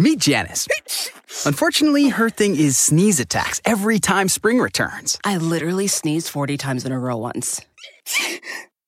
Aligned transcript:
Meet 0.00 0.20
Janice. 0.20 0.66
Unfortunately, 1.44 2.08
her 2.08 2.30
thing 2.30 2.56
is 2.56 2.78
sneeze 2.78 3.20
attacks 3.20 3.60
every 3.66 3.98
time 3.98 4.28
spring 4.28 4.58
returns. 4.58 5.18
I 5.24 5.36
literally 5.36 5.88
sneezed 5.88 6.28
40 6.28 6.56
times 6.56 6.86
in 6.86 6.92
a 6.92 6.98
row 6.98 7.18
once. 7.18 7.60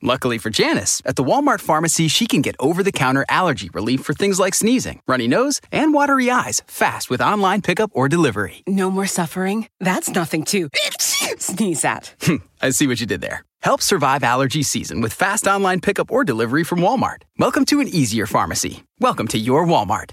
Luckily 0.01 0.39
for 0.39 0.49
Janice, 0.49 1.03
at 1.05 1.17
the 1.17 1.23
Walmart 1.23 1.61
pharmacy, 1.61 2.09
she 2.09 2.27
can 2.27 2.41
get 2.41 2.57
over 2.59 2.83
the 2.83 2.91
counter 2.91 3.27
allergy 3.29 3.69
relief 3.75 4.01
for 4.01 4.15
things 4.15 4.41
like 4.41 4.55
sneezing, 4.55 5.03
runny 5.07 5.29
nose, 5.29 5.61
and 5.71 5.93
watery 5.93 6.31
eyes 6.31 6.63
fast 6.67 7.11
with 7.11 7.21
online 7.21 7.61
pickup 7.61 7.91
or 7.93 8.09
delivery. 8.09 8.63
No 8.67 8.91
more 8.91 9.07
suffering? 9.07 9.69
That's 9.81 10.09
nothing 10.09 10.45
to 10.45 10.71
sneeze 11.37 11.85
at. 11.85 12.15
I 12.63 12.71
see 12.71 12.87
what 12.87 13.01
you 13.01 13.07
did 13.07 13.21
there. 13.21 13.45
Help 13.61 13.83
survive 13.83 14.25
allergy 14.25 14.63
season 14.63 15.03
with 15.03 15.13
fast 15.13 15.47
online 15.47 15.83
pickup 15.83 16.11
or 16.11 16.25
delivery 16.25 16.65
from 16.65 16.81
Walmart. 16.81 17.25
Welcome 17.39 17.67
to 17.67 17.81
an 17.81 17.89
easier 17.89 18.25
pharmacy. 18.27 18.83
Welcome 18.99 19.29
to 19.29 19.39
your 19.39 19.67
Walmart. 19.67 20.13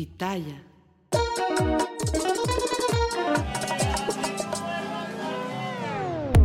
Pitaya. 0.00 0.62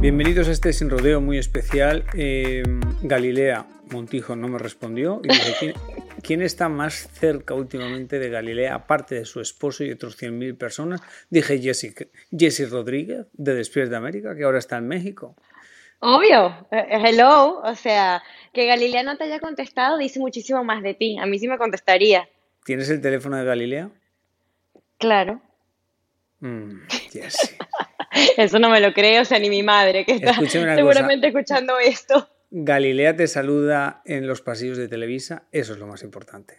Bienvenidos 0.02 0.50
a 0.50 0.52
este 0.52 0.74
sin 0.74 0.90
rodeo 0.90 1.22
muy 1.22 1.38
especial. 1.38 2.04
Eh, 2.18 2.64
Galilea 3.04 3.66
Montijo 3.92 4.36
no 4.36 4.50
me 4.50 4.60
respondió 4.60 5.22
y 5.24 5.30
dije, 5.30 5.54
¿quién, 5.58 5.74
quién 6.22 6.42
está 6.42 6.68
más 6.68 7.08
cerca 7.14 7.54
últimamente 7.54 8.20
de 8.20 8.30
Galilea, 8.30 8.76
aparte 8.76 9.16
de 9.16 9.24
su 9.24 9.40
esposo 9.40 9.86
y 9.86 9.92
otros 9.92 10.22
100.000 10.22 10.58
personas? 10.58 11.02
Dije 11.30 11.58
Jesse, 11.60 11.96
Jesse 12.38 12.70
Rodríguez, 12.70 13.28
de 13.32 13.56
Despierta 13.56 13.96
América, 13.96 14.36
que 14.36 14.44
ahora 14.44 14.60
está 14.60 14.76
en 14.76 14.90
México. 14.90 15.34
Obvio, 16.00 16.68
eh, 16.72 16.88
hello, 16.90 17.62
o 17.64 17.76
sea, 17.76 18.22
que 18.52 18.66
Galilea 18.66 19.04
no 19.04 19.16
te 19.16 19.24
haya 19.24 19.40
contestado 19.40 19.98
dice 19.98 20.20
muchísimo 20.20 20.62
más 20.66 20.84
de 20.84 20.94
ti. 20.94 21.18
A 21.18 21.26
mí 21.26 21.40
sí 21.40 21.48
me 21.48 21.58
contestaría. 21.58 22.28
¿Tienes 22.66 22.90
el 22.90 23.00
teléfono 23.00 23.38
de 23.38 23.46
Galilea? 23.46 23.92
Claro. 24.98 25.42
Mm, 26.40 26.88
Jesse. 27.12 27.56
Eso 28.38 28.60
no 28.60 28.70
me 28.70 28.80
lo 28.82 28.94
creo, 28.94 29.22
o 29.22 29.26
sea, 29.26 29.40
ni 29.40 29.50
mi 29.50 29.62
madre, 29.64 30.04
que 30.04 30.14
está 30.14 30.34
seguramente 30.34 31.28
escuchando 31.28 31.78
esto. 31.80 32.30
Galilea 32.50 33.16
te 33.16 33.28
saluda 33.28 34.02
en 34.06 34.26
los 34.28 34.42
pasillos 34.42 34.78
de 34.78 34.88
Televisa, 34.88 35.44
eso 35.52 35.74
es 35.74 35.80
lo 35.80 35.88
más 35.88 36.02
importante. 36.04 36.58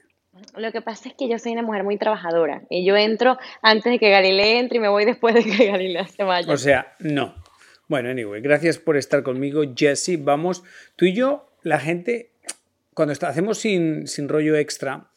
Lo 0.55 0.71
que 0.71 0.83
pasa 0.83 1.09
es 1.09 1.15
que 1.15 1.29
yo 1.31 1.39
soy 1.39 1.53
una 1.53 1.63
mujer 1.63 1.83
muy 1.83 1.97
trabajadora 1.97 2.63
y 2.69 2.85
yo 2.85 2.95
entro 2.97 3.39
antes 3.63 3.91
de 3.91 3.99
que 3.99 4.11
Galilea 4.11 4.61
entre 4.61 4.77
y 4.77 4.81
me 4.81 4.89
voy 4.89 5.07
después 5.07 5.35
de 5.35 5.45
que 5.45 5.67
Galilea 5.67 6.07
se 6.09 6.23
vaya. 6.25 6.53
O 6.53 6.59
sea, 6.59 6.95
no. 6.99 7.35
Bueno, 7.89 8.11
anyway, 8.11 8.43
gracias 8.43 8.79
por 8.79 8.99
estar 8.99 9.23
conmigo, 9.23 9.63
Jesse. 9.75 10.23
Vamos, 10.23 10.63
tú 10.97 11.07
y 11.07 11.15
yo, 11.15 11.49
la 11.63 11.79
gente, 11.81 12.33
cuando 12.93 13.13
está- 13.13 13.29
hacemos 13.29 13.57
sin, 13.59 14.07
sin 14.07 14.29
rollo 14.29 14.57
extra, 14.57 15.09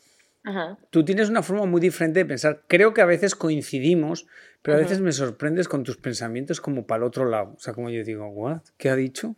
Ajá. 0.43 0.77
tú 0.89 1.03
tienes 1.03 1.29
una 1.29 1.43
forma 1.43 1.65
muy 1.65 1.81
diferente 1.81 2.19
de 2.19 2.25
pensar. 2.25 2.61
Creo 2.67 2.93
que 2.93 3.01
a 3.01 3.05
veces 3.05 3.35
coincidimos, 3.35 4.25
pero 4.61 4.77
a 4.77 4.79
veces 4.79 5.01
me 5.01 5.11
sorprendes 5.11 5.67
con 5.67 5.83
tus 5.83 5.97
pensamientos 5.97 6.61
como 6.61 6.87
para 6.87 6.99
el 6.99 7.03
otro 7.03 7.25
lado. 7.25 7.53
O 7.55 7.59
sea, 7.59 7.73
como 7.73 7.89
yo 7.89 8.03
digo, 8.03 8.27
¿what? 8.27 8.61
¿Qué 8.77 8.89
ha 8.89 8.95
dicho? 8.95 9.35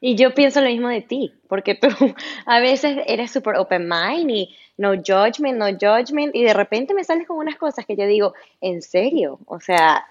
Y 0.00 0.14
yo 0.14 0.34
pienso 0.34 0.60
lo 0.60 0.68
mismo 0.68 0.88
de 0.88 1.00
ti, 1.00 1.34
porque 1.48 1.74
tú 1.74 1.88
a 2.46 2.60
veces 2.60 2.98
eres 3.06 3.30
súper 3.30 3.56
open 3.56 3.88
mind 3.88 4.30
y 4.30 4.56
no 4.76 4.90
judgment, 4.94 5.58
no 5.58 5.66
judgment, 5.66 6.34
y 6.34 6.44
de 6.44 6.52
repente 6.52 6.94
me 6.94 7.04
sales 7.04 7.26
con 7.26 7.38
unas 7.38 7.56
cosas 7.56 7.86
que 7.86 7.96
yo 7.96 8.06
digo, 8.06 8.34
¿en 8.60 8.82
serio? 8.82 9.38
O 9.46 9.60
sea, 9.60 10.04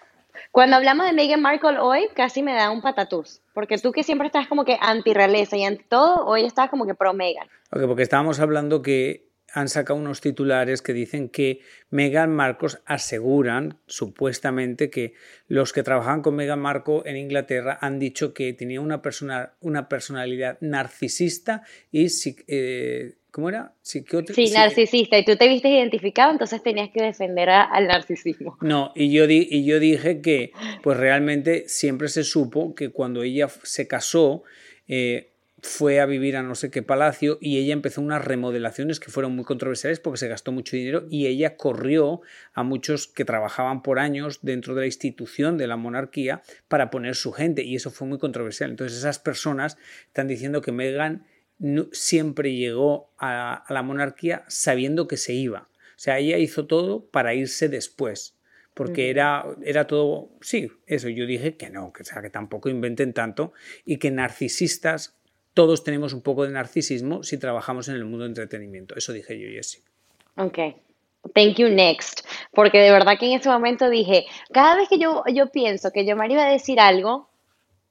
cuando 0.51 0.75
hablamos 0.75 1.06
de 1.06 1.13
Meghan 1.13 1.41
Markle 1.41 1.80
hoy, 1.80 2.07
casi 2.16 2.41
me 2.41 2.53
da 2.53 2.72
un 2.72 2.81
patatús, 2.81 3.41
porque 3.53 3.78
tú 3.78 3.91
que 3.91 4.03
siempre 4.03 4.28
estás 4.28 4.47
como 4.47 4.66
que 4.66 4.78
anti-realeza 4.81 5.56
y 5.56 5.63
anti 5.63 5.84
todo, 5.84 6.25
hoy 6.25 6.46
estás 6.46 6.69
como 6.69 6.85
que 6.88 6.96
pro 6.96 7.13
Meghan. 7.13 7.47
Ok, 7.72 7.84
porque 7.88 8.03
estábamos 8.03 8.40
hablando 8.40 8.81
que 8.81 9.30
han 9.56 9.70
sacado 9.70 9.98
unos 9.98 10.20
titulares 10.20 10.82
que 10.82 10.92
dicen 10.94 11.30
que 11.30 11.62
Meghan 11.90 12.30
Marcos 12.30 12.82
aseguran 12.86 13.78
supuestamente 13.88 14.90
que 14.90 15.14
los 15.48 15.72
que 15.72 15.82
trabajan 15.82 16.22
con 16.22 16.36
Meghan 16.36 16.60
Markle 16.60 17.02
en 17.06 17.16
Inglaterra 17.16 17.78
han 17.82 17.98
dicho 17.98 18.34
que 18.34 18.52
tenía 18.54 18.82
una, 18.82 19.02
persona, 19.02 19.54
una 19.62 19.88
personalidad 19.88 20.58
narcisista 20.60 21.64
y 21.90 22.08
eh, 22.48 23.14
¿cómo 23.32 23.48
era? 23.50 23.74
Psiquiótrica. 23.82 24.34
Sí, 24.42 24.54
narcisista, 24.54 25.18
y 25.18 25.24
tú 25.26 25.36
te 25.38 25.48
viste 25.48 25.70
identificado, 25.70 26.32
entonces 26.34 26.62
tenías 26.62 26.90
que 26.92 27.02
defender 27.02 27.50
a- 27.50 27.64
al 27.64 27.88
narcisismo. 27.88 28.58
No, 28.62 28.92
y 28.94 29.12
yo, 29.12 29.26
di- 29.26 29.48
y 29.50 29.64
yo 29.66 29.80
dije 29.80 30.20
que 30.22 30.52
pues 30.84 30.98
realmente 30.98 31.64
siempre 31.68 32.10
se 32.10 32.24
supo 32.26 32.76
que 32.76 32.90
cuando 32.90 33.24
ella 33.24 33.48
se 33.64 33.88
casó 33.88 34.44
eh, 34.88 35.32
fue 35.68 36.00
a 36.00 36.06
vivir 36.06 36.38
a 36.38 36.44
no 36.44 36.53
sé 36.53 36.70
qué 36.70 36.84
palacio 36.84 37.40
y 37.42 37.58
ella 37.58 37.74
empezó 37.74 38.00
unas 38.00 38.24
remodelaciones 38.24 39.00
que 39.00 39.09
fueron 39.09 39.36
muy 39.36 39.46
controversiales 39.46 40.00
porque 40.00 40.20
se 40.20 40.28
gastó 40.28 40.52
mucho 40.52 40.76
dinero 40.78 41.08
y 41.09 41.26
ella 41.26 41.58
corrió 41.58 42.22
a 42.53 42.62
muchos 42.62 43.08
que 43.08 43.26
trabajaban 43.26 43.81
por 43.81 43.98
años 43.98 44.40
dentro 44.44 44.75
de 44.75 44.81
la 44.81 44.86
institución 44.86 45.58
de 45.58 45.66
la 45.66 45.75
monarquía 45.75 46.44
para 46.68 46.92
poner 46.92 47.16
su 47.16 47.31
gente 47.31 47.64
y 47.64 47.75
eso 47.75 47.90
fue 47.90 48.08
muy 48.08 48.20
controversial. 48.20 48.70
Entonces 48.70 49.00
esas 49.00 49.18
personas 49.18 49.78
están 50.06 50.28
diciendo 50.28 50.62
que 50.62 50.72
Meghan 50.72 51.25
no- 51.58 51.88
siempre 51.92 52.54
llegó 52.54 53.12
a, 53.18 53.56
a 53.56 53.74
la 53.74 53.81
monarquía 53.81 54.46
sabiendo 54.48 55.08
que 55.08 55.18
se 55.18 55.34
iba. 55.34 55.68
O 55.72 55.98
sea, 56.00 56.20
ella 56.20 56.38
hizo 56.38 56.68
todo 56.68 57.08
para 57.08 57.34
irse 57.34 57.70
después. 57.70 58.34
Porque 58.75 59.09
era, 59.09 59.46
era 59.64 59.88
todo, 59.88 60.30
sí, 60.42 60.70
eso, 60.86 61.08
yo 61.08 61.25
dije 61.25 61.56
que 61.56 61.70
no, 61.70 61.94
que, 61.94 62.02
o 62.02 62.06
sea, 62.06 62.22
que 62.22 62.30
tampoco 62.30 62.68
inventen 62.68 63.14
tanto 63.14 63.54
y 63.86 64.00
que 64.00 64.12
narcisistas, 64.12 65.16
todos 65.56 65.84
tenemos 65.84 66.14
un 66.14 66.22
poco 66.22 66.44
de 66.44 66.52
narcisismo 66.52 67.24
si 67.24 67.40
trabajamos 67.40 67.88
en 67.88 67.96
el 67.96 68.06
mundo 68.06 68.26
de 68.26 68.30
entretenimiento. 68.30 68.94
Eso 68.96 69.14
dije 69.14 69.40
yo, 69.40 69.48
Jessy. 69.48 69.80
Ok. 70.38 70.60
Thank 71.34 71.56
you, 71.56 71.70
next. 71.70 72.28
Porque 72.52 72.78
de 72.78 72.92
verdad 72.92 73.18
que 73.18 73.26
en 73.26 73.40
ese 73.40 73.50
momento 73.50 73.90
dije, 73.90 74.26
cada 74.52 74.76
vez 74.76 74.90
que 74.90 75.00
yo, 75.00 75.24
yo 75.34 75.48
pienso 75.48 75.92
que 75.92 76.06
yo 76.06 76.16
iba 76.16 76.46
a 76.46 76.52
decir 76.52 76.80
algo, 76.80 77.30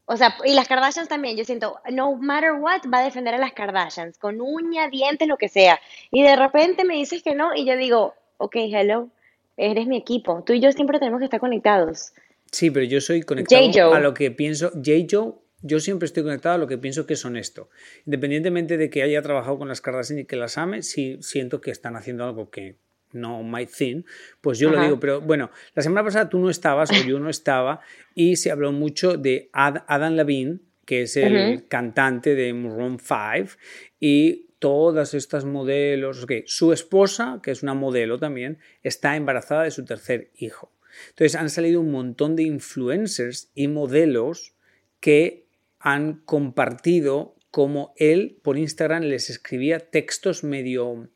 o 0.05 0.17
sea, 0.17 0.37
y 0.45 0.53
las 0.53 0.69
Kardashians 0.69 1.09
también, 1.09 1.37
yo 1.37 1.45
siento, 1.45 1.81
no 1.91 2.15
matter 2.17 2.53
what, 2.53 2.83
va 2.93 3.01
a 3.01 3.05
defender 3.05 3.35
a 3.35 3.39
las 3.39 3.55
Kardashians, 3.55 4.19
con 4.19 4.41
uña, 4.41 4.89
dientes, 4.89 5.27
lo 5.27 5.39
que 5.39 5.49
sea. 5.49 5.81
Y 6.11 6.23
de 6.23 6.37
repente 6.37 6.85
me 6.85 6.95
dices 6.95 7.23
que 7.23 7.35
no, 7.35 7.55
y 7.55 7.65
yo 7.65 7.77
digo, 7.79 8.15
ok, 8.37 8.57
hello, 8.57 9.09
eres 9.57 9.87
mi 9.87 9.97
equipo. 9.97 10.45
Tú 10.45 10.53
y 10.53 10.61
yo 10.61 10.71
siempre 10.73 10.99
tenemos 10.99 11.19
que 11.19 11.25
estar 11.25 11.41
conectados. 11.41 12.13
Sí, 12.53 12.71
pero 12.71 12.85
yo 12.85 13.01
soy 13.01 13.23
conectado 13.23 13.95
a 13.95 14.01
lo 14.01 14.13
que 14.13 14.31
pienso. 14.31 14.71
J-Joe, 14.75 15.33
yo 15.67 15.81
siempre 15.81 16.05
estoy 16.07 16.23
conectado 16.23 16.55
a 16.57 16.59
lo 16.59 16.67
que 16.67 16.77
pienso 16.79 17.07
que 17.07 17.15
es 17.15 17.25
honesto. 17.25 17.71
Independientemente 18.05 18.77
de 18.77 18.91
que 18.91 19.03
haya 19.03 19.23
trabajado 19.23 19.59
con 19.59 19.69
las 19.69 19.81
Kardashian 19.81 20.19
y 20.21 20.25
que 20.27 20.37
las 20.37 20.59
ame, 20.59 20.83
si 20.83 21.19
siento 21.23 21.61
que 21.61 21.71
están 21.71 21.97
haciendo 21.97 22.25
algo 22.25 22.51
que 22.51 22.77
no 23.13 23.43
my 23.43 23.65
thing, 23.65 24.03
pues 24.41 24.59
yo 24.59 24.69
lo 24.71 24.77
Ajá. 24.77 24.85
digo. 24.85 25.01
Pero 25.01 25.21
bueno, 25.21 25.51
la 25.75 25.83
semana 25.83 26.05
pasada 26.05 26.29
tú 26.29 26.39
no 26.39 26.51
estabas 26.51 26.93
o 26.93 27.01
yo 27.03 27.19
no 27.19 27.31
estaba 27.31 27.81
y 28.15 28.37
se 28.37 28.51
habló 28.51 28.73
mucho 28.73 29.17
de 29.17 29.49
Ad- 29.53 29.85
Adam 29.87 30.15
Levine, 30.15 30.59
que 30.85 31.03
es 31.03 31.17
el 31.17 31.55
Ujú. 31.57 31.65
cantante 31.69 32.35
de 32.35 32.53
Maroon 32.53 32.99
5 32.99 33.57
y 34.01 34.49
todas 34.59 35.15
estas 35.15 35.45
modelos, 35.45 36.25
ok, 36.25 36.33
su 36.47 36.72
esposa, 36.72 37.41
que 37.43 37.51
es 37.53 37.63
una 37.63 37.75
modelo 37.75 38.19
también, 38.19 38.59
está 38.83 39.17
embarazada 39.17 39.63
de 39.63 39.71
su 39.71 39.84
tercer 39.84 40.31
hijo. 40.37 40.72
Entonces 41.10 41.34
han 41.37 41.51
salido 41.51 41.81
un 41.81 41.91
montón 41.91 42.37
de 42.37 42.43
influencers 42.45 43.51
y 43.55 43.69
modelos 43.69 44.55
que 45.01 45.44
han 45.84 46.22
compartido 46.25 47.36
cómo 47.51 47.92
él 47.97 48.39
por 48.42 48.57
Instagram 48.57 49.03
les 49.03 49.28
escribía 49.28 49.78
textos 49.78 50.42
medio 50.42 51.10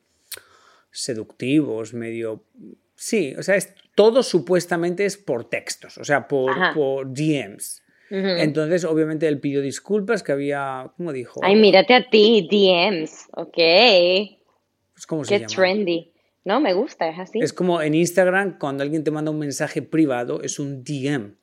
seductivos, 0.92 1.94
medio... 1.94 2.44
Sí, 2.94 3.34
o 3.38 3.42
sea, 3.42 3.56
es, 3.56 3.74
todo 3.94 4.22
supuestamente 4.22 5.06
es 5.06 5.16
por 5.16 5.48
textos, 5.48 5.96
o 5.96 6.04
sea, 6.04 6.28
por, 6.28 6.50
Ajá. 6.50 6.74
por 6.74 7.12
DMs. 7.12 7.82
Entonces, 8.10 8.84
obviamente, 8.84 9.26
él 9.28 9.38
pidió 9.38 9.60
disculpas, 9.60 10.22
que 10.22 10.32
había, 10.32 10.92
¿cómo 10.96 11.12
dijo? 11.12 11.40
Ay, 11.42 11.56
mírate 11.56 11.94
a 11.94 12.08
ti, 12.08 12.48
DMs, 12.50 13.26
ok. 13.32 13.56
Pues, 14.92 15.06
¿Cómo 15.06 15.24
se 15.24 15.34
Qué 15.34 15.40
llama? 15.40 15.54
trendy. 15.54 16.12
No, 16.44 16.60
me 16.60 16.72
gusta, 16.72 17.08
es 17.08 17.18
así. 17.18 17.40
Es 17.40 17.52
como 17.52 17.80
en 17.80 17.94
Instagram, 17.94 18.58
cuando 18.58 18.82
alguien 18.82 19.04
te 19.04 19.10
manda 19.10 19.30
un 19.30 19.38
mensaje 19.38 19.82
privado, 19.82 20.42
es 20.42 20.58
un 20.58 20.82
DM. 20.84 21.37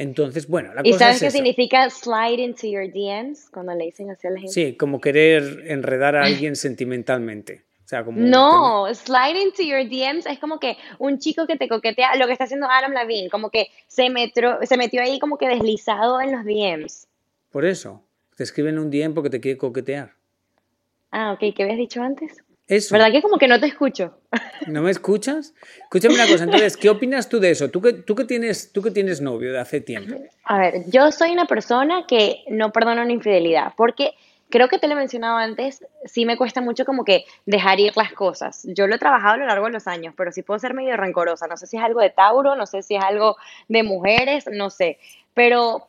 Entonces, 0.00 0.46
bueno, 0.46 0.72
la 0.74 0.82
¿Y 0.84 0.92
cosa 0.92 1.06
sabes 1.06 1.16
es 1.16 1.20
qué 1.22 1.26
eso. 1.26 1.36
significa 1.38 1.90
slide 1.90 2.38
into 2.40 2.68
your 2.68 2.86
DMs? 2.92 3.50
Cuando 3.50 3.74
le 3.74 3.86
dicen 3.86 4.08
así 4.10 4.28
a 4.28 4.30
la 4.30 4.38
gente. 4.38 4.52
Sí, 4.52 4.76
como 4.76 5.00
querer 5.00 5.64
enredar 5.66 6.14
a 6.14 6.22
alguien 6.22 6.54
sentimentalmente. 6.54 7.64
O 7.84 7.88
sea, 7.88 8.04
como 8.04 8.20
No, 8.20 8.86
slide 8.94 9.36
into 9.40 9.62
your 9.64 9.88
DMs 9.88 10.26
es 10.26 10.38
como 10.38 10.60
que 10.60 10.76
un 11.00 11.18
chico 11.18 11.48
que 11.48 11.56
te 11.56 11.68
coquetea, 11.68 12.14
lo 12.14 12.26
que 12.26 12.32
está 12.32 12.44
haciendo 12.44 12.68
Adam 12.70 12.92
Levine, 12.92 13.28
como 13.28 13.50
que 13.50 13.68
se 13.88 14.08
metió, 14.08 14.58
se 14.62 14.76
metió 14.76 15.02
ahí 15.02 15.18
como 15.18 15.36
que 15.36 15.48
deslizado 15.48 16.20
en 16.20 16.30
los 16.30 16.44
DMs. 16.44 17.08
Por 17.50 17.64
eso, 17.64 18.00
te 18.36 18.44
escriben 18.44 18.78
un 18.78 18.90
DM 18.90 19.14
porque 19.14 19.30
te 19.30 19.40
quiere 19.40 19.58
coquetear. 19.58 20.12
Ah, 21.10 21.32
ok, 21.32 21.52
¿qué 21.56 21.62
habías 21.64 21.78
dicho 21.78 22.02
antes? 22.02 22.36
Eso. 22.68 22.94
¿Verdad 22.94 23.10
que 23.10 23.22
como 23.22 23.38
que 23.38 23.48
no 23.48 23.58
te 23.58 23.66
escucho? 23.66 24.20
¿No 24.66 24.82
me 24.82 24.90
escuchas? 24.90 25.54
Escúchame 25.84 26.14
una 26.14 26.26
cosa, 26.26 26.44
entonces, 26.44 26.76
¿qué 26.76 26.90
opinas 26.90 27.28
tú 27.28 27.40
de 27.40 27.50
eso? 27.50 27.70
¿Tú 27.70 27.80
que, 27.80 27.94
tú 27.94 28.14
que, 28.14 28.24
tienes, 28.24 28.72
tú 28.72 28.82
que 28.82 28.90
tienes 28.90 29.22
novio 29.22 29.52
de 29.52 29.58
hace 29.58 29.80
tiempo? 29.80 30.16
A 30.44 30.58
ver, 30.58 30.84
yo 30.90 31.10
soy 31.10 31.32
una 31.32 31.46
persona 31.46 32.04
que 32.06 32.44
no 32.48 32.70
perdona 32.70 33.02
una 33.02 33.12
infidelidad, 33.12 33.72
porque 33.74 34.12
creo 34.50 34.68
que 34.68 34.78
te 34.78 34.86
lo 34.86 34.94
he 34.94 34.96
mencionado 34.96 35.36
antes, 35.36 35.84
sí 36.04 36.24
me 36.24 36.36
cuesta 36.36 36.60
mucho 36.60 36.84
como 36.84 37.04
que 37.04 37.24
dejar 37.46 37.80
ir 37.80 37.96
las 37.96 38.12
cosas. 38.12 38.62
Yo 38.64 38.86
lo 38.86 38.94
he 38.94 38.98
trabajado 38.98 39.34
a 39.34 39.36
lo 39.38 39.46
largo 39.46 39.66
de 39.66 39.72
los 39.72 39.86
años, 39.86 40.14
pero 40.16 40.32
sí 40.32 40.42
puedo 40.42 40.58
ser 40.58 40.74
medio 40.74 40.96
rencorosa. 40.96 41.46
No 41.46 41.56
sé 41.56 41.66
si 41.66 41.76
es 41.76 41.82
algo 41.82 42.00
de 42.00 42.10
Tauro, 42.10 42.54
no 42.54 42.66
sé 42.66 42.82
si 42.82 42.96
es 42.96 43.02
algo 43.02 43.36
de 43.68 43.82
mujeres, 43.82 44.44
no 44.50 44.70
sé. 44.70 44.98
Pero 45.34 45.88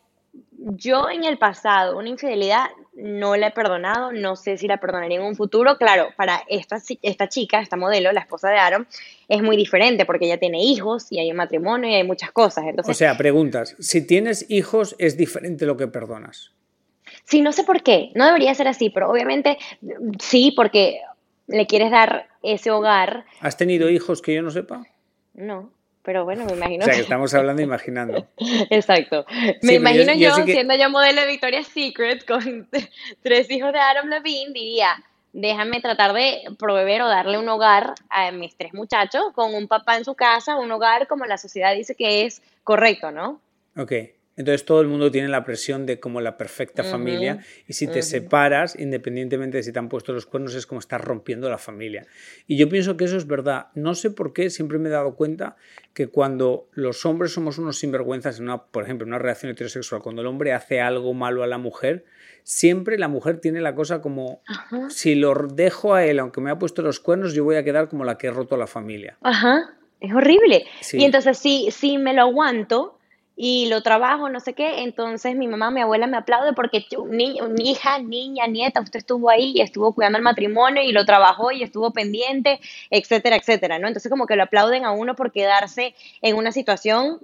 yo 0.76 1.10
en 1.10 1.24
el 1.24 1.38
pasado, 1.38 1.98
una 1.98 2.10
infidelidad 2.10 2.68
no 2.94 3.36
la 3.38 3.48
he 3.48 3.52
perdonado, 3.52 4.12
no 4.12 4.36
sé 4.36 4.58
si 4.58 4.68
la 4.68 4.78
perdonaría 4.78 5.20
en 5.20 5.24
un 5.26 5.36
futuro. 5.36 5.78
Claro, 5.78 6.10
para 6.18 6.44
esta, 6.48 6.82
esta 7.02 7.30
chica, 7.30 7.62
esta 7.62 7.78
modelo, 7.78 8.12
la 8.12 8.20
esposa 8.22 8.50
de 8.50 8.58
Aaron, 8.58 8.88
es 9.30 9.42
muy 9.42 9.56
diferente 9.56 10.06
porque 10.06 10.26
ella 10.26 10.38
tiene 10.38 10.62
hijos 10.62 11.12
y 11.12 11.20
hay 11.20 11.32
un 11.32 11.38
matrimonio 11.38 11.90
y 11.90 11.96
hay 11.96 12.04
muchas 12.04 12.32
cosas. 12.32 12.66
Entonces, 12.68 12.92
O 12.92 12.98
sea, 12.98 13.18
preguntas, 13.18 13.76
si 13.80 14.06
tienes 14.06 14.46
hijos 14.50 14.96
es 15.00 15.18
diferente 15.18 15.66
lo 15.66 15.78
que 15.78 15.88
perdonas. 15.88 16.52
Sí, 17.24 17.42
no 17.42 17.52
sé 17.52 17.64
por 17.64 17.82
qué, 17.82 18.12
no 18.16 18.26
debería 18.26 18.54
ser 18.54 18.68
así, 18.68 18.90
pero 18.90 19.10
obviamente 19.10 19.58
sí, 20.20 20.54
porque 20.56 21.02
le 21.48 21.66
quieres 21.68 21.90
dar 21.90 22.28
ese 22.44 22.70
hogar, 22.70 23.26
¿Has 23.40 23.58
tenido 23.58 23.90
hijos 23.90 24.22
que 24.22 24.36
yo 24.36 24.42
no 24.42 24.52
sepa? 24.52 24.84
no, 25.34 25.72
pero 26.10 26.24
bueno, 26.26 26.44
me 26.46 26.54
imagino 26.54 26.82
O 26.82 26.86
sea, 26.86 26.94
que 26.94 27.02
que- 27.02 27.04
estamos 27.04 27.32
hablando 27.36 27.62
imaginando. 27.62 28.26
Exacto. 28.72 29.28
Me 29.62 29.76
imagino 29.76 30.12
yo 30.14 30.30
yo, 30.30 30.36
sí 30.38 30.46
que- 30.46 30.54
siendo 30.54 30.76
yo 30.76 30.90
modelo 30.90 31.22
de 31.22 31.28
Victoria's 31.28 31.68
Secret 31.68 32.26
con 32.26 32.68
tres 33.22 33.52
hijos 33.52 33.72
de 33.72 33.78
Adam 33.78 34.08
Levine, 34.08 34.52
diría, 34.52 34.96
déjame 35.34 35.82
tratar 35.82 36.14
de 36.14 36.42
proveer 36.58 37.04
o 37.04 37.08
darle 37.08 37.38
un 37.38 37.48
hogar 37.48 37.94
a 38.10 38.32
mis 38.32 38.56
tres 38.58 38.74
muchachos 38.74 39.22
con 39.36 39.54
un 39.54 39.68
papá 39.68 39.98
en 39.98 40.04
su 40.04 40.16
casa, 40.16 40.56
un 40.56 40.72
hogar 40.72 41.06
como 41.06 41.26
la 41.26 41.38
sociedad 41.38 41.76
dice 41.76 41.94
que 41.94 42.26
es 42.26 42.42
correcto, 42.64 43.12
¿no? 43.12 43.40
Ok. 43.78 43.94
Entonces 44.40 44.64
todo 44.64 44.80
el 44.80 44.88
mundo 44.88 45.12
tiene 45.12 45.28
la 45.28 45.44
presión 45.44 45.86
de 45.86 46.00
como 46.00 46.22
la 46.22 46.38
perfecta 46.38 46.82
familia 46.82 47.40
y 47.68 47.74
si 47.74 47.88
te 47.88 48.02
separas, 48.02 48.80
independientemente 48.80 49.58
de 49.58 49.64
si 49.64 49.74
te 49.74 49.80
han 49.80 49.90
puesto 49.90 50.14
los 50.14 50.26
cuernos, 50.26 50.56
es 50.56 50.66
como 50.66 50.80
estar 50.80 51.04
rompiendo 51.04 51.50
la 51.50 51.58
familia. 51.58 52.08
Y 52.48 52.56
yo 52.56 52.70
pienso 52.70 52.96
que 52.96 53.04
eso 53.04 53.18
es 53.18 53.28
verdad. 53.28 53.68
No 53.76 53.96
sé 53.96 54.12
por 54.12 54.32
qué, 54.32 54.50
siempre 54.50 54.80
me 54.80 54.88
he 54.88 54.92
dado 54.94 55.16
cuenta 55.16 55.58
que 55.94 56.08
cuando 56.08 56.70
los 56.72 57.06
hombres 57.06 57.34
somos 57.34 57.58
unos 57.58 57.80
sinvergüenzas, 57.80 58.38
en 58.38 58.46
una, 58.46 58.64
por 58.64 58.86
ejemplo, 58.86 59.04
en 59.04 59.10
una 59.10 59.20
relación 59.20 59.52
heterosexual, 59.52 60.02
cuando 60.02 60.22
el 60.22 60.28
hombre 60.30 60.54
hace 60.54 60.80
algo 60.80 61.14
malo 61.14 61.44
a 61.44 61.48
la 61.48 61.58
mujer, 61.58 62.06
siempre 62.44 62.98
la 62.98 63.10
mujer 63.10 63.42
tiene 63.42 63.60
la 63.60 63.76
cosa 63.76 64.02
como, 64.02 64.42
si 64.88 65.16
lo 65.16 65.34
dejo 65.34 65.96
a 65.96 66.06
él, 66.06 66.18
aunque 66.18 66.40
me 66.40 66.50
ha 66.50 66.58
puesto 66.58 66.82
los 66.82 67.02
cuernos, 67.02 67.34
yo 67.34 67.44
voy 67.44 67.58
a 67.58 67.66
quedar 67.66 67.90
como 67.90 68.06
la 68.06 68.18
que 68.18 68.28
he 68.28 68.32
roto 68.32 68.56
la 68.56 68.68
familia. 68.68 69.18
Ajá, 69.20 69.76
es 70.00 70.14
horrible. 70.14 70.66
Sí. 70.80 70.98
Y 70.98 71.04
entonces 71.04 71.38
si, 71.38 71.72
si 71.72 71.98
me 71.98 72.14
lo 72.14 72.22
aguanto 72.22 72.99
y 73.42 73.68
lo 73.70 73.82
trabajo, 73.82 74.28
no 74.28 74.42
sé 74.42 74.54
qué, 74.54 74.84
entonces 74.84 75.34
mi 75.36 75.48
mamá, 75.48 75.72
mi 75.72 75.80
abuela 75.80 76.08
me 76.08 76.18
aplaude 76.18 76.52
porque 76.54 76.82
tu- 76.90 77.08
ni, 77.08 77.40
ni 77.40 77.72
hija, 77.72 77.98
niña, 78.00 78.48
nieta, 78.48 78.82
usted 78.82 79.00
estuvo 79.00 79.30
ahí 79.30 79.54
y 79.56 79.62
estuvo 79.62 79.94
cuidando 79.94 80.18
el 80.18 80.24
matrimonio 80.26 80.84
y 80.84 80.92
lo 80.92 81.06
trabajó 81.06 81.52
y 81.54 81.64
estuvo 81.64 81.92
pendiente, 81.92 82.60
etcétera, 82.90 83.38
etcétera, 83.38 83.80
¿no? 83.80 83.88
Entonces 83.88 84.10
como 84.12 84.26
que 84.28 84.36
lo 84.36 84.44
aplauden 84.44 84.84
a 84.84 84.92
uno 84.92 85.16
por 85.16 85.32
quedarse 85.32 85.96
en 86.22 86.36
una 86.36 86.52
situación 86.52 87.20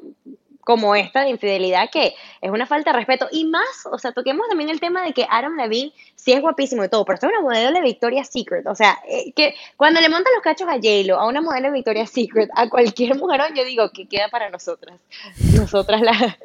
como 0.66 0.96
esta 0.96 1.22
de 1.22 1.30
infidelidad 1.30 1.90
que 1.92 2.16
es 2.42 2.52
una 2.52 2.66
falta 2.66 2.92
de 2.92 2.98
respeto 2.98 3.30
y 3.32 3.46
más, 3.46 3.86
o 3.90 3.98
sea, 3.98 4.12
toquemos 4.12 4.50
también 4.50 4.70
el 4.70 4.80
tema 4.80 5.06
de 5.06 5.14
que 5.14 5.26
Adam 5.30 5.56
Levine 5.56 5.94
sí 6.16 6.34
es 6.34 6.42
guapísimo 6.42 6.84
y 6.84 6.90
todo, 6.90 7.06
pero 7.06 7.14
esto 7.14 7.28
es 7.28 7.34
una 7.34 7.42
modelo 7.42 7.72
de 7.72 7.82
Victoria's 7.82 8.30
Secret, 8.30 8.66
o 8.66 8.76
sea, 8.76 8.98
eh, 9.08 9.32
que 9.34 9.54
cuando 9.78 10.02
le 10.02 10.10
montan 10.10 10.34
los 10.34 10.44
cachos 10.44 10.68
a 10.68 10.74
J-Lo, 10.74 11.18
a 11.18 11.28
una 11.28 11.40
modelo 11.40 11.68
de 11.68 11.74
Victoria's 11.74 12.10
Secret, 12.10 12.50
a 12.56 12.68
cualquier 12.68 13.16
mujerón, 13.16 13.56
yo 13.56 13.64
digo 13.64 13.92
que 13.92 14.08
queda 14.08 14.28
para 14.30 14.50
nosotras, 14.50 15.00
nosotras 15.56 16.02
las, 16.02 16.36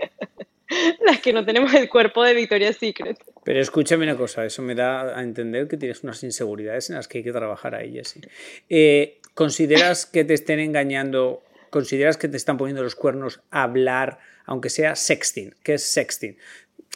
las 1.00 1.20
que 1.20 1.32
no 1.32 1.44
tenemos 1.44 1.72
el 1.72 1.88
cuerpo 1.88 2.22
de 2.22 2.34
Victoria's 2.34 2.76
Secret. 2.76 3.18
Pero 3.42 3.58
escúchame 3.58 4.04
una 4.04 4.18
cosa, 4.18 4.44
eso 4.44 4.60
me 4.60 4.74
da 4.74 5.18
a 5.18 5.22
entender 5.22 5.66
que 5.66 5.78
tienes 5.78 6.04
unas 6.04 6.22
inseguridades 6.22 6.90
en 6.90 6.96
las 6.96 7.08
que 7.08 7.18
hay 7.18 7.24
que 7.24 7.32
trabajar 7.32 7.74
ahí, 7.74 7.94
Jessie. 7.94 8.28
Eh, 8.68 9.18
¿Consideras 9.32 10.04
que 10.04 10.24
te 10.24 10.34
estén 10.34 10.60
engañando? 10.60 11.42
¿Consideras 11.70 12.16
que 12.16 12.28
te 12.28 12.36
están 12.36 12.58
poniendo 12.58 12.82
los 12.82 12.94
cuernos 12.94 13.40
a 13.50 13.62
hablar, 13.62 14.18
aunque 14.44 14.70
sea 14.70 14.96
sexting? 14.96 15.54
¿Qué 15.62 15.74
es 15.74 15.84
sexting? 15.84 16.36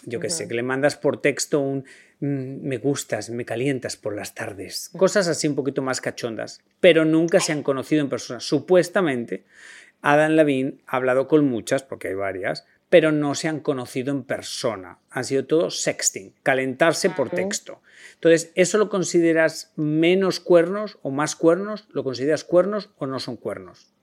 Yo 0.05 0.21
qué 0.21 0.29
sé, 0.29 0.49
que 0.49 0.55
le 0.55 0.62
mandas 0.62 0.97
por 0.97 1.21
texto 1.23 1.61
un 1.61 1.85
mm, 2.21 2.67
me 2.67 2.79
gustas, 2.79 3.31
me 3.31 3.44
calientas 3.44 3.97
por 3.97 4.15
las 4.15 4.35
tardes. 4.35 4.91
Cosas 4.97 5.29
así 5.29 5.49
un 5.49 5.55
poquito 5.55 5.81
más 5.81 6.00
cachondas, 6.00 6.61
pero 6.81 7.05
nunca 7.05 7.41
se 7.41 7.53
han 7.53 7.62
conocido 7.62 8.03
en 8.03 8.09
persona. 8.09 8.41
Supuestamente, 8.41 9.44
Adam 10.03 10.32
Levine 10.32 10.79
ha 10.87 10.97
hablado 10.97 11.29
con 11.29 11.47
muchas, 11.47 11.82
porque 11.82 12.09
hay 12.09 12.15
varias, 12.15 12.67
pero 12.91 13.11
no 13.11 13.35
se 13.35 13.49
han 13.49 13.61
conocido 13.61 14.12
en 14.12 14.23
persona. 14.23 14.99
Han 15.11 15.25
sido 15.25 15.47
todo 15.47 15.71
sexting, 15.71 16.35
calentarse 16.43 17.11
por 17.11 17.31
texto. 17.31 17.81
Entonces, 18.15 18.53
¿eso 18.55 18.79
lo 18.79 18.88
consideras 18.88 19.73
menos 19.76 20.41
cuernos 20.41 20.99
o 21.03 21.11
más 21.11 21.37
cuernos? 21.37 21.88
¿Lo 21.91 22.05
consideras 22.05 22.44
cuernos 22.44 22.91
o 22.99 23.06
no 23.06 23.19
son 23.19 23.37
cuernos? 23.37 23.94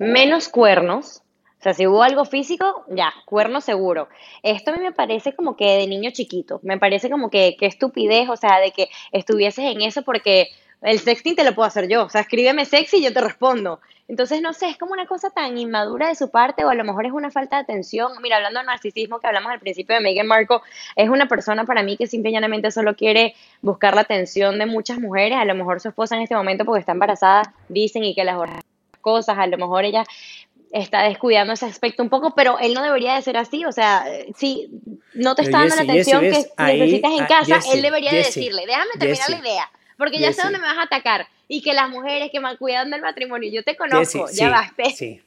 Menos 0.00 0.48
cuernos. 0.48 1.22
O 1.60 1.62
sea, 1.62 1.74
si 1.74 1.86
hubo 1.86 2.02
algo 2.02 2.24
físico, 2.24 2.86
ya, 2.88 3.12
cuernos 3.26 3.64
seguro. 3.64 4.08
Esto 4.42 4.70
a 4.70 4.76
mí 4.76 4.82
me 4.82 4.92
parece 4.92 5.34
como 5.34 5.56
que 5.56 5.76
de 5.76 5.86
niño 5.86 6.10
chiquito. 6.10 6.58
Me 6.62 6.78
parece 6.78 7.10
como 7.10 7.28
que, 7.28 7.54
que 7.58 7.66
estupidez, 7.66 8.30
o 8.30 8.36
sea, 8.36 8.60
de 8.60 8.70
que 8.72 8.88
estuvieses 9.12 9.66
en 9.66 9.82
eso 9.82 10.02
porque 10.02 10.48
el 10.80 10.98
sexting 10.98 11.36
te 11.36 11.44
lo 11.44 11.54
puedo 11.54 11.66
hacer 11.66 11.86
yo. 11.86 12.04
O 12.04 12.08
sea, 12.08 12.22
escríbeme 12.22 12.64
sexy 12.64 12.96
y 12.96 13.04
yo 13.04 13.12
te 13.12 13.20
respondo. 13.20 13.80
Entonces, 14.08 14.40
no 14.40 14.54
sé, 14.54 14.70
es 14.70 14.78
como 14.78 14.94
una 14.94 15.04
cosa 15.04 15.28
tan 15.28 15.58
inmadura 15.58 16.08
de 16.08 16.14
su 16.14 16.30
parte 16.30 16.64
o 16.64 16.70
a 16.70 16.74
lo 16.74 16.82
mejor 16.82 17.04
es 17.04 17.12
una 17.12 17.30
falta 17.30 17.56
de 17.56 17.62
atención. 17.64 18.10
Mira, 18.22 18.36
hablando 18.36 18.60
de 18.60 18.66
narcisismo 18.66 19.20
que 19.20 19.26
hablamos 19.26 19.52
al 19.52 19.60
principio 19.60 19.94
de 19.94 20.00
Meghan 20.00 20.26
Markle, 20.26 20.60
es 20.96 21.10
una 21.10 21.28
persona 21.28 21.66
para 21.66 21.82
mí 21.82 21.98
que 21.98 22.06
simple 22.06 22.30
y 22.30 22.70
solo 22.70 22.96
quiere 22.96 23.34
buscar 23.60 23.94
la 23.94 24.00
atención 24.00 24.58
de 24.58 24.64
muchas 24.64 24.98
mujeres. 24.98 25.36
A 25.36 25.44
lo 25.44 25.54
mejor 25.54 25.78
su 25.80 25.88
esposa 25.88 26.16
en 26.16 26.22
este 26.22 26.34
momento 26.34 26.64
porque 26.64 26.80
está 26.80 26.92
embarazada, 26.92 27.54
dicen 27.68 28.02
y 28.02 28.14
que 28.14 28.24
las 28.24 28.38
cosas, 29.00 29.38
a 29.38 29.46
lo 29.46 29.56
mejor 29.58 29.84
ella 29.84 30.04
está 30.72 31.02
descuidando 31.02 31.52
ese 31.52 31.66
aspecto 31.66 32.02
un 32.02 32.08
poco, 32.08 32.34
pero 32.34 32.58
él 32.60 32.74
no 32.74 32.82
debería 32.82 33.14
de 33.16 33.22
ser 33.22 33.36
así, 33.36 33.64
o 33.64 33.72
sea, 33.72 34.04
si 34.36 34.68
no 35.14 35.34
te 35.34 35.42
Pero 35.42 35.48
está 35.56 35.58
dando 35.58 35.74
la 35.76 35.82
atención 35.82 36.20
que 36.20 36.46
ahí- 36.56 36.78
necesitas 36.78 37.12
en 37.12 37.22
ah, 37.24 37.26
casa, 37.26 37.60
él 37.72 37.82
debería 37.82 38.12
de 38.12 38.18
decirle, 38.18 38.66
déjame 38.66 38.90
terminar 38.98 39.30
la 39.30 39.38
idea, 39.38 39.70
porque 39.98 40.20
ya 40.20 40.32
sé 40.32 40.42
dónde 40.42 40.58
me 40.58 40.66
vas 40.66 40.78
a 40.78 40.82
atacar, 40.82 41.26
y 41.48 41.60
que 41.62 41.74
las 41.74 41.88
mujeres 41.90 42.30
que 42.30 42.38
me 42.38 42.56
cuidan 42.56 42.90
del 42.90 43.02
matrimonio, 43.02 43.50
yo 43.52 43.64
te 43.64 43.76
conozco, 43.76 44.26
ya 44.28 44.32
sí, 44.32 44.44
basta. 44.44 44.84
Sí, 44.90 45.20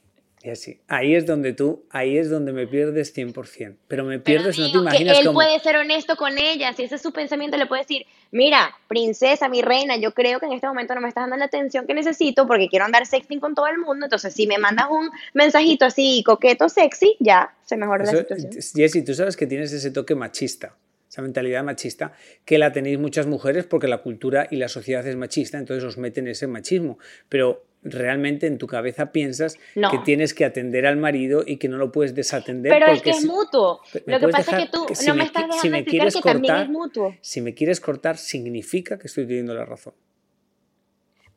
Jessie. 0.44 0.78
Ahí 0.88 1.14
es 1.14 1.24
donde 1.26 1.54
tú, 1.54 1.84
ahí 1.90 2.18
es 2.18 2.28
donde 2.30 2.52
me 2.52 2.66
pierdes 2.66 3.12
100%. 3.16 3.76
Pero 3.88 4.04
me 4.04 4.18
Pero 4.18 4.24
pierdes, 4.42 4.58
no 4.58 4.66
te 4.66 4.70
digo 4.72 4.84
que 4.84 4.90
imaginas 4.90 5.18
él 5.18 5.26
cómo. 5.26 5.38
puede 5.38 5.58
ser 5.60 5.76
honesto 5.76 6.16
con 6.16 6.36
ella, 6.38 6.72
si 6.74 6.82
ese 6.84 6.96
es 6.96 7.02
su 7.02 7.12
pensamiento, 7.12 7.56
le 7.56 7.66
puede 7.66 7.82
decir, 7.82 8.04
mira, 8.30 8.70
princesa, 8.86 9.48
mi 9.48 9.62
reina, 9.62 9.96
yo 9.96 10.12
creo 10.12 10.38
que 10.40 10.46
en 10.46 10.52
este 10.52 10.66
momento 10.66 10.94
no 10.94 11.00
me 11.00 11.08
estás 11.08 11.22
dando 11.22 11.36
la 11.38 11.46
atención 11.46 11.86
que 11.86 11.94
necesito 11.94 12.46
porque 12.46 12.68
quiero 12.68 12.84
andar 12.84 13.06
sexting 13.06 13.40
con 13.40 13.54
todo 13.54 13.66
el 13.68 13.78
mundo, 13.78 14.04
entonces 14.06 14.34
si 14.34 14.46
me 14.46 14.58
mandas 14.58 14.86
un 14.90 15.08
mensajito 15.32 15.86
así 15.86 16.22
coqueto, 16.24 16.68
sexy, 16.68 17.16
ya 17.20 17.54
se 17.64 17.76
mejora 17.78 18.04
la 18.04 18.10
Eso- 18.12 18.20
situación. 18.20 18.52
Jessie, 18.74 19.02
tú 19.02 19.14
sabes 19.14 19.36
que 19.38 19.46
tienes 19.46 19.72
ese 19.72 19.90
toque 19.90 20.14
machista, 20.14 20.76
esa 21.08 21.22
mentalidad 21.22 21.64
machista, 21.64 22.12
que 22.44 22.58
la 22.58 22.70
tenéis 22.72 22.98
muchas 22.98 23.26
mujeres 23.26 23.64
porque 23.64 23.88
la 23.88 23.98
cultura 24.02 24.46
y 24.50 24.56
la 24.56 24.68
sociedad 24.68 25.06
es 25.06 25.16
machista, 25.16 25.56
entonces 25.58 25.84
os 25.84 25.96
meten 25.96 26.28
ese 26.28 26.46
machismo. 26.48 26.98
Pero 27.28 27.64
realmente 27.84 28.46
en 28.46 28.58
tu 28.58 28.66
cabeza 28.66 29.12
piensas 29.12 29.58
No. 29.74 29.90
que 29.90 29.98
tienes 29.98 30.32
que 30.34 30.44
atender 30.44 30.86
al 30.86 30.96
marido 30.96 31.44
y 31.46 31.58
que 31.58 31.68
no 31.68 31.76
lo 31.76 31.92
puedes 31.92 32.14
desatender. 32.14 32.72
Pero 32.72 32.86
es 32.86 33.02
que 33.02 33.10
es 33.10 33.20
si- 33.20 33.26
mutuo. 33.26 33.80
¿Me 34.06 34.14
Lo 34.14 34.20
que 34.20 34.28
pasa 34.32 34.58
es 34.58 34.64
que 34.64 34.70
tú 34.70 34.86
que 34.86 34.94
si 34.96 35.06
no 35.06 35.14
me 35.14 35.18
me 35.18 35.24
estás 35.26 35.42
dejando 35.44 35.62
si 35.62 35.68
me 35.70 35.84
quieres 35.84 36.14
que 36.16 36.22
también 36.22 36.52
cortar, 36.54 36.64
es 36.66 36.70
mutuo. 36.72 37.14
Si 37.20 37.40
me 37.40 37.54
quieres 37.54 37.80
cortar, 37.80 38.16
significa 38.16 38.98
que 38.98 39.06
estoy 39.06 39.26
teniendo 39.26 39.54
la 39.54 39.64
razón. 39.64 39.94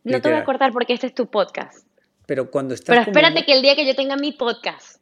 No 0.04 0.22
te 0.22 0.30
voy 0.30 0.38
a 0.38 0.44
cortar 0.46 0.72
porque 0.72 0.94
este 0.94 1.08
es 1.08 1.13
tu 1.13 1.27
podcast. 1.27 1.86
Pero 2.25 2.50
cuando 2.50 2.74
estás 2.74 2.96
Pero 2.96 3.10
espérate 3.10 3.46
que 3.46 3.54
el 3.54 3.62
día 3.62 3.75
que 3.75 3.86
yo 3.86 3.96
tenga 3.96 4.16
mi 4.16 4.32
podcast, 4.32 5.01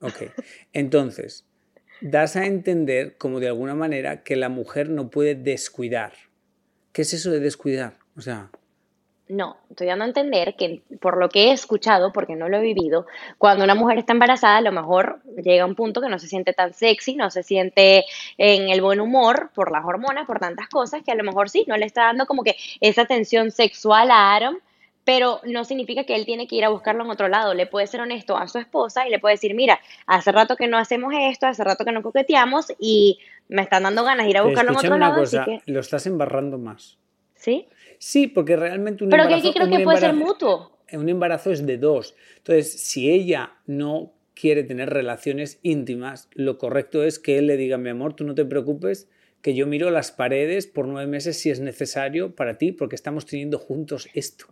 Ok, 0.00 0.30
entonces, 0.72 1.44
das 2.00 2.36
a 2.36 2.46
entender 2.46 3.16
como 3.16 3.40
de 3.40 3.48
alguna 3.48 3.74
manera 3.74 4.22
que 4.22 4.36
la 4.36 4.48
mujer 4.48 4.90
no 4.90 5.10
puede 5.10 5.34
descuidar. 5.34 6.12
¿Qué 6.92 7.02
es 7.02 7.12
eso 7.12 7.30
de 7.30 7.40
descuidar? 7.40 7.94
O 8.16 8.20
sea... 8.20 8.50
No, 9.28 9.58
estoy 9.68 9.88
dando 9.88 10.04
a 10.04 10.08
entender 10.08 10.56
que 10.56 10.82
por 11.00 11.18
lo 11.18 11.28
que 11.28 11.48
he 11.48 11.52
escuchado, 11.52 12.14
porque 12.14 12.34
no 12.34 12.48
lo 12.48 12.56
he 12.56 12.62
vivido, 12.62 13.06
cuando 13.36 13.62
una 13.62 13.74
mujer 13.74 13.98
está 13.98 14.14
embarazada, 14.14 14.56
a 14.56 14.62
lo 14.62 14.72
mejor 14.72 15.20
llega 15.36 15.64
a 15.64 15.66
un 15.66 15.74
punto 15.74 16.00
que 16.00 16.08
no 16.08 16.18
se 16.18 16.28
siente 16.28 16.54
tan 16.54 16.72
sexy, 16.72 17.14
no 17.14 17.30
se 17.30 17.42
siente 17.42 18.06
en 18.38 18.70
el 18.70 18.80
buen 18.80 19.00
humor 19.00 19.50
por 19.54 19.70
las 19.70 19.84
hormonas, 19.84 20.26
por 20.26 20.38
tantas 20.38 20.68
cosas, 20.68 21.02
que 21.04 21.12
a 21.12 21.14
lo 21.14 21.24
mejor 21.24 21.50
sí, 21.50 21.64
no 21.68 21.76
le 21.76 21.84
está 21.84 22.04
dando 22.04 22.24
como 22.24 22.42
que 22.42 22.56
esa 22.80 23.02
atención 23.02 23.50
sexual 23.50 24.10
a 24.10 24.34
Aaron, 24.34 24.60
pero 25.08 25.40
no 25.42 25.64
significa 25.64 26.04
que 26.04 26.14
él 26.14 26.26
tiene 26.26 26.46
que 26.46 26.56
ir 26.56 26.66
a 26.66 26.68
buscarlo 26.68 27.02
en 27.02 27.08
otro 27.08 27.28
lado. 27.28 27.54
Le 27.54 27.66
puede 27.66 27.86
ser 27.86 28.02
honesto 28.02 28.36
a 28.36 28.46
su 28.46 28.58
esposa 28.58 29.08
y 29.08 29.10
le 29.10 29.18
puede 29.18 29.36
decir, 29.36 29.54
mira, 29.54 29.80
hace 30.06 30.30
rato 30.32 30.54
que 30.54 30.68
no 30.68 30.76
hacemos 30.76 31.14
esto, 31.18 31.46
hace 31.46 31.64
rato 31.64 31.86
que 31.86 31.92
no 31.92 32.02
coqueteamos 32.02 32.66
y 32.78 33.18
me 33.48 33.62
están 33.62 33.84
dando 33.84 34.04
ganas 34.04 34.26
de 34.26 34.30
ir 34.32 34.36
a 34.36 34.42
buscarlo 34.42 34.72
en 34.72 34.76
otro 34.76 34.98
lado. 34.98 35.16
Cosa, 35.16 35.46
Lo 35.64 35.80
estás 35.80 36.06
embarrando 36.06 36.58
más. 36.58 36.98
¿Sí? 37.36 37.68
Sí, 37.96 38.26
porque 38.26 38.54
realmente 38.56 39.02
un 39.02 39.08
pero 39.08 39.22
embarazo... 39.22 39.42
Pero 39.42 39.54
que 39.54 39.58
creo 39.58 39.78
que 39.78 39.82
puede 39.82 39.98
ser 39.98 40.12
mutuo. 40.12 40.78
Un 40.92 41.08
embarazo 41.08 41.52
es 41.52 41.64
de 41.64 41.78
dos. 41.78 42.14
Entonces, 42.36 42.70
si 42.70 43.10
ella 43.10 43.54
no 43.64 44.12
quiere 44.34 44.62
tener 44.62 44.90
relaciones 44.90 45.58
íntimas, 45.62 46.28
lo 46.34 46.58
correcto 46.58 47.02
es 47.02 47.18
que 47.18 47.38
él 47.38 47.46
le 47.46 47.56
diga, 47.56 47.78
mi 47.78 47.88
amor, 47.88 48.12
tú 48.12 48.24
no 48.24 48.34
te 48.34 48.44
preocupes, 48.44 49.08
que 49.40 49.54
yo 49.54 49.66
miro 49.66 49.88
las 49.88 50.12
paredes 50.12 50.66
por 50.66 50.86
nueve 50.86 51.06
meses 51.06 51.40
si 51.40 51.48
es 51.48 51.60
necesario 51.60 52.34
para 52.34 52.58
ti, 52.58 52.72
porque 52.72 52.94
estamos 52.94 53.24
teniendo 53.24 53.58
juntos 53.58 54.10
esto 54.12 54.48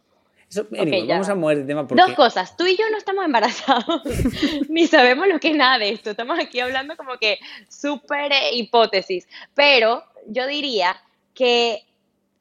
vamos 1.09 1.29
a 1.29 1.35
mover 1.35 1.59
el 1.59 1.67
tema 1.67 1.83
Dos 1.83 2.13
cosas, 2.13 2.57
tú 2.57 2.67
y 2.67 2.77
yo 2.77 2.89
no 2.91 2.99
estamos 2.99 3.25
embarazados, 3.25 4.03
ni 4.69 4.87
sabemos 4.87 5.27
lo 5.29 5.39
que 5.41 5.49
es 5.51 5.57
nada 5.57 5.79
de 5.79 5.91
esto, 5.91 6.11
estamos 6.11 6.39
aquí 6.39 6.61
hablando 6.61 6.97
como 6.97 7.19
que 7.19 7.39
súper 7.69 8.33
hipótesis, 8.53 9.29
pero 9.55 10.05
yo 10.27 10.47
diría 10.47 10.97
que 11.35 11.85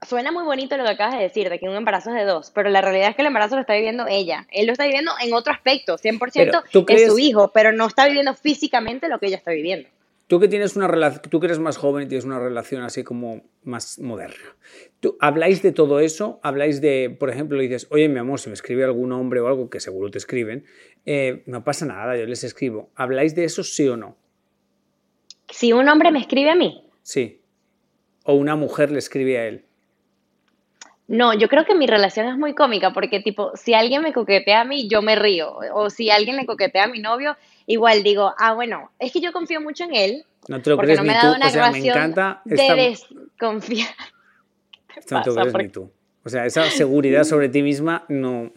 suena 0.07 0.31
muy 0.31 0.43
bonito 0.43 0.77
lo 0.77 0.83
que 0.83 0.91
acabas 0.91 1.15
de 1.15 1.23
decir, 1.23 1.49
de 1.49 1.59
que 1.59 1.67
un 1.67 1.75
embarazo 1.75 2.11
es 2.11 2.15
de 2.15 2.25
dos, 2.25 2.51
pero 2.53 2.69
la 2.69 2.81
realidad 2.81 3.09
es 3.09 3.15
que 3.15 3.21
el 3.21 3.27
embarazo 3.27 3.55
lo 3.55 3.61
está 3.61 3.73
viviendo 3.73 4.05
ella, 4.07 4.47
él 4.51 4.67
lo 4.67 4.73
está 4.73 4.85
viviendo 4.85 5.11
en 5.21 5.33
otro 5.33 5.51
aspecto, 5.51 5.97
100% 5.97 6.63
es 6.89 7.07
su 7.07 7.19
hijo, 7.19 7.51
pero 7.53 7.71
no 7.71 7.87
está 7.87 8.05
viviendo 8.05 8.33
físicamente 8.35 9.09
lo 9.09 9.19
que 9.19 9.27
ella 9.27 9.37
está 9.37 9.51
viviendo. 9.51 9.89
Tú 10.27 10.39
que 10.39 10.47
tienes 10.47 10.75
una 10.75 10.87
relación, 10.87 11.21
tú 11.29 11.39
que 11.39 11.45
eres 11.45 11.59
más 11.59 11.77
joven 11.77 12.05
y 12.05 12.07
tienes 12.07 12.25
una 12.25 12.39
relación 12.39 12.81
así 12.81 13.03
como 13.03 13.43
más 13.63 13.99
moderna. 13.99 14.55
¿Tú, 14.99 15.17
¿Habláis 15.19 15.61
de 15.61 15.71
todo 15.71 15.99
eso? 15.99 16.39
¿Habláis 16.41 16.81
de, 16.81 17.15
por 17.19 17.29
ejemplo, 17.29 17.59
dices, 17.59 17.87
oye, 17.91 18.09
mi 18.09 18.17
amor, 18.17 18.39
si 18.39 18.49
me 18.49 18.55
escribe 18.55 18.83
algún 18.83 19.11
hombre 19.11 19.39
o 19.39 19.47
algo, 19.47 19.69
que 19.69 19.79
seguro 19.79 20.09
te 20.09 20.17
escriben, 20.17 20.65
eh, 21.05 21.43
no 21.45 21.63
pasa 21.63 21.85
nada, 21.85 22.17
yo 22.17 22.25
les 22.25 22.43
escribo. 22.43 22.89
¿Habláis 22.95 23.35
de 23.35 23.43
eso 23.43 23.63
sí 23.63 23.87
o 23.87 23.97
no? 23.97 24.17
Si 25.49 25.73
un 25.73 25.87
hombre 25.87 26.11
me 26.11 26.19
escribe 26.19 26.49
a 26.49 26.55
mí. 26.55 26.89
Sí. 27.03 27.41
O 28.23 28.33
una 28.33 28.55
mujer 28.55 28.89
le 28.89 28.97
escribe 28.97 29.37
a 29.37 29.47
él. 29.47 29.65
No, 31.07 31.35
yo 31.35 31.47
creo 31.49 31.65
que 31.65 31.75
mi 31.75 31.85
relación 31.85 32.27
es 32.27 32.35
muy 32.35 32.55
cómica 32.55 32.91
porque 32.91 33.19
tipo, 33.19 33.51
si 33.55 33.75
alguien 33.75 34.01
me 34.01 34.11
coquetea 34.11 34.61
a 34.61 34.65
mí, 34.65 34.87
yo 34.89 35.03
me 35.03 35.15
río. 35.15 35.55
O 35.73 35.91
si 35.91 36.09
alguien 36.09 36.35
le 36.35 36.47
coquetea 36.47 36.85
a 36.85 36.87
mi 36.87 36.99
novio, 36.99 37.37
igual 37.65 38.03
digo, 38.03 38.33
ah, 38.37 38.53
bueno, 38.53 38.91
es 38.99 39.11
que 39.11 39.21
yo 39.21 39.31
confío 39.31 39.61
mucho 39.61 39.83
en 39.85 39.95
él. 39.95 40.25
No 40.47 40.61
te 40.61 40.69
lo 40.69 40.77
crees 40.77 41.01
ni 41.01 41.09
tú. 41.09 41.27
O 41.27 41.49
sea, 41.49 41.71
me 41.71 41.79
encanta 41.79 42.41
esta... 42.45 42.75
de 42.75 42.81
desconfiar. 42.89 43.89
no 45.11 45.21
te 45.21 45.29
lo 45.29 45.35
crees 45.35 45.55
ni 45.55 45.69
tú. 45.69 45.91
O 46.23 46.29
sea, 46.29 46.45
esa 46.45 46.69
seguridad 46.69 47.23
sobre 47.23 47.49
ti 47.49 47.61
misma 47.61 48.05
no... 48.09 48.51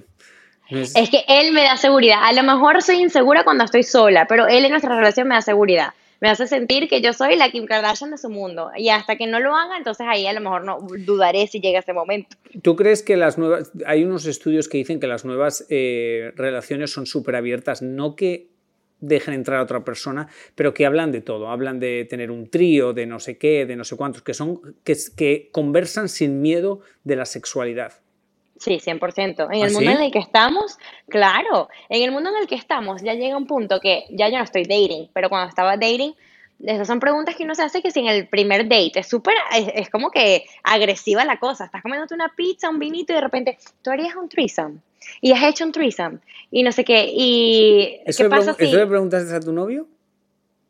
es... 0.71 0.95
es... 0.97 1.11
que 1.11 1.25
él 1.29 1.53
me 1.53 1.63
da 1.63 1.77
seguridad. 1.77 2.19
A 2.23 2.33
lo 2.33 2.43
mejor 2.43 2.83
soy 2.83 2.97
insegura 2.97 3.45
cuando 3.45 3.65
estoy 3.65 3.83
sola, 3.83 4.27
pero 4.27 4.47
él 4.47 4.65
en 4.65 4.71
nuestra 4.71 4.95
relación 4.95 5.29
me 5.29 5.35
da 5.35 5.43
seguridad 5.43 5.93
me 6.21 6.29
hace 6.29 6.47
sentir 6.47 6.89
que 6.89 7.01
yo 7.01 7.13
soy 7.13 7.37
la 7.37 7.51
Kim 7.51 7.67
Kardashian 7.67 8.11
de 8.11 8.19
su 8.19 8.29
mundo. 8.29 8.71
Y 8.77 8.89
hasta 8.89 9.17
que 9.17 9.27
no 9.27 9.41
lo 9.41 9.55
haga, 9.55 9.77
entonces 9.77 10.07
ahí 10.09 10.27
a 10.27 10.33
lo 10.33 10.41
mejor 10.41 10.65
no 10.65 10.79
dudaré 10.81 11.47
si 11.47 11.61
llega 11.61 11.79
ese 11.79 11.93
momento. 11.93 12.37
¿Tú 12.63 12.77
crees 12.77 13.03
que 13.03 13.17
las 13.17 13.39
nuevas, 13.39 13.71
hay 13.87 14.05
unos 14.05 14.27
estudios 14.27 14.69
que 14.69 14.79
dicen 14.79 15.01
que 15.01 15.07
las 15.07 15.25
nuevas 15.25 15.65
eh, 15.69 16.33
relaciones 16.37 16.91
son 16.91 17.07
súper 17.07 17.37
abiertas, 17.37 17.83
no 17.83 18.17
que 18.17 18.49
dejen 19.01 19.35
entrar 19.35 19.59
a 19.59 19.63
otra 19.63 19.85
persona, 19.85 20.29
pero 20.55 20.75
que 20.75 20.87
hablan 20.87 21.13
de 21.13 21.21
todo, 21.21 21.49
hablan 21.49 21.81
de 21.81 22.05
tener 22.05 22.31
un 22.31 22.51
trío, 22.51 22.93
de 22.93 23.07
no 23.07 23.21
sé 23.21 23.39
qué, 23.39 23.67
de 23.67 23.77
no 23.77 23.85
sé 23.85 23.97
cuántos, 23.97 24.23
que 24.23 24.35
son, 24.35 24.61
que, 24.85 24.97
que 25.17 25.51
conversan 25.53 26.09
sin 26.09 26.41
miedo 26.41 26.81
de 27.05 27.17
la 27.17 27.25
sexualidad. 27.25 27.93
Sí, 28.59 28.81
100%. 28.81 29.49
En 29.53 29.63
el 29.63 29.69
¿Ah, 29.69 29.73
mundo 29.73 29.91
en 29.91 30.03
el 30.03 30.11
que 30.11 30.19
estamos, 30.19 30.79
claro, 31.09 31.69
en 31.89 32.03
el 32.03 32.11
mundo 32.11 32.31
en 32.31 32.43
el 32.43 32.49
que 32.49 32.57
estamos 32.57 33.03
ya 33.03 33.15
llega 33.15 33.37
un 33.37 33.47
punto 33.47 33.79
que 33.81 34.05
ya 34.11 34.29
yo 34.29 34.39
no 34.39 34.45
estoy 34.45 34.65
dating, 34.65 35.11
pero 35.13 35.29
cuando 35.29 35.49
estaba 35.49 35.77
dating, 35.77 36.13
esas 36.65 36.89
son 36.89 36.99
preguntas 36.99 37.37
que 37.37 37.45
uno 37.45 37.55
se 37.55 37.63
hace 37.63 37.81
que 37.83 37.93
si 37.93 38.01
en 38.01 38.09
el 38.09 38.27
primer 38.27 38.65
date 38.65 38.99
es 38.99 39.07
súper, 39.07 39.35
es, 39.53 39.89
como 39.91 40.11
que 40.11 40.45
agresiva 40.65 41.25
la 41.25 41.39
cosa, 41.39 41.67
estás 41.67 41.83
comiéndote 41.83 42.15
una 42.15 42.35
pizza, 42.35 42.69
un 42.69 42.81
vinito 42.81 43.13
y 43.13 43.17
de 43.17 43.21
repente 43.21 43.59
tú 43.83 43.91
harías 43.91 44.17
un 44.17 44.29
threesome 44.29 44.79
y 45.21 45.33
has 45.33 45.43
hecho 45.43 45.65
un 45.65 45.73
threesome 45.73 46.19
y 46.51 46.63
no 46.63 46.73
sé 46.73 46.85
qué, 46.85 47.11
y 47.13 48.01
¿Eso 48.07 48.25
¿qué 48.25 48.31
pasa 48.31 48.55
si... 48.55 48.65
¿Eso 48.65 48.77
le 48.77 48.87
preguntaste 48.87 49.35
a 49.35 49.41
tu 49.41 49.53
novio? 49.53 49.87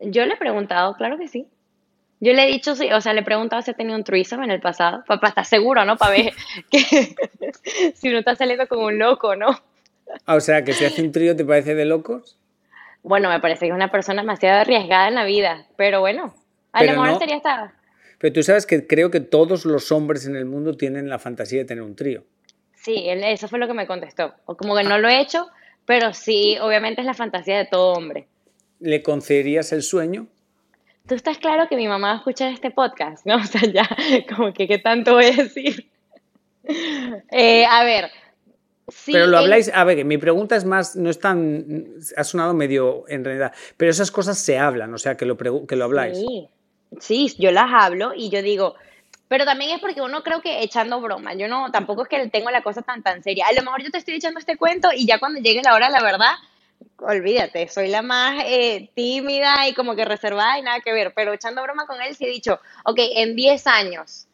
Yo 0.00 0.24
le 0.26 0.34
he 0.34 0.36
preguntado, 0.36 0.94
claro 0.94 1.18
que 1.18 1.28
sí. 1.28 1.46
Yo 2.20 2.32
le 2.32 2.44
he 2.44 2.46
dicho, 2.48 2.74
sí, 2.74 2.90
o 2.92 3.00
sea, 3.00 3.12
le 3.12 3.20
he 3.20 3.24
preguntado 3.24 3.62
si 3.62 3.70
ha 3.70 3.74
tenido 3.74 3.96
un 3.96 4.02
threesome 4.02 4.44
en 4.44 4.50
el 4.50 4.60
pasado, 4.60 5.04
para, 5.06 5.28
estar 5.28 5.44
seguro, 5.44 5.84
¿no? 5.84 5.96
Para 5.96 6.12
ver 6.12 6.32
que 6.70 6.78
si 7.94 8.08
uno 8.08 8.18
está 8.18 8.34
saliendo 8.34 8.66
como 8.66 8.86
un 8.86 8.98
loco, 8.98 9.36
¿no? 9.36 9.60
Ah, 10.24 10.36
o 10.36 10.40
sea, 10.40 10.64
que 10.64 10.72
si 10.72 10.84
hace 10.84 11.02
un 11.02 11.12
trío 11.12 11.36
te 11.36 11.44
parece 11.44 11.74
de 11.74 11.84
locos. 11.84 12.38
Bueno, 13.02 13.28
me 13.28 13.40
parece 13.40 13.60
que 13.60 13.68
es 13.68 13.74
una 13.74 13.90
persona 13.90 14.22
demasiado 14.22 14.60
arriesgada 14.60 15.08
en 15.08 15.14
la 15.14 15.24
vida, 15.24 15.66
pero 15.76 16.00
bueno, 16.00 16.34
a 16.72 16.82
lo 16.82 16.92
mejor 16.92 17.18
sería 17.18 17.36
esta... 17.36 17.74
Pero 18.18 18.32
tú 18.32 18.42
sabes 18.42 18.66
que 18.66 18.86
creo 18.86 19.10
que 19.10 19.20
todos 19.20 19.64
los 19.64 19.92
hombres 19.92 20.26
en 20.26 20.34
el 20.34 20.44
mundo 20.44 20.76
tienen 20.76 21.08
la 21.08 21.20
fantasía 21.20 21.60
de 21.60 21.64
tener 21.66 21.84
un 21.84 21.94
trío. 21.94 22.24
Sí, 22.88 23.04
eso 23.06 23.48
fue 23.48 23.58
lo 23.58 23.66
que 23.66 23.74
me 23.74 23.86
contestó. 23.86 24.32
O 24.46 24.56
como 24.56 24.74
que 24.74 24.82
no 24.82 24.98
lo 24.98 25.08
he 25.08 25.20
hecho, 25.20 25.46
pero 25.84 26.14
sí, 26.14 26.56
obviamente 26.58 27.02
es 27.02 27.06
la 27.06 27.12
fantasía 27.12 27.58
de 27.58 27.66
todo 27.66 27.92
hombre. 27.92 28.26
¿Le 28.80 29.02
concederías 29.02 29.72
el 29.72 29.82
sueño? 29.82 30.26
tú 31.06 31.14
estás 31.14 31.38
claro 31.38 31.68
que 31.68 31.76
mi 31.76 31.88
mamá 31.88 32.08
va 32.08 32.14
a 32.14 32.16
escuchar 32.18 32.52
este 32.52 32.70
podcast, 32.70 33.26
¿no? 33.26 33.36
O 33.42 33.44
sea, 33.44 33.62
ya, 33.62 33.88
como 34.34 34.54
que 34.54 34.68
qué 34.68 34.78
tanto 34.78 35.14
voy 35.14 35.26
a 35.26 35.32
decir. 35.32 35.90
Eh, 37.30 37.64
a 37.64 37.84
ver. 37.84 38.10
pero 39.06 39.26
lo 39.26 39.38
habláis, 39.38 39.70
a 39.72 39.84
ver, 39.84 40.04
mi 40.04 40.18
pregunta 40.18 40.56
es 40.56 40.64
más, 40.64 40.96
no 40.96 41.10
es 41.10 41.18
tan, 41.18 41.94
ha 42.16 42.24
sonado 42.24 42.54
medio 42.54 43.04
en 43.08 43.24
realidad, 43.24 43.52
pero 43.76 43.90
esas 43.90 44.10
cosas 44.10 44.38
se 44.38 44.58
hablan, 44.58 44.92
o 44.94 44.98
sea, 44.98 45.16
que 45.16 45.26
lo, 45.26 45.36
que 45.36 45.76
lo 45.76 45.84
habláis. 45.84 46.18
Sí, 46.18 46.48
sí, 47.00 47.34
yo 47.38 47.50
las 47.52 47.70
hablo 47.70 48.12
y 48.14 48.30
yo 48.30 48.42
digo, 48.42 48.74
pero 49.28 49.44
también 49.44 49.72
es 49.72 49.80
porque 49.80 50.00
uno 50.00 50.22
creo 50.22 50.40
que 50.40 50.62
echando 50.62 51.00
broma, 51.00 51.34
yo 51.34 51.48
no, 51.48 51.70
tampoco 51.70 52.02
es 52.02 52.08
que 52.08 52.28
tengo 52.28 52.50
la 52.50 52.62
cosa 52.62 52.82
tan 52.82 53.02
tan 53.02 53.22
seria. 53.22 53.46
A 53.46 53.52
lo 53.52 53.62
mejor 53.62 53.82
yo 53.82 53.90
te 53.90 53.98
estoy 53.98 54.14
echando 54.14 54.40
este 54.40 54.56
cuento 54.56 54.88
y 54.94 55.06
ya 55.06 55.18
cuando 55.18 55.40
llegue 55.40 55.62
la 55.62 55.74
hora, 55.74 55.90
la 55.90 56.02
verdad, 56.02 56.32
olvídate, 56.98 57.68
soy 57.68 57.88
la 57.88 58.02
más 58.02 58.42
eh, 58.46 58.90
tímida 58.94 59.68
y 59.68 59.74
como 59.74 59.94
que 59.94 60.04
reservada 60.04 60.58
y 60.58 60.62
nada 60.62 60.80
que 60.80 60.92
ver, 60.92 61.12
pero 61.14 61.32
echando 61.32 61.62
broma 61.62 61.86
con 61.86 62.00
él 62.00 62.14
sí 62.14 62.24
he 62.24 62.30
dicho, 62.30 62.60
ok, 62.84 62.98
en 63.16 63.36
10 63.36 63.66
años, 63.66 64.26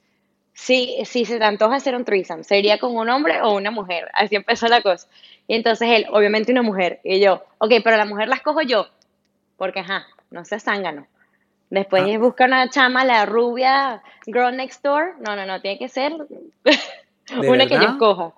si, 0.54 1.04
si 1.04 1.24
se 1.24 1.38
te 1.38 1.44
antoja 1.44 1.76
hacer 1.76 1.96
un 1.96 2.04
threesome, 2.04 2.44
¿sería 2.44 2.78
con 2.78 2.96
un 2.96 3.08
hombre 3.10 3.42
o 3.42 3.54
una 3.54 3.70
mujer? 3.70 4.08
Así 4.14 4.36
empezó 4.36 4.68
la 4.68 4.82
cosa. 4.82 5.08
Y 5.46 5.56
entonces 5.56 5.88
él, 5.90 6.06
obviamente 6.10 6.52
una 6.52 6.62
mujer, 6.62 7.00
y 7.04 7.20
yo, 7.20 7.44
ok, 7.58 7.72
pero 7.82 7.96
la 7.96 8.06
mujer 8.06 8.28
la 8.28 8.36
escojo 8.36 8.62
yo, 8.62 8.88
porque 9.56 9.80
ajá, 9.80 10.06
no 10.30 10.44
seas 10.44 10.62
zángano. 10.62 11.06
Después 11.74 12.04
ah. 12.06 12.18
busca 12.18 12.44
una 12.44 12.70
chama, 12.70 13.04
la 13.04 13.26
rubia, 13.26 14.02
girl 14.26 14.56
next 14.56 14.82
door, 14.82 15.14
no, 15.20 15.36
no, 15.36 15.44
no, 15.44 15.60
tiene 15.60 15.78
que 15.78 15.88
ser 15.88 16.12
una 17.36 17.66
que 17.66 17.74
yo 17.74 17.82
escoja. 17.82 18.32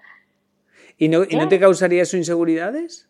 ¿Y 0.98 1.08
no, 1.08 1.24
¿Y 1.28 1.36
no 1.36 1.48
te 1.48 1.60
causaría 1.60 2.02
eso 2.02 2.16
inseguridades? 2.16 3.08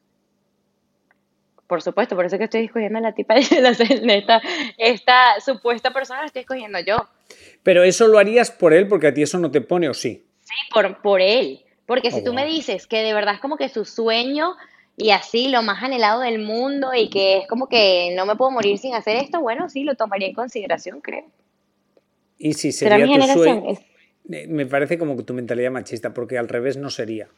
por 1.66 1.82
supuesto, 1.82 2.14
por 2.14 2.26
eso 2.26 2.38
que 2.38 2.44
estoy 2.44 2.64
escogiendo 2.64 2.98
a 2.98 3.02
la 3.02 3.12
tipa 3.12 3.34
de 3.50 3.60
la 3.60 3.70
esta, 3.70 4.42
esta 4.78 5.40
supuesta 5.44 5.92
persona 5.92 6.20
la 6.20 6.26
estoy 6.26 6.42
escogiendo 6.42 6.78
yo. 6.80 7.08
Pero 7.62 7.82
eso 7.82 8.06
lo 8.06 8.18
harías 8.18 8.50
por 8.50 8.72
él 8.72 8.86
porque 8.86 9.08
a 9.08 9.14
ti 9.14 9.22
eso 9.22 9.38
no 9.38 9.50
te 9.50 9.60
pone 9.60 9.88
o 9.88 9.94
sí. 9.94 10.24
Sí, 10.42 10.54
por, 10.72 11.02
por 11.02 11.20
él. 11.20 11.64
Porque 11.86 12.10
si 12.10 12.20
Oh, 12.20 12.24
tú 12.24 12.34
me 12.34 12.46
dices 12.46 12.86
que 12.86 13.02
de 13.02 13.14
verdad 13.14 13.34
es 13.34 13.40
como 13.40 13.56
que 13.56 13.68
su 13.68 13.84
sueño 13.84 14.54
y 14.96 15.10
así 15.10 15.48
lo 15.48 15.62
más 15.62 15.82
anhelado 15.82 16.20
del 16.20 16.38
mundo 16.38 16.94
y 16.94 17.10
que 17.10 17.38
es 17.38 17.46
como 17.48 17.68
que 17.68 18.12
no 18.16 18.24
me 18.26 18.36
puedo 18.36 18.50
morir 18.50 18.78
sin 18.78 18.94
hacer 18.94 19.16
esto, 19.16 19.40
bueno, 19.40 19.68
sí, 19.68 19.84
lo 19.84 19.94
tomaría 19.94 20.28
en 20.28 20.34
consideración, 20.34 21.00
creo. 21.00 21.24
Y 22.38 22.54
si 22.54 22.72
¿Será 22.72 22.96
sería 22.98 23.16
mi 23.18 23.26
tu 23.26 23.32
sueño. 23.32 23.70
Es- 23.70 24.48
Me 24.48 24.66
parece 24.66 24.98
como 24.98 25.16
que 25.16 25.22
tu 25.22 25.34
mentalidad 25.34 25.70
machista, 25.70 26.12
porque 26.12 26.36
al 26.38 26.48
revés 26.48 26.76
no 26.76 26.90
sería. 26.90 27.28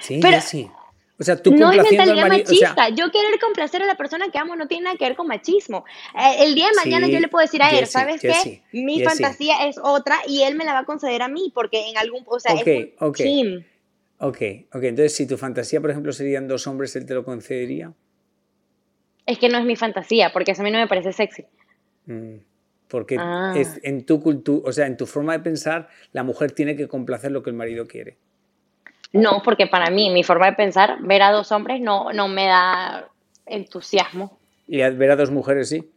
Sí, 0.00 0.18
Pero- 0.20 0.40
sí. 0.40 0.68
O 1.16 1.22
sea, 1.22 1.40
tú 1.40 1.52
No 1.54 1.70
es 1.70 1.80
mentalidad 1.88 2.26
marido. 2.26 2.50
o 2.50 2.54
sea, 2.56 2.74
machista. 2.74 2.88
yo 2.88 3.12
querer 3.12 3.38
complacer 3.38 3.80
a 3.82 3.86
la 3.86 3.94
persona 3.96 4.30
que 4.32 4.38
amo 4.38 4.56
no 4.56 4.66
tiene 4.66 4.82
nada 4.84 4.96
que 4.96 5.04
ver 5.04 5.14
con 5.14 5.28
machismo. 5.28 5.84
Eh, 6.18 6.42
el 6.44 6.56
día 6.56 6.66
de 6.66 6.74
mañana 6.74 7.06
Sí, 7.06 7.12
yo 7.12 7.20
le 7.20 7.28
puedo 7.28 7.42
decir 7.42 7.62
a 7.62 7.70
él, 7.70 7.78
Jessie, 7.78 7.92
¿sabes 7.92 8.20
Jessie, 8.20 8.62
qué? 8.72 8.82
Mi 8.82 8.98
Jessie. 8.98 9.04
fantasía 9.22 9.68
es 9.68 9.76
otra 9.80 10.16
y 10.26 10.42
él 10.42 10.56
me 10.56 10.64
la 10.64 10.72
va 10.72 10.80
a 10.80 10.84
conceder 10.84 11.22
a 11.22 11.28
mí 11.28 11.52
porque 11.54 11.88
en 11.88 11.96
algún, 11.98 12.24
o 12.26 12.40
sea, 12.40 12.54
Ok, 12.54 12.66
es 12.66 12.88
un 13.00 13.08
ok. 13.08 13.16
Ok, 14.28 14.38
ok. 14.72 14.82
Entonces, 14.82 15.14
si 15.14 15.26
tu 15.26 15.36
fantasía, 15.36 15.80
por 15.80 15.90
ejemplo, 15.90 16.12
serían 16.12 16.48
dos 16.48 16.66
hombres, 16.66 16.94
él 16.96 17.06
te 17.06 17.14
lo 17.14 17.24
concedería. 17.24 17.92
Es 19.26 19.38
que 19.38 19.48
no 19.48 19.58
es 19.58 19.64
mi 19.64 19.76
fantasía 19.76 20.32
porque 20.32 20.52
eso 20.52 20.62
a 20.62 20.64
mí 20.64 20.70
no 20.70 20.78
me 20.78 20.88
parece 20.88 21.12
sexy. 21.12 21.44
Mm, 22.06 22.36
Porque 22.88 23.16
Ah. 23.18 23.54
es 23.56 23.80
en 23.82 24.04
tu 24.04 24.22
cultura, 24.22 24.68
o 24.68 24.72
sea, 24.72 24.86
en 24.86 24.96
tu 24.96 25.06
forma 25.06 25.32
de 25.32 25.40
pensar, 25.42 25.88
la 26.12 26.22
mujer 26.22 26.52
tiene 26.52 26.76
que 26.76 26.86
complacer 26.86 27.32
lo 27.32 27.42
que 27.42 27.50
el 27.50 27.56
marido 27.56 27.86
quiere. 27.86 28.18
No, 29.12 29.40
porque 29.42 29.66
para 29.66 29.90
mí, 29.90 30.10
mi 30.10 30.22
forma 30.22 30.46
de 30.46 30.52
pensar, 30.52 30.98
ver 31.00 31.22
a 31.22 31.32
dos 31.32 31.50
hombres 31.50 31.80
no, 31.80 32.12
no 32.12 32.28
me 32.28 32.46
da 32.46 33.08
entusiasmo. 33.46 34.38
Y 34.68 34.78
ver 34.78 35.10
a 35.10 35.16
dos 35.16 35.30
mujeres, 35.30 35.70
sí. 35.70 35.90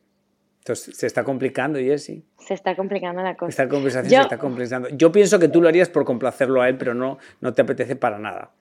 Entonces, 0.67 0.97
se 0.97 1.07
está 1.07 1.23
complicando, 1.23 1.79
Jessy. 1.79 2.25
Se 2.39 2.53
está 2.53 2.75
complicando 2.75 3.21
la 3.21 3.35
cosa. 3.37 3.49
Esta 3.49 3.69
conversación 3.69 4.11
Yo- 4.11 4.17
se 4.17 4.23
está 4.23 4.37
complicando. 4.37 4.89
Yo 4.89 5.13
pienso 5.13 5.39
que 5.39 5.47
tú 5.47 5.61
lo 5.61 5.69
harías 5.69 5.87
por 5.87 6.03
complacerlo 6.03 6.61
a 6.61 6.67
él, 6.67 6.77
pero 6.77 6.93
no, 6.93 7.19
no 7.39 7.53
te 7.53 7.61
apetece 7.61 7.95
para 7.95 8.19
nada. 8.19 8.51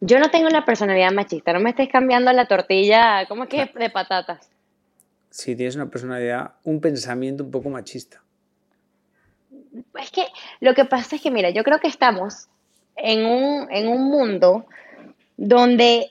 Yo 0.00 0.18
no 0.18 0.30
tengo 0.32 0.48
la 0.48 0.64
personalidad 0.64 1.12
machista, 1.12 1.52
no 1.52 1.60
me 1.60 1.70
estés 1.70 1.88
cambiando 1.88 2.32
la 2.32 2.46
tortilla, 2.46 3.24
¿cómo 3.28 3.44
es 3.44 3.48
que? 3.50 3.70
De 3.78 3.88
patatas. 3.88 4.50
Si 5.30 5.54
tienes 5.54 5.76
una 5.76 5.88
personalidad, 5.88 6.54
un 6.64 6.80
pensamiento 6.80 7.44
un 7.44 7.52
poco 7.52 7.70
machista. 7.70 8.20
Es 10.00 10.10
que 10.10 10.26
lo 10.58 10.74
que 10.74 10.86
pasa 10.86 11.14
es 11.14 11.22
que, 11.22 11.30
mira, 11.30 11.50
yo 11.50 11.62
creo 11.62 11.78
que 11.78 11.86
estamos 11.88 12.48
en 12.96 13.24
un, 13.24 13.72
en 13.72 13.86
un 13.86 14.10
mundo 14.10 14.66
donde 15.36 16.10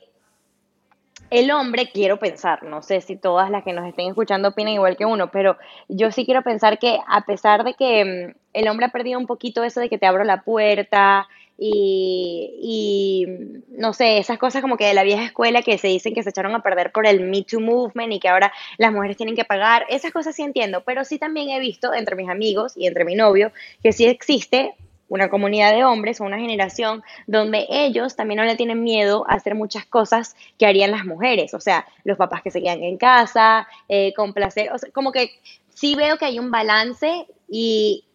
el 1.30 1.52
hombre, 1.52 1.90
quiero 1.92 2.20
pensar, 2.20 2.64
no 2.64 2.82
sé 2.82 3.02
si 3.02 3.16
todas 3.16 3.50
las 3.50 3.64
que 3.64 3.74
nos 3.74 3.88
estén 3.88 4.08
escuchando 4.08 4.50
opinan 4.50 4.74
igual 4.74 4.98
que 4.98 5.06
uno, 5.06 5.32
pero 5.32 5.58
yo 5.88 6.12
sí 6.12 6.26
quiero 6.26 6.42
pensar 6.44 6.80
que 6.80 7.00
a 7.08 7.22
pesar 7.26 7.64
de 7.64 7.74
que 7.74 8.06
mm, 8.06 8.38
el 8.54 8.68
hombre 8.68 8.86
ha 8.86 8.90
perdido 8.90 9.20
un 9.20 9.28
poquito 9.28 9.64
eso 9.64 9.80
de 9.80 9.90
que 9.90 9.98
te 9.98 10.06
abro 10.06 10.24
la 10.24 10.42
puerta 10.44 11.28
y, 11.58 12.54
y, 12.62 13.26
mm, 13.28 13.80
no 13.80 13.94
sé, 13.94 14.18
esas 14.18 14.38
cosas 14.38 14.62
como 14.62 14.78
que 14.78 14.86
de 14.86 14.94
la 14.94 15.04
vieja 15.04 15.24
escuela 15.24 15.62
que 15.62 15.78
se 15.78 15.88
dicen 15.88 16.14
que 16.14 16.24
se 16.24 16.30
echaron 16.30 16.56
a 16.56 16.64
perder 16.64 16.92
por 16.92 17.08
el 17.08 17.22
Me 17.22 17.44
Too 17.44 17.60
Movement 17.60 18.14
y 18.14 18.20
que 18.20 18.30
ahora 18.30 18.52
las 18.78 18.92
mujeres 18.92 19.18
tienen 19.18 19.36
que 19.36 19.46
pagar, 19.46 19.86
esas 19.90 20.12
cosas 20.12 20.36
sí 20.36 20.44
entiendo, 20.44 20.84
pero 20.86 21.04
sí 21.04 21.18
también 21.20 21.50
he 21.50 21.60
visto 21.60 21.94
entre 21.94 22.16
mis 22.16 22.30
amigos 22.30 22.74
y 22.76 22.88
entre 22.88 23.06
mi 23.06 23.16
novio 23.16 23.52
que 23.82 23.92
sí 23.92 24.06
existe 24.06 24.76
una 25.14 25.30
comunidad 25.30 25.72
de 25.74 25.86
hombres 25.86 26.20
o 26.20 26.24
una 26.24 26.40
generación 26.40 27.04
donde 27.28 27.68
ellos 27.70 28.16
también 28.16 28.40
no 28.40 28.46
le 28.46 28.56
tienen 28.56 28.84
miedo 28.84 29.26
a 29.30 29.36
hacer 29.36 29.54
muchas 29.54 29.86
cosas 29.86 30.36
que 30.58 30.66
harían 30.66 30.90
las 30.90 31.06
mujeres, 31.06 31.54
o 31.54 31.60
sea, 31.60 31.86
los 32.04 32.18
papás 32.18 32.42
que 32.42 32.50
se 32.50 32.64
quedan 32.64 32.82
en 32.82 32.98
casa, 32.98 33.68
eh, 33.88 34.12
complacer, 34.16 34.74
o 34.74 34.78
sea, 34.80 34.90
como 34.92 35.12
que 35.12 35.30
sí 35.70 35.94
veo 35.94 36.18
que 36.18 36.26
hay 36.26 36.40
un 36.40 36.50
balance 36.50 37.28
y, 37.48 38.06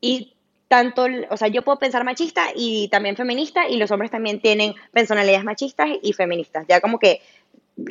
y 0.00 0.32
tanto, 0.68 1.04
o 1.28 1.36
sea, 1.36 1.48
yo 1.48 1.60
puedo 1.60 1.78
pensar 1.78 2.02
machista 2.02 2.46
y 2.56 2.88
también 2.88 3.14
feminista 3.14 3.68
y 3.68 3.76
los 3.76 3.90
hombres 3.90 4.10
también 4.10 4.40
tienen 4.40 4.74
personalidades 4.90 5.44
machistas 5.44 5.90
y 6.02 6.14
feministas, 6.14 6.64
ya 6.66 6.80
como 6.80 6.98
que 6.98 7.20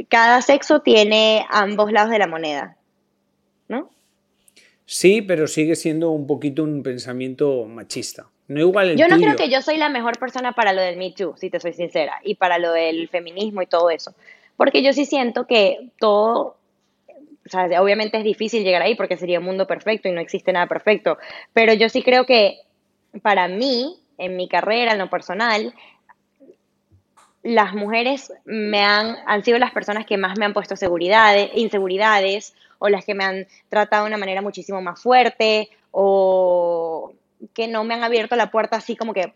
cada 0.10 0.42
sexo 0.42 0.80
tiene 0.80 1.46
ambos 1.52 1.92
lados 1.92 2.10
de 2.10 2.18
la 2.18 2.26
moneda, 2.26 2.76
¿no? 3.68 3.92
Sí, 4.86 5.22
pero 5.22 5.48
sigue 5.48 5.76
siendo 5.76 6.12
un 6.12 6.28
poquito 6.28 6.64
un 6.64 6.84
pensamiento 6.84 7.66
machista. 7.66 8.28
No 8.48 8.60
igual 8.60 8.90
el 8.90 8.98
Yo 8.98 9.08
no 9.08 9.16
tuyo. 9.16 9.28
creo 9.28 9.38
que 9.38 9.50
yo 9.50 9.62
soy 9.62 9.78
la 9.78 9.88
mejor 9.88 10.20
persona 10.20 10.52
para 10.52 10.74
lo 10.74 10.82
del 10.82 10.98
Me 10.98 11.12
Too, 11.12 11.36
si 11.38 11.50
te 11.50 11.60
soy 11.60 11.74
sincera, 11.74 12.20
y 12.24 12.36
para 12.36 12.58
lo 12.58 12.74
del 12.74 13.08
feminismo 13.08 13.62
y 13.62 13.68
todo 13.68 13.90
eso. 13.90 14.14
Porque 14.58 14.84
yo 14.84 14.92
sí 14.92 15.06
siento 15.06 15.48
que 15.48 15.90
todo, 16.00 16.58
o 17.46 17.50
sea, 17.50 17.82
obviamente 17.82 18.18
es 18.18 18.24
difícil 18.26 18.64
llegar 18.64 18.82
ahí 18.82 18.96
porque 18.96 19.16
sería 19.16 19.40
un 19.40 19.46
mundo 19.46 19.66
perfecto 19.68 20.10
y 20.10 20.12
no 20.12 20.20
existe 20.20 20.52
nada 20.52 20.68
perfecto, 20.68 21.18
pero 21.54 21.74
yo 21.74 21.88
sí 21.88 22.04
creo 22.04 22.26
que 22.26 22.58
para 23.22 23.48
mí, 23.48 23.96
en 24.18 24.36
mi 24.36 24.50
carrera, 24.50 24.92
en 24.92 25.00
lo 25.00 25.10
personal, 25.10 25.74
las 27.44 27.74
mujeres 27.74 28.34
me 28.46 28.82
han, 28.84 29.16
han 29.26 29.44
sido 29.44 29.58
las 29.58 29.72
personas 29.72 30.06
que 30.06 30.18
más 30.18 30.38
me 30.38 30.46
han 30.46 30.54
puesto 30.54 30.76
seguridades, 30.76 31.50
inseguridades 31.56 32.54
o 32.84 32.90
las 32.90 33.06
que 33.06 33.14
me 33.14 33.24
han 33.24 33.48
tratado 33.70 34.04
de 34.06 34.08
una 34.10 34.18
manera 34.18 34.42
muchísimo 34.42 34.82
más 34.82 35.00
fuerte 35.02 35.70
o 35.92 37.14
que 37.54 37.68
no 37.68 37.84
me 37.84 37.94
han 37.94 38.04
abierto 38.04 38.36
la 38.36 38.50
puerta 38.52 38.76
así 38.78 38.96
como 38.96 39.14
que 39.14 39.34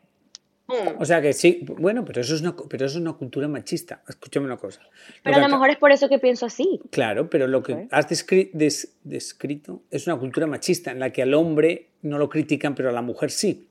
¡pum! 0.65 0.77
O 0.99 1.05
sea 1.05 1.21
que 1.21 1.31
sí, 1.33 1.63
bueno, 1.77 2.03
pero 2.03 2.21
eso 2.21 2.33
es 2.35 2.41
una, 2.41 2.55
pero 2.55 2.85
eso 2.85 2.97
es 2.97 3.01
una 3.01 3.13
cultura 3.13 3.47
machista. 3.47 4.01
Escúchame 4.07 4.47
una 4.47 4.57
cosa. 4.57 4.81
Pero 5.23 5.37
a 5.37 5.39
lo 5.39 5.47
mejor 5.49 5.69
es 5.69 5.77
por 5.77 5.91
eso 5.91 6.09
que 6.09 6.17
pienso 6.17 6.47
así. 6.47 6.79
Claro, 6.91 7.29
pero 7.29 7.45
lo 7.47 7.61
que 7.61 7.87
has 7.91 8.09
descri- 8.09 8.49
des- 8.51 8.95
descrito 9.03 9.83
es 9.91 10.07
una 10.07 10.17
cultura 10.17 10.47
machista 10.47 10.89
en 10.91 10.99
la 10.99 11.11
que 11.11 11.21
al 11.21 11.33
hombre 11.35 11.89
no 12.01 12.17
lo 12.17 12.29
critican, 12.29 12.73
pero 12.73 12.89
a 12.89 12.91
la 12.93 13.01
mujer 13.03 13.29
sí. 13.29 13.67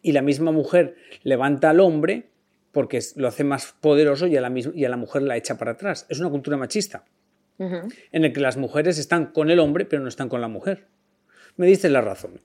Y 0.00 0.12
la 0.12 0.22
misma 0.22 0.52
mujer 0.52 0.96
levanta 1.22 1.68
al 1.70 1.80
hombre 1.80 2.28
porque 2.72 2.98
lo 3.16 3.28
hace 3.28 3.44
más 3.44 3.74
poderoso 3.78 4.26
y 4.26 4.36
a 4.38 4.40
la, 4.40 4.50
y 4.74 4.84
a 4.84 4.88
la 4.88 4.96
mujer 4.96 5.20
la 5.22 5.36
echa 5.36 5.58
para 5.58 5.72
atrás. 5.72 6.06
Es 6.08 6.18
una 6.18 6.30
cultura 6.30 6.56
machista 6.56 7.04
Ujú. 7.62 7.88
en 8.12 8.24
el 8.24 8.32
que 8.32 8.40
las 8.40 8.56
mujeres 8.56 8.98
están 8.98 9.26
con 9.32 9.50
el 9.50 9.58
hombre, 9.60 9.84
pero 9.84 10.02
no 10.02 10.08
están 10.08 10.28
con 10.28 10.40
la 10.40 10.48
mujer. 10.48 10.88
Me 11.56 11.66
diste 11.66 11.88
la 11.88 12.00
razón. 12.00 12.40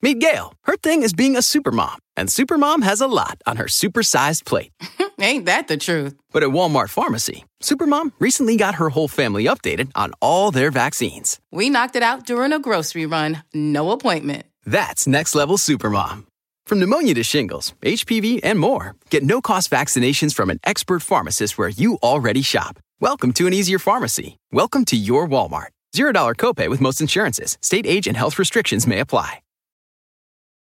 Meet 0.00 0.18
Gail. 0.18 0.52
Her 0.64 0.76
thing 0.76 1.02
is 1.04 1.12
being 1.12 1.36
a 1.36 1.42
supermom, 1.42 1.96
and 2.16 2.28
Supermom 2.28 2.82
has 2.82 3.00
a 3.00 3.06
lot 3.06 3.40
on 3.46 3.56
her 3.56 3.66
supersized 3.66 4.44
plate. 4.44 4.72
Ain't 5.20 5.46
that 5.46 5.68
the 5.68 5.76
truth? 5.76 6.16
But 6.32 6.42
at 6.42 6.48
Walmart 6.50 6.90
Pharmacy, 6.90 7.44
Supermom 7.62 8.12
recently 8.18 8.56
got 8.56 8.74
her 8.76 8.88
whole 8.88 9.06
family 9.08 9.44
updated 9.44 9.90
on 9.94 10.12
all 10.20 10.50
their 10.50 10.72
vaccines. 10.72 11.38
We 11.52 11.70
knocked 11.70 11.94
it 11.94 12.02
out 12.02 12.26
during 12.26 12.52
a 12.52 12.58
grocery 12.58 13.06
run, 13.06 13.44
no 13.54 13.92
appointment. 13.92 14.46
That's 14.66 15.06
next 15.06 15.36
level 15.36 15.56
Supermom. 15.56 16.24
From 16.66 16.78
pneumonia 16.78 17.14
to 17.14 17.24
shingles, 17.24 17.74
HPV, 17.82 18.40
and 18.42 18.58
more, 18.58 18.94
get 19.10 19.22
no 19.24 19.40
cost 19.40 19.70
vaccinations 19.70 20.34
from 20.34 20.48
an 20.48 20.60
expert 20.64 21.02
pharmacist 21.02 21.58
where 21.58 21.68
you 21.68 21.98
already 22.02 22.42
shop. 22.42 22.78
Welcome 23.00 23.32
to 23.34 23.46
an 23.46 23.52
easier 23.52 23.78
pharmacy. 23.80 24.36
Welcome 24.52 24.84
to 24.86 24.96
your 24.96 25.28
Walmart. 25.28 25.68
$0 25.94 26.36
copay 26.36 26.68
with 26.70 26.80
most 26.80 27.00
insurances. 27.00 27.58
State 27.60 27.84
age 27.86 28.06
and 28.06 28.16
health 28.16 28.38
restrictions 28.38 28.86
may 28.86 29.00
apply. 29.00 29.41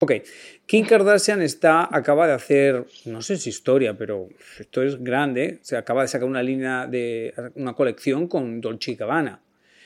Ok, 0.00 0.12
Kim 0.66 0.86
Kardashian 0.86 1.42
está, 1.42 1.88
acaba 1.90 2.28
de 2.28 2.32
hacer, 2.32 2.84
no 3.04 3.20
sé 3.20 3.36
si 3.36 3.50
historia, 3.50 3.98
pero 3.98 4.28
esto 4.60 4.82
es 4.84 5.02
grande, 5.02 5.58
se 5.62 5.76
acaba 5.76 6.02
de 6.02 6.08
sacar 6.08 6.28
una 6.28 6.42
línea 6.42 6.86
de 6.86 7.34
una 7.56 7.72
colección 7.72 8.28
con 8.28 8.60
Dolce 8.60 8.94
Gabbana. 8.94 9.40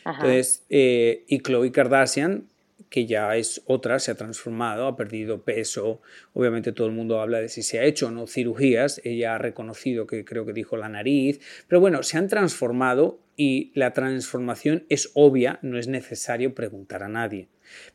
Ajá. 0.05 0.19
Entonces, 0.19 0.65
eh, 0.69 1.25
y 1.29 1.39
Khloe 1.41 1.73
Kardashian, 1.73 2.47
que 2.91 3.07
ya 3.07 3.35
es 3.37 3.63
otra, 3.65 3.99
se 3.99 4.11
ha 4.11 4.15
transformado, 4.15 4.87
ha 4.87 4.97
perdido 4.97 5.43
peso. 5.43 6.03
Obviamente 6.35 6.73
todo 6.73 6.89
el 6.89 6.93
mundo 6.93 7.21
habla 7.21 7.41
de 7.41 7.49
si 7.49 7.63
se 7.63 7.79
ha 7.79 7.85
hecho 7.85 8.09
o 8.09 8.11
no 8.11 8.27
cirugías. 8.27 9.01
Ella 9.03 9.37
ha 9.37 9.39
reconocido 9.39 10.07
que 10.07 10.27
creo 10.27 10.45
que 10.45 10.53
dijo 10.53 10.77
la 10.77 10.91
nariz. 10.91 11.41
Pero 11.69 11.81
bueno, 11.81 12.03
se 12.03 12.19
han 12.19 12.29
transformado 12.29 13.19
y 13.35 13.73
la 13.75 13.95
transformación 13.95 14.85
es 14.91 15.11
obvia, 15.15 15.59
no 15.63 15.79
es 15.79 15.89
necesario 15.89 16.55
preguntar 16.55 17.03
a 17.03 17.09
nadie. 17.09 17.49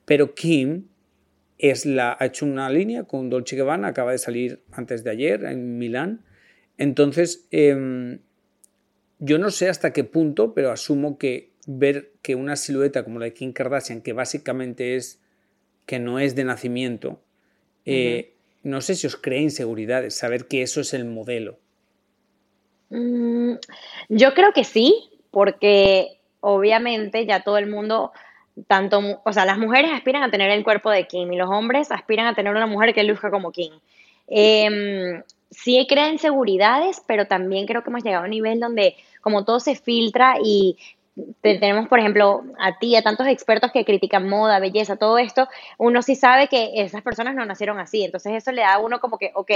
Pero 0.06 0.34
Kim 0.34 0.88
es 1.58 1.86
la, 1.86 2.16
ha 2.20 2.26
hecho 2.26 2.46
una 2.46 2.70
línea 2.70 3.04
con 3.04 3.30
Dolce 3.30 3.56
Gabbana, 3.56 3.90
acaba 3.90 4.12
de 4.12 4.18
salir 4.18 4.62
antes 4.72 5.04
de 5.04 5.12
ayer 5.12 5.44
en 5.44 5.78
Milán 5.78 6.24
Entonces, 6.78 7.48
em, 7.52 8.20
yo 9.20 9.40
no 9.40 9.50
sé 9.50 9.70
hasta 9.70 9.94
qué 9.94 10.04
punto, 10.04 10.54
pero 10.54 10.72
asumo 10.72 11.18
que 11.18 11.52
ver 11.66 12.14
que 12.22 12.36
una 12.36 12.56
silueta 12.56 13.04
como 13.04 13.20
la 13.20 13.26
de 13.26 13.34
Kim 13.34 13.54
Kardashian, 13.54 14.02
que 14.02 14.14
básicamente 14.14 14.96
es 14.96 15.22
que 15.86 16.00
no 16.00 16.20
es 16.20 16.36
de 16.36 16.44
nacimiento, 16.44 17.22
eh, 17.86 18.34
no 18.64 18.82
sé 18.82 18.96
si 18.96 19.08
os 19.08 19.16
crea 19.16 19.40
inseguridades, 19.40 20.16
saber 20.16 20.48
que 20.48 20.62
eso 20.62 20.82
es 20.82 20.94
el 20.94 21.06
modelo. 21.06 21.58
Mm, 22.90 23.54
yo 24.10 24.34
creo 24.34 24.52
que 24.54 24.64
sí, 24.64 25.10
porque 25.32 26.20
obviamente 26.42 27.26
ya 27.26 27.44
todo 27.44 27.58
el 27.58 27.68
mundo, 27.68 28.12
tanto, 28.68 29.22
o 29.24 29.34
sea, 29.34 29.46
las 29.46 29.58
mujeres 29.58 29.92
aspiran 29.92 30.24
a 30.24 30.32
tener 30.32 30.50
el 30.52 30.64
cuerpo 30.64 30.90
de 30.90 31.08
Kim 31.08 31.32
y 31.32 31.38
los 31.38 31.50
hombres 31.50 31.92
aspiran 31.92 32.28
a 32.28 32.34
tener 32.34 32.56
una 32.56 32.66
mujer 32.66 32.94
que 32.94 33.04
luzca 33.04 33.30
como 33.30 33.52
Kim. 33.52 33.74
Eh, 34.28 35.22
sí 35.52 35.86
crea 35.88 36.10
inseguridades, 36.10 37.02
pero 37.06 37.26
también 37.26 37.66
creo 37.66 37.84
que 37.84 37.90
hemos 37.90 38.04
llegado 38.04 38.24
a 38.24 38.26
un 38.26 38.32
nivel 38.32 38.60
donde 38.60 38.96
como 39.22 39.46
todo 39.46 39.60
se 39.60 39.76
filtra 39.76 40.38
y 40.44 40.78
tenemos, 41.42 41.88
por 41.88 42.00
ejemplo, 42.00 42.44
a 42.60 42.78
ti, 42.78 42.96
a 42.96 43.02
tantos 43.02 43.28
expertos 43.28 43.72
que 43.72 43.86
critican 43.86 44.30
moda, 44.30 44.60
belleza, 44.60 44.98
todo 44.98 45.18
esto, 45.18 45.48
uno 45.78 46.02
sí 46.02 46.16
sabe 46.16 46.48
que 46.48 46.72
esas 46.76 47.02
personas 47.02 47.36
no 47.36 47.46
nacieron 47.46 47.80
así. 47.80 48.04
Entonces 48.04 48.34
eso 48.34 48.52
le 48.52 48.62
da 48.62 48.76
a 48.76 48.80
uno 48.80 49.00
como 49.00 49.18
que, 49.18 49.32
ok, 49.34 49.52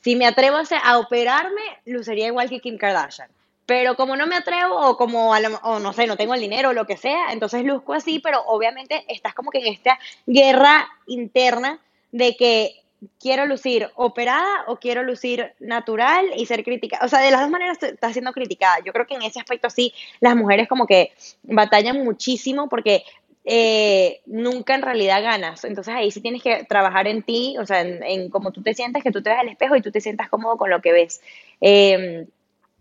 si 0.00 0.16
me 0.16 0.26
atrevo 0.26 0.56
a, 0.56 0.98
operarme, 0.98 1.62
lucería 1.84 2.26
igual 2.26 2.48
que 2.48 2.60
Kim 2.60 2.78
Kardashian. 2.78 3.30
Pero 3.68 3.96
como 3.96 4.16
no 4.16 4.26
me 4.26 4.34
atrevo 4.34 4.80
o 4.80 4.96
como, 4.96 5.30
o 5.30 5.78
no 5.78 5.92
sé, 5.92 6.06
no 6.06 6.16
tengo 6.16 6.32
el 6.32 6.40
dinero 6.40 6.70
o 6.70 6.72
lo 6.72 6.86
que 6.86 6.96
sea, 6.96 7.32
entonces 7.32 7.64
luzco 7.64 7.92
así, 7.92 8.18
pero 8.18 8.40
obviamente 8.46 9.04
estás 9.08 9.34
como 9.34 9.50
que 9.50 9.58
en 9.58 9.66
esta 9.66 9.98
guerra 10.26 10.88
interna 11.06 11.78
de 12.10 12.34
que 12.34 12.82
quiero 13.20 13.44
lucir 13.44 13.90
operada 13.94 14.64
o 14.68 14.78
quiero 14.78 15.02
lucir 15.02 15.52
natural 15.60 16.24
y 16.34 16.46
ser 16.46 16.64
criticada. 16.64 17.04
O 17.04 17.08
sea, 17.08 17.20
de 17.20 17.30
las 17.30 17.42
dos 17.42 17.50
maneras 17.50 17.82
está 17.82 18.10
siendo 18.10 18.32
criticada. 18.32 18.78
Yo 18.86 18.94
creo 18.94 19.06
que 19.06 19.16
en 19.16 19.22
ese 19.22 19.38
aspecto 19.38 19.68
sí, 19.68 19.92
las 20.20 20.34
mujeres 20.34 20.66
como 20.66 20.86
que 20.86 21.12
batallan 21.42 22.02
muchísimo 22.02 22.70
porque 22.70 23.04
eh, 23.44 24.22
nunca 24.24 24.76
en 24.76 24.80
realidad 24.80 25.22
ganas. 25.22 25.62
Entonces 25.64 25.94
ahí 25.94 26.10
sí 26.10 26.22
tienes 26.22 26.42
que 26.42 26.64
trabajar 26.64 27.06
en 27.06 27.22
ti, 27.22 27.56
o 27.58 27.66
sea, 27.66 27.82
en, 27.82 28.30
cómo 28.30 28.50
tú 28.50 28.62
te 28.62 28.72
sientas, 28.72 29.02
que 29.02 29.12
tú 29.12 29.22
te 29.22 29.28
veas 29.28 29.42
al 29.42 29.50
espejo 29.50 29.76
y 29.76 29.82
tú 29.82 29.90
te 29.90 30.00
sientas 30.00 30.30
cómodo 30.30 30.56
con 30.56 30.70
lo 30.70 30.80
que 30.80 30.92
ves. 30.92 31.20
Em, 31.60 32.26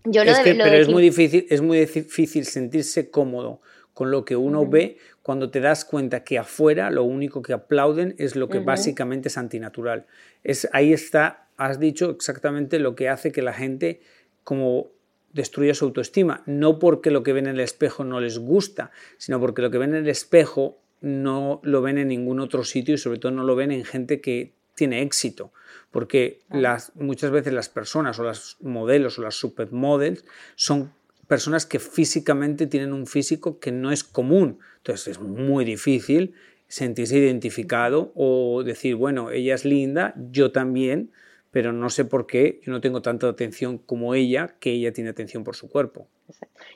yo 0.03 0.23
lo 0.23 0.31
pero 0.43 0.77
es 0.77 0.87
muy 0.87 1.03
difícil, 1.03 1.45
es 1.49 1.61
muy 1.61 1.79
difícil 1.79 2.45
sentirse 2.45 3.09
cómodo 3.09 3.61
con 3.93 4.11
lo 4.11 4.25
que 4.25 4.35
uno 4.35 4.67
ve 4.67 4.97
cuando 5.23 5.49
te 5.49 5.59
das 5.59 5.83
cuenta 5.83 6.23
que 6.23 6.37
afuera 6.37 6.91
lo 6.91 7.03
único 7.03 7.41
que 7.41 7.53
aplauden 7.53 8.13
es 8.17 8.35
lo 8.35 8.47
que 8.47 8.59
básicamente 8.59 9.29
es 9.29 9.37
antinatural. 9.37 10.05
Es, 10.43 10.69
ahí 10.71 10.93
está, 10.93 11.47
has 11.57 11.79
dicho 11.79 12.11
exactamente 12.11 12.77
lo 12.79 12.95
que 12.95 13.09
hace 13.09 13.31
que 13.31 13.41
la 13.41 13.53
gente 13.53 14.01
como 14.43 14.91
destruya 15.33 15.73
su 15.73 15.85
autoestima, 15.85 16.43
no 16.45 16.79
porque 16.79 17.11
lo 17.11 17.23
que 17.23 17.33
ven 17.33 17.47
en 17.47 17.55
el 17.55 17.61
espejo 17.61 18.03
no 18.03 18.19
les 18.19 18.39
gusta, 18.39 18.91
sino 19.17 19.39
porque 19.39 19.61
lo 19.61 19.71
que 19.71 19.77
ven 19.77 19.95
en 19.95 20.03
el 20.03 20.09
espejo 20.09 20.79
no 21.01 21.59
lo 21.63 21.81
ven 21.81 21.97
en 21.97 22.07
ningún 22.09 22.39
otro 22.39 22.63
sitio 22.63 22.95
y 22.95 22.97
sobre 22.97 23.19
todo 23.19 23.31
no 23.31 23.43
lo 23.43 23.55
ven 23.55 23.71
en 23.71 23.83
gente 23.83 24.21
que 24.21 24.53
tiene 24.77 25.01
éxito, 25.01 25.51
porque 25.91 26.39
las, 26.49 26.95
muchas 26.95 27.31
veces 27.31 27.51
las 27.51 27.67
personas 27.67 28.19
o 28.19 28.23
las 28.23 28.57
modelos 28.61 29.17
o 29.17 29.23
las 29.23 29.35
supermodels 29.35 30.23
son 30.55 30.93
personas 31.27 31.65
que 31.65 31.79
físicamente 31.79 32.67
tienen 32.67 32.93
un 32.93 33.07
físico 33.07 33.59
que 33.59 33.71
no 33.71 33.91
es 33.91 34.03
común. 34.03 34.59
Entonces 34.77 35.07
es 35.07 35.19
muy 35.19 35.65
difícil 35.65 36.35
sentirse 36.67 37.17
identificado 37.17 38.11
o 38.15 38.63
decir, 38.63 38.95
bueno, 38.95 39.31
ella 39.31 39.55
es 39.55 39.65
linda, 39.65 40.13
yo 40.31 40.51
también, 40.51 41.11
pero 41.51 41.71
no 41.73 41.89
sé 41.89 42.05
por 42.05 42.27
qué 42.27 42.59
yo 42.63 42.71
no 42.71 42.81
tengo 42.81 43.01
tanta 43.01 43.27
atención 43.27 43.77
como 43.77 44.13
ella, 44.13 44.55
que 44.59 44.71
ella 44.71 44.91
tiene 44.93 45.09
atención 45.09 45.43
por 45.43 45.55
su 45.55 45.69
cuerpo. 45.69 46.07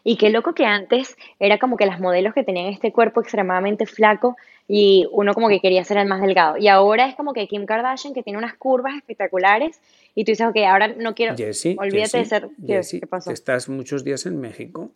Y 0.04 0.18
qué 0.18 0.30
loco 0.30 0.54
que 0.54 0.66
antes 0.66 1.18
era 1.40 1.60
como 1.60 1.78
que 1.78 1.86
las 1.86 2.00
modelos 2.00 2.34
que 2.34 2.44
tenían 2.44 2.68
este 2.68 2.92
cuerpo 2.92 3.22
extremadamente 3.22 3.86
flaco 3.86 4.38
y 4.68 5.08
uno 5.12 5.34
como 5.34 5.50
que 5.50 5.60
quería 5.60 5.84
ser 5.84 5.98
el 5.98 6.08
más 6.08 6.22
delgado. 6.22 6.58
Y 6.58 6.68
ahora 6.68 7.08
es 7.08 7.16
como 7.16 7.34
que 7.34 7.48
Kim 7.48 7.66
Kardashian 7.66 8.14
que 8.14 8.24
tiene 8.24 8.40
unas 8.40 8.56
curvas 8.56 8.96
espectaculares 8.96 9.82
y 10.16 10.24
tú 10.24 10.32
dices, 10.32 10.48
ok, 10.48 10.58
ahora 10.68 10.88
no 10.88 11.14
quiero, 11.14 11.34
olvídate 11.34 12.18
de 12.18 12.26
ser, 12.26 12.48
¿qué, 12.66 13.08
pasó? 13.08 13.32
Estás 13.32 13.68
muchos 13.68 14.04
días 14.04 14.26
en 14.26 14.40
México 14.40 14.92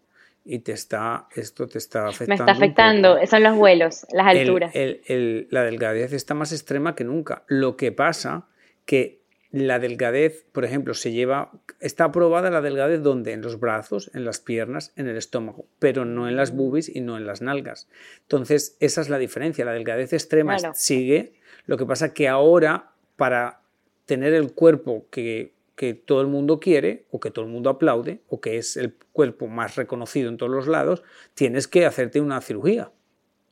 y 0.45 0.59
te 0.59 0.71
está, 0.71 1.27
esto 1.35 1.67
te 1.67 1.77
está 1.77 2.07
afectando. 2.07 2.29
Me 2.29 2.35
está 2.35 2.51
afectando, 2.51 3.27
son 3.27 3.43
los 3.43 3.55
vuelos, 3.55 4.05
las 4.13 4.27
alturas. 4.27 4.73
la 4.73 5.63
delgadez 5.63 6.13
está 6.13 6.33
más 6.33 6.53
extrema 6.53 6.95
que 6.95 7.03
nunca. 7.03 7.43
Lo 7.47 7.75
que 7.75 7.91
pasa 7.91 8.47
que 8.85 9.24
la 9.51 9.79
delgadez, 9.79 10.45
por 10.51 10.65
ejemplo, 10.65 10.93
se 10.93 11.11
lleva, 11.11 11.51
está 11.79 12.05
aprobada 12.05 12.49
la 12.49 12.61
delgadez 12.61 13.01
donde? 13.01 13.33
En 13.33 13.41
los 13.41 13.59
brazos, 13.59 14.11
en 14.13 14.25
las 14.25 14.39
piernas, 14.39 14.91
en 14.95 15.07
el 15.07 15.17
estómago, 15.17 15.65
pero 15.79 16.03
no 16.05 16.27
en 16.27 16.35
las 16.35 16.53
boobies 16.53 16.93
y 16.93 17.01
no 17.01 17.17
en 17.17 17.25
las 17.25 17.41
nalgas. 17.41 17.87
Entonces, 18.23 18.75
esa 18.79 19.01
es 19.01 19.09
la 19.09 19.17
diferencia. 19.17 19.65
La 19.65 19.73
delgadez 19.73 20.13
extrema 20.13 20.57
sigue. 20.73 21.33
Lo 21.65 21.77
que 21.77 21.85
pasa 21.85 22.13
que 22.13 22.27
ahora, 22.27 22.91
para 23.15 23.61
tener 24.05 24.33
el 24.33 24.51
cuerpo 24.53 25.05
que, 25.09 25.53
que 25.75 25.93
todo 25.93 26.21
el 26.21 26.27
mundo 26.27 26.59
quiere, 26.59 27.05
o 27.11 27.19
que 27.19 27.31
todo 27.31 27.45
el 27.45 27.51
mundo 27.51 27.69
aplaude, 27.69 28.21
o 28.27 28.41
que 28.41 28.57
es 28.57 28.77
el 28.77 28.95
cuerpo 29.13 29.47
más 29.47 29.75
reconocido 29.75 30.29
en 30.29 30.37
todos 30.37 30.51
los 30.51 30.67
lados, 30.67 31.03
tienes 31.33 31.67
que 31.67 31.85
hacerte 31.85 32.19
una 32.19 32.41
cirugía. 32.41 32.91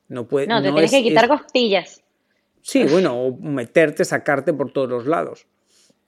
No, 0.09 0.27
puede, 0.27 0.47
no 0.47 0.61
te 0.61 0.71
tienes 0.71 0.91
que 0.91 1.03
quitar 1.03 1.27
costillas. 1.27 2.03
Sí, 2.61 2.83
bueno, 2.89 3.19
o 3.19 3.37
meterte, 3.37 4.05
sacarte 4.05 4.53
por 4.53 4.71
todos 4.71 4.89
los 4.89 5.05
lados. 5.05 5.47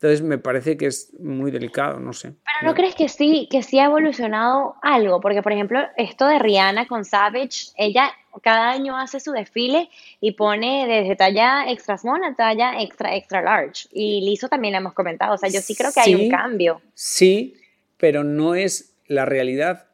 Entonces 0.05 0.23
me 0.23 0.37
parece 0.37 0.77
que 0.77 0.85
es 0.85 1.11
muy 1.19 1.49
delicado, 1.49 1.99
no 1.99 2.13
sé. 2.13 2.33
Pero 2.59 2.71
¿no 2.71 2.75
crees 2.75 2.93
que 2.93 3.09
sí, 3.09 3.47
que 3.49 3.63
sí 3.63 3.79
ha 3.79 3.85
evolucionado 3.85 4.75
algo? 4.83 5.19
Porque, 5.19 5.41
por 5.41 5.51
ejemplo, 5.51 5.79
esto 5.97 6.27
de 6.27 6.37
Rihanna 6.37 6.85
con 6.85 7.05
Savage, 7.05 7.71
ella 7.75 8.11
cada 8.43 8.69
año 8.69 8.95
hace 8.95 9.19
su 9.19 9.31
desfile 9.31 9.89
y 10.21 10.33
pone 10.33 10.85
desde 10.85 11.15
talla 11.15 11.71
extra 11.71 11.97
small 11.97 12.23
a 12.23 12.35
talla 12.35 12.79
extra, 12.83 13.15
extra 13.15 13.41
large. 13.41 13.87
Y 13.91 14.21
Lizo 14.21 14.47
también 14.47 14.73
la 14.73 14.77
hemos 14.77 14.93
comentado. 14.93 15.33
O 15.33 15.37
sea, 15.39 15.49
yo 15.49 15.59
sí 15.59 15.73
creo 15.73 15.91
que 15.91 16.01
hay 16.01 16.13
un 16.13 16.29
cambio. 16.29 16.83
Sí, 16.93 17.55
pero 17.97 18.23
no 18.23 18.53
es 18.53 18.93
la 19.07 19.25
realidad. 19.25 19.87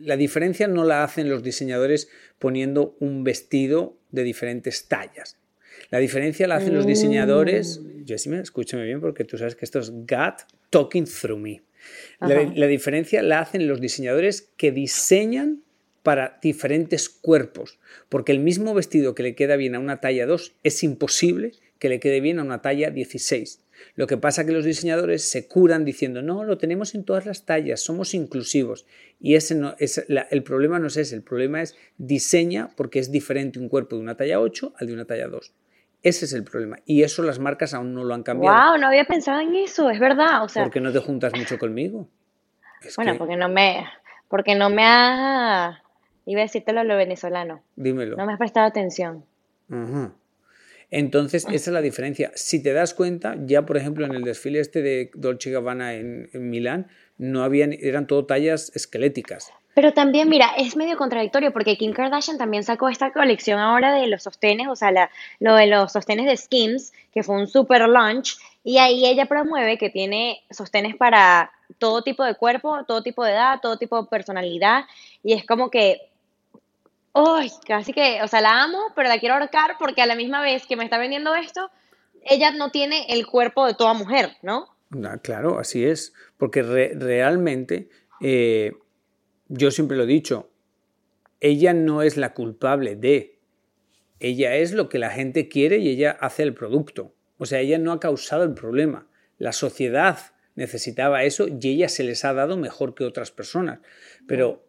La 0.00 0.18
diferencia 0.18 0.68
no 0.68 0.84
la 0.84 1.02
hacen 1.02 1.30
los 1.30 1.42
diseñadores 1.42 2.10
poniendo 2.38 2.94
un 3.00 3.24
vestido 3.24 3.96
de 4.10 4.22
diferentes 4.22 4.86
tallas. 4.86 5.38
La 5.90 5.98
diferencia 5.98 6.46
la 6.46 6.56
hacen 6.56 6.74
los 6.74 6.86
diseñadores. 6.86 7.80
Mm. 7.80 8.04
Jessime, 8.06 8.40
escúchame 8.40 8.84
bien 8.84 9.00
porque 9.00 9.24
tú 9.24 9.38
sabes 9.38 9.54
que 9.56 9.64
esto 9.64 9.78
es 9.78 9.90
God 9.90 10.34
talking 10.70 11.04
through 11.04 11.38
me. 11.38 11.62
La, 12.20 12.66
diferencia 12.66 13.22
la 13.22 13.40
hacen 13.40 13.68
los 13.68 13.80
diseñadores 13.80 14.50
que 14.56 14.72
diseñan 14.72 15.62
para 16.02 16.38
diferentes 16.40 17.08
cuerpos, 17.08 17.78
porque 18.08 18.32
el 18.32 18.38
mismo 18.38 18.74
vestido 18.74 19.14
que 19.14 19.22
le 19.22 19.34
queda 19.34 19.56
bien 19.56 19.74
a 19.74 19.80
una 19.80 20.00
talla 20.00 20.26
2 20.26 20.54
es 20.62 20.82
imposible 20.82 21.52
que 21.78 21.88
le 21.88 22.00
quede 22.00 22.20
bien 22.20 22.38
a 22.38 22.42
una 22.42 22.62
talla 22.62 22.90
16. 22.90 23.60
Lo 23.94 24.06
que 24.06 24.16
pasa 24.16 24.40
es 24.40 24.46
que 24.46 24.52
los 24.52 24.64
diseñadores 24.64 25.22
se 25.22 25.46
curan 25.46 25.84
diciendo, 25.84 26.22
no, 26.22 26.44
lo 26.44 26.58
tenemos 26.58 26.94
en 26.94 27.04
todas 27.04 27.26
las 27.26 27.44
tallas, 27.44 27.80
somos 27.80 28.14
inclusivos. 28.14 28.86
Y 29.20 29.34
ese 29.34 29.54
no, 29.54 29.74
es 29.78 30.04
el 30.08 30.42
problema 30.42 30.78
no 30.78 30.86
es 30.86 30.96
ese, 30.96 31.14
el 31.14 31.22
problema 31.22 31.60
es 31.60 31.74
diseña 31.98 32.70
porque 32.76 32.98
es 32.98 33.10
diferente 33.10 33.58
un 33.58 33.68
cuerpo 33.68 33.96
de 33.96 34.02
una 34.02 34.16
talla 34.16 34.40
8 34.40 34.74
al 34.78 34.86
de 34.86 34.92
una 34.92 35.04
talla 35.04 35.28
2. 35.28 35.52
Ese 36.06 36.24
es 36.26 36.32
el 36.34 36.44
problema. 36.44 36.78
Y 36.84 37.02
eso 37.02 37.24
las 37.24 37.40
marcas 37.40 37.74
aún 37.74 37.92
no 37.92 38.04
lo 38.04 38.14
han 38.14 38.22
cambiado. 38.22 38.56
¡Wow! 38.56 38.78
No 38.78 38.86
había 38.86 39.06
pensado 39.06 39.40
en 39.40 39.56
eso, 39.56 39.90
es 39.90 39.98
verdad. 39.98 40.44
O 40.44 40.48
sea, 40.48 40.62
¿Por 40.62 40.72
qué 40.72 40.80
no 40.80 40.92
te 40.92 41.00
juntas 41.00 41.32
mucho 41.36 41.58
conmigo? 41.58 42.08
bueno, 42.96 43.18
porque 43.18 43.34
no 43.34 43.48
me. 43.48 43.84
Porque 44.28 44.54
no 44.54 44.70
me 44.70 44.84
ha. 44.84 45.82
Iba 46.24 46.42
a 46.42 46.44
decírtelo 46.44 46.84
lo 46.84 46.96
venezolano. 46.96 47.60
Dímelo. 47.74 48.16
No 48.16 48.24
me 48.24 48.34
has 48.34 48.38
prestado 48.38 48.68
atención. 48.68 49.24
Entonces, 50.92 51.44
esa 51.46 51.54
es 51.54 51.74
la 51.74 51.80
diferencia. 51.80 52.30
Si 52.36 52.62
te 52.62 52.72
das 52.72 52.94
cuenta, 52.94 53.34
ya 53.44 53.66
por 53.66 53.76
ejemplo 53.76 54.06
en 54.06 54.14
el 54.14 54.22
desfile 54.22 54.60
este 54.60 54.82
de 54.82 55.10
Dolce 55.14 55.50
Gabbana 55.50 55.94
en, 55.94 56.30
en 56.32 56.50
Milán, 56.50 56.86
no 57.18 57.42
habían, 57.42 57.72
eran 57.72 58.06
todo 58.06 58.26
tallas 58.26 58.70
esqueléticas. 58.76 59.50
Pero 59.76 59.92
también, 59.92 60.30
mira, 60.30 60.52
es 60.56 60.74
medio 60.74 60.96
contradictorio 60.96 61.52
porque 61.52 61.76
Kim 61.76 61.92
Kardashian 61.92 62.38
también 62.38 62.64
sacó 62.64 62.88
esta 62.88 63.12
colección 63.12 63.58
ahora 63.58 63.92
de 63.92 64.06
los 64.06 64.22
sostenes, 64.22 64.68
o 64.68 64.74
sea, 64.74 64.90
la, 64.90 65.10
lo 65.38 65.54
de 65.54 65.66
los 65.66 65.92
sostenes 65.92 66.24
de 66.24 66.34
Skims, 66.34 66.94
que 67.12 67.22
fue 67.22 67.36
un 67.36 67.46
super 67.46 67.86
launch, 67.86 68.38
y 68.64 68.78
ahí 68.78 69.04
ella 69.04 69.26
promueve 69.26 69.76
que 69.76 69.90
tiene 69.90 70.42
sostenes 70.50 70.96
para 70.96 71.52
todo 71.76 72.00
tipo 72.00 72.24
de 72.24 72.36
cuerpo, 72.36 72.86
todo 72.86 73.02
tipo 73.02 73.22
de 73.22 73.32
edad, 73.32 73.60
todo 73.60 73.76
tipo 73.76 74.00
de 74.00 74.08
personalidad, 74.08 74.86
y 75.22 75.34
es 75.34 75.44
como 75.44 75.68
que, 75.68 76.08
¡ay! 77.12 77.50
casi 77.66 77.92
que, 77.92 78.22
o 78.22 78.28
sea, 78.28 78.40
la 78.40 78.62
amo, 78.62 78.78
pero 78.94 79.10
la 79.10 79.18
quiero 79.18 79.34
ahorcar 79.34 79.76
porque 79.78 80.00
a 80.00 80.06
la 80.06 80.14
misma 80.14 80.40
vez 80.40 80.64
que 80.66 80.76
me 80.76 80.84
está 80.84 80.96
vendiendo 80.96 81.34
esto, 81.34 81.70
ella 82.22 82.50
no 82.50 82.70
tiene 82.70 83.04
el 83.10 83.26
cuerpo 83.26 83.66
de 83.66 83.74
toda 83.74 83.92
mujer, 83.92 84.38
¿no? 84.40 84.74
Ah, 85.04 85.18
claro, 85.22 85.58
así 85.58 85.84
es, 85.84 86.14
porque 86.38 86.62
realmente... 86.62 87.90
Eh, 88.22 88.72
yo 89.48 89.70
siempre 89.70 89.96
lo 89.96 90.04
he 90.04 90.06
dicho, 90.06 90.50
ella 91.40 91.72
no 91.74 92.02
es 92.02 92.16
la 92.16 92.34
culpable 92.34 92.96
de, 92.96 93.38
ella 94.20 94.56
es 94.56 94.72
lo 94.72 94.88
que 94.88 94.98
la 94.98 95.10
gente 95.10 95.48
quiere 95.48 95.78
y 95.78 95.88
ella 95.88 96.12
hace 96.12 96.42
el 96.42 96.54
producto. 96.54 97.14
O 97.38 97.46
sea, 97.46 97.60
ella 97.60 97.78
no 97.78 97.92
ha 97.92 98.00
causado 98.00 98.44
el 98.44 98.54
problema. 98.54 99.08
La 99.38 99.52
sociedad 99.52 100.18
necesitaba 100.54 101.24
eso 101.24 101.46
y 101.48 101.68
ella 101.68 101.88
se 101.88 102.02
les 102.02 102.24
ha 102.24 102.32
dado 102.32 102.56
mejor 102.56 102.94
que 102.94 103.04
otras 103.04 103.30
personas. 103.30 103.80
Pero 104.26 104.66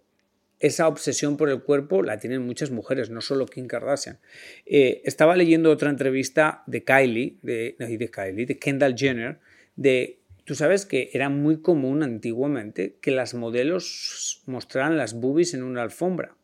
esa 0.60 0.88
obsesión 0.88 1.38
por 1.38 1.50
el 1.50 1.62
cuerpo 1.62 2.04
la 2.04 2.20
tienen 2.20 2.42
muchas 2.42 2.72
mujeres, 2.72 3.10
no 3.10 3.22
solo 3.22 3.46
Kim 3.46 3.68
Kardashian. 3.68 4.20
Eh, 4.66 5.02
estaba 5.06 5.36
leyendo 5.36 5.72
otra 5.72 5.90
entrevista 5.90 6.64
de 6.68 6.84
Kylie, 6.84 7.38
de, 7.42 7.76
de 7.78 8.12
Kylie, 8.12 8.46
de 8.46 8.60
Kendall 8.60 8.96
Jenner, 8.98 9.40
de 9.76 10.17
Tú 10.48 10.56
sabes 10.56 10.86
que 10.86 11.10
era 11.12 11.28
muy 11.28 11.60
común 11.60 12.04
antiguamente 12.04 12.96
que 13.02 13.12
las 13.12 13.34
modelos 13.34 14.44
mostraran 14.46 14.96
las 14.96 15.14
boobies 15.14 15.54
en 15.54 15.62
una 15.62 15.82
alfombra. 15.82 16.38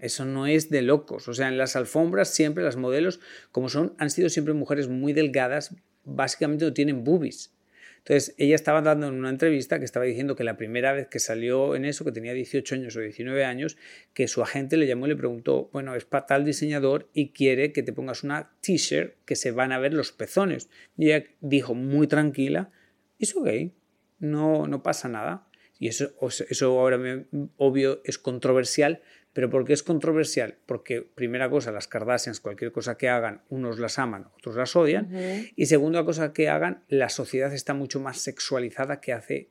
Eso 0.00 0.24
no 0.24 0.46
es 0.46 0.70
de 0.70 0.80
locos. 0.80 1.28
O 1.28 1.34
sea, 1.34 1.48
en 1.48 1.58
las 1.58 1.76
alfombras 1.76 2.32
siempre 2.32 2.64
las 2.64 2.76
modelos, 2.76 3.20
como 3.50 3.68
son, 3.68 3.92
han 3.98 4.08
sido 4.08 4.30
siempre 4.30 4.54
mujeres 4.54 4.88
muy 4.88 5.12
delgadas, 5.12 5.76
básicamente 6.04 6.64
no 6.64 6.72
tienen 6.72 7.04
boobies. 7.04 7.52
Entonces, 7.98 8.34
ella 8.38 8.54
estaba 8.54 8.80
dando 8.80 9.08
en 9.08 9.14
una 9.14 9.28
entrevista 9.28 9.78
que 9.78 9.84
estaba 9.84 10.06
diciendo 10.06 10.34
que 10.34 10.42
la 10.42 10.56
primera 10.56 10.94
vez 10.94 11.06
que 11.08 11.18
salió 11.18 11.76
en 11.76 11.84
eso, 11.84 12.06
que 12.06 12.12
tenía 12.12 12.32
18 12.32 12.76
años 12.76 12.96
o 12.96 13.00
19 13.00 13.44
años, 13.44 13.76
que 14.14 14.26
su 14.26 14.42
agente 14.42 14.78
le 14.78 14.86
llamó 14.86 15.04
y 15.04 15.10
le 15.10 15.16
preguntó, 15.16 15.68
bueno, 15.70 15.94
es 15.94 16.06
para 16.06 16.24
tal 16.24 16.46
diseñador 16.46 17.10
y 17.12 17.32
quiere 17.32 17.72
que 17.72 17.82
te 17.82 17.92
pongas 17.92 18.24
una 18.24 18.52
t-shirt 18.62 19.16
que 19.26 19.36
se 19.36 19.50
van 19.50 19.70
a 19.70 19.78
ver 19.78 19.92
los 19.92 20.12
pezones. 20.12 20.70
Y 20.96 21.10
ella 21.10 21.26
dijo 21.42 21.74
muy 21.74 22.06
tranquila, 22.06 22.72
es 23.24 23.36
ok, 23.36 23.48
no, 24.18 24.66
no 24.66 24.82
pasa 24.82 25.08
nada. 25.08 25.48
Y 25.78 25.88
eso, 25.88 26.12
eso 26.48 26.78
ahora 26.78 27.24
obvio 27.56 28.02
es 28.04 28.16
controversial, 28.18 29.02
pero 29.32 29.50
¿por 29.50 29.64
qué 29.64 29.72
es 29.72 29.82
controversial? 29.82 30.58
Porque, 30.66 31.02
primera 31.02 31.50
cosa, 31.50 31.72
las 31.72 31.88
Kardashians, 31.88 32.38
cualquier 32.38 32.70
cosa 32.70 32.96
que 32.96 33.08
hagan, 33.08 33.42
unos 33.48 33.80
las 33.80 33.98
aman, 33.98 34.28
otros 34.36 34.54
las 34.54 34.76
odian. 34.76 35.08
Y 35.56 35.66
segunda 35.66 36.04
cosa 36.04 36.32
que 36.32 36.48
hagan, 36.48 36.84
la 36.88 37.08
sociedad 37.08 37.52
está 37.52 37.74
mucho 37.74 37.98
más 37.98 38.18
sexualizada 38.18 39.00
que 39.00 39.12
hace 39.12 39.50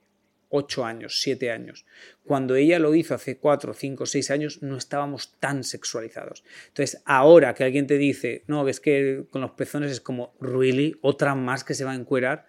8 0.51 0.85
años, 0.85 1.19
7 1.21 1.51
años. 1.51 1.85
Cuando 2.23 2.55
ella 2.55 2.77
lo 2.77 2.93
hizo 2.93 3.15
hace 3.15 3.37
4, 3.37 3.73
5, 3.73 4.05
6 4.05 4.31
años, 4.31 4.61
no 4.61 4.77
estábamos 4.77 5.33
tan 5.39 5.63
sexualizados. 5.63 6.43
Entonces, 6.67 7.01
ahora 7.05 7.55
que 7.55 7.63
alguien 7.63 7.87
te 7.87 7.97
dice, 7.97 8.43
no, 8.47 8.63
ves 8.63 8.79
que 8.79 9.25
con 9.31 9.41
los 9.41 9.51
pezones 9.51 9.91
es 9.91 10.01
como, 10.01 10.35
really, 10.39 10.97
otra 11.01 11.35
más 11.35 11.63
que 11.63 11.73
se 11.73 11.85
va 11.85 11.91
a 11.91 11.95
encuerar, 11.95 12.45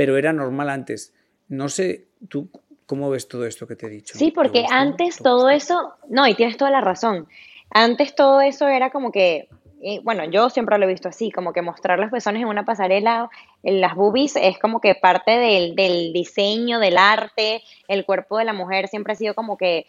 pero 0.00 0.16
era 0.16 0.32
normal 0.32 0.70
antes. 0.70 1.12
No 1.48 1.68
sé, 1.68 2.06
tú 2.30 2.48
¿Cómo 2.86 3.10
ves 3.10 3.28
todo 3.28 3.44
esto 3.44 3.66
que 3.66 3.76
te 3.76 3.84
he 3.84 3.90
dicho? 3.90 4.16
Sí, 4.16 4.30
porque 4.30 4.64
antes 4.70 5.18
todo 5.18 5.50
eso, 5.50 5.92
no, 6.08 6.26
y 6.26 6.34
tienes 6.34 6.56
toda 6.56 6.70
la 6.70 6.80
razón. 6.80 7.28
Antes 7.68 8.14
todo 8.14 8.40
eso 8.40 8.66
era 8.66 8.88
como 8.88 9.12
que, 9.12 9.48
eh, 9.82 10.00
bueno, 10.02 10.24
yo 10.24 10.48
siempre 10.48 10.78
lo 10.78 10.86
he 10.86 10.88
visto 10.88 11.10
así, 11.10 11.30
como 11.30 11.52
que 11.52 11.60
mostrar 11.60 11.98
los 11.98 12.10
pezones 12.10 12.40
en 12.40 12.48
una 12.48 12.64
pasarela, 12.64 13.28
en 13.62 13.82
las 13.82 13.94
boobies, 13.94 14.36
es 14.36 14.58
como 14.58 14.80
que 14.80 14.94
parte 14.94 15.32
del, 15.32 15.76
del 15.76 16.14
diseño, 16.14 16.80
del 16.80 16.96
arte, 16.96 17.62
el 17.86 18.06
cuerpo 18.06 18.38
de 18.38 18.46
la 18.46 18.54
mujer 18.54 18.88
siempre 18.88 19.12
ha 19.12 19.16
sido 19.16 19.34
como 19.34 19.58
que, 19.58 19.86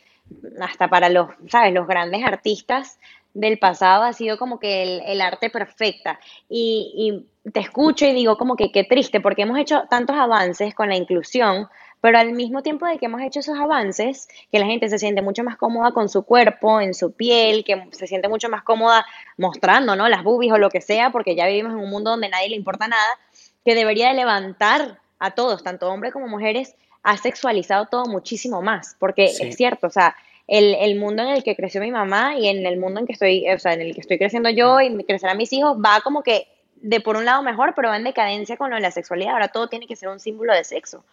hasta 0.60 0.90
para 0.90 1.08
los, 1.08 1.30
¿sabes? 1.48 1.74
Los 1.74 1.88
grandes 1.88 2.24
artistas 2.26 3.00
del 3.34 3.60
pasado 3.60 4.04
ha 4.04 4.14
sido 4.14 4.38
como 4.38 4.60
que 4.60 4.84
el, 4.84 5.02
el 5.06 5.22
arte 5.22 5.50
perfecta. 5.50 6.20
Y, 6.50 6.94
y, 6.96 7.28
te 7.52 7.60
escucho 7.60 8.06
y 8.06 8.14
digo 8.14 8.38
como 8.38 8.56
que 8.56 8.72
qué 8.72 8.84
triste, 8.84 9.20
porque 9.20 9.42
hemos 9.42 9.58
hecho 9.58 9.84
tantos 9.90 10.16
avances 10.16 10.76
con 10.76 10.90
la 10.90 10.96
inclusión, 10.96 11.68
pero 12.00 12.18
al 12.18 12.34
mismo 12.34 12.62
tiempo 12.62 12.86
de 12.86 12.98
que 12.98 13.06
hemos 13.06 13.22
hecho 13.22 13.40
esos 13.40 13.58
avances, 13.58 14.28
que 14.52 14.60
la 14.60 14.66
gente 14.66 14.90
se 14.90 15.00
siente 15.00 15.22
mucho 15.22 15.44
más 15.44 15.58
cómoda 15.58 15.92
con 15.92 16.10
su 16.10 16.24
cuerpo, 16.24 16.82
en 16.82 16.94
su 16.94 17.14
piel, 17.14 17.64
que 17.64 17.88
se 17.92 18.08
siente 18.08 18.28
mucho 18.28 18.50
más 18.50 18.64
cómoda 18.64 19.06
mostrando, 19.38 19.96
¿no? 19.96 20.08
Las 20.10 20.24
boobies 20.24 20.52
o 20.52 20.58
lo 20.58 20.70
que 20.70 20.82
sea, 20.82 21.12
porque 21.12 21.36
ya 21.36 21.48
vivimos 21.48 21.74
en 21.74 21.80
un 21.80 21.90
mundo 21.90 22.12
donde 22.12 22.30
nadie 22.30 22.50
le 22.50 22.56
importa 22.56 22.88
nada, 22.88 23.20
que 23.64 23.76
debería 23.76 24.10
de 24.10 24.16
levantar 24.16 25.00
a 25.20 25.32
todos, 25.32 25.64
tanto 25.64 25.90
hombres 25.90 26.14
como 26.14 26.28
mujeres, 26.28 26.76
ha 27.04 27.18
sexualizado 27.18 27.88
todo 27.88 28.06
muchísimo 28.06 28.62
más, 28.62 28.96
porque 29.00 29.26
es 29.26 29.56
cierto, 29.56 29.88
o 29.88 29.92
sea, 29.92 30.16
el, 30.52 30.76
el, 30.76 31.00
mundo 31.00 31.24
en 31.24 31.30
el 31.30 31.44
que 31.44 31.56
creció 31.56 31.80
mi 31.80 31.92
mamá 31.92 32.38
y 32.38 32.50
en 32.50 32.66
el 32.66 32.78
mundo 32.78 33.00
en 33.00 33.06
que 33.06 33.14
estoy, 33.14 33.50
o 33.50 33.58
sea, 33.58 33.74
en 33.74 33.80
el 33.80 33.96
que 33.96 34.02
estoy 34.02 34.18
creciendo 34.18 34.50
yo 34.50 34.82
y 34.82 34.94
crecerán 35.06 35.38
mis 35.38 35.54
hijos, 35.54 35.78
va 35.78 36.02
como 36.02 36.24
que 36.24 36.50
de 36.76 37.00
por 37.00 37.16
un 37.16 37.24
lado 37.24 37.42
mejor, 37.42 37.72
pero 37.74 37.88
va 37.88 37.96
en 37.96 38.04
decadencia 38.04 38.58
con 38.58 38.70
lo 38.70 38.76
de 38.76 38.82
la 38.82 38.92
sexualidad. 38.92 39.32
Ahora 39.32 39.48
todo 39.48 39.70
tiene 39.70 39.88
que 39.88 39.96
ser 39.96 40.10
un 40.10 40.20
símbolo 40.20 40.54
de 40.54 40.66
sexo. 40.66 41.06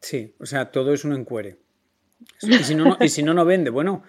Sí, 0.00 0.34
o 0.38 0.44
sea, 0.44 0.70
todo 0.70 0.92
es 0.92 1.02
un 1.06 1.14
encuere. 1.14 1.56
Y 2.42 2.52
si 2.58 2.74
no, 2.74 2.84
no, 2.84 2.98
y 3.00 3.08
si 3.08 3.22
no, 3.22 3.32
no 3.32 3.46
vende. 3.46 3.70
Bueno. 3.70 4.02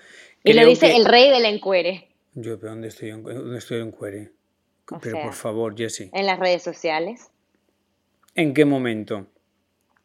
Y 0.44 0.52
le 0.52 0.66
dice 0.66 0.94
el 0.94 1.06
rey 1.06 1.30
del 1.30 1.46
encuere. 1.46 2.10
Yo, 2.34 2.60
¿pero 2.60 2.72
dónde 2.72 2.90
estoy, 2.90 3.12
dónde 3.12 3.58
estoy 3.58 3.78
en 3.78 3.88
encuere? 3.88 4.32
pero 5.02 5.22
por 5.22 5.34
favor, 5.34 5.74
Jesse. 5.78 6.10
En 6.12 6.26
las 6.26 6.38
redes 6.38 6.64
sociales. 6.64 7.30
¿En 8.36 8.54
qué 8.54 8.66
momento? 8.66 9.26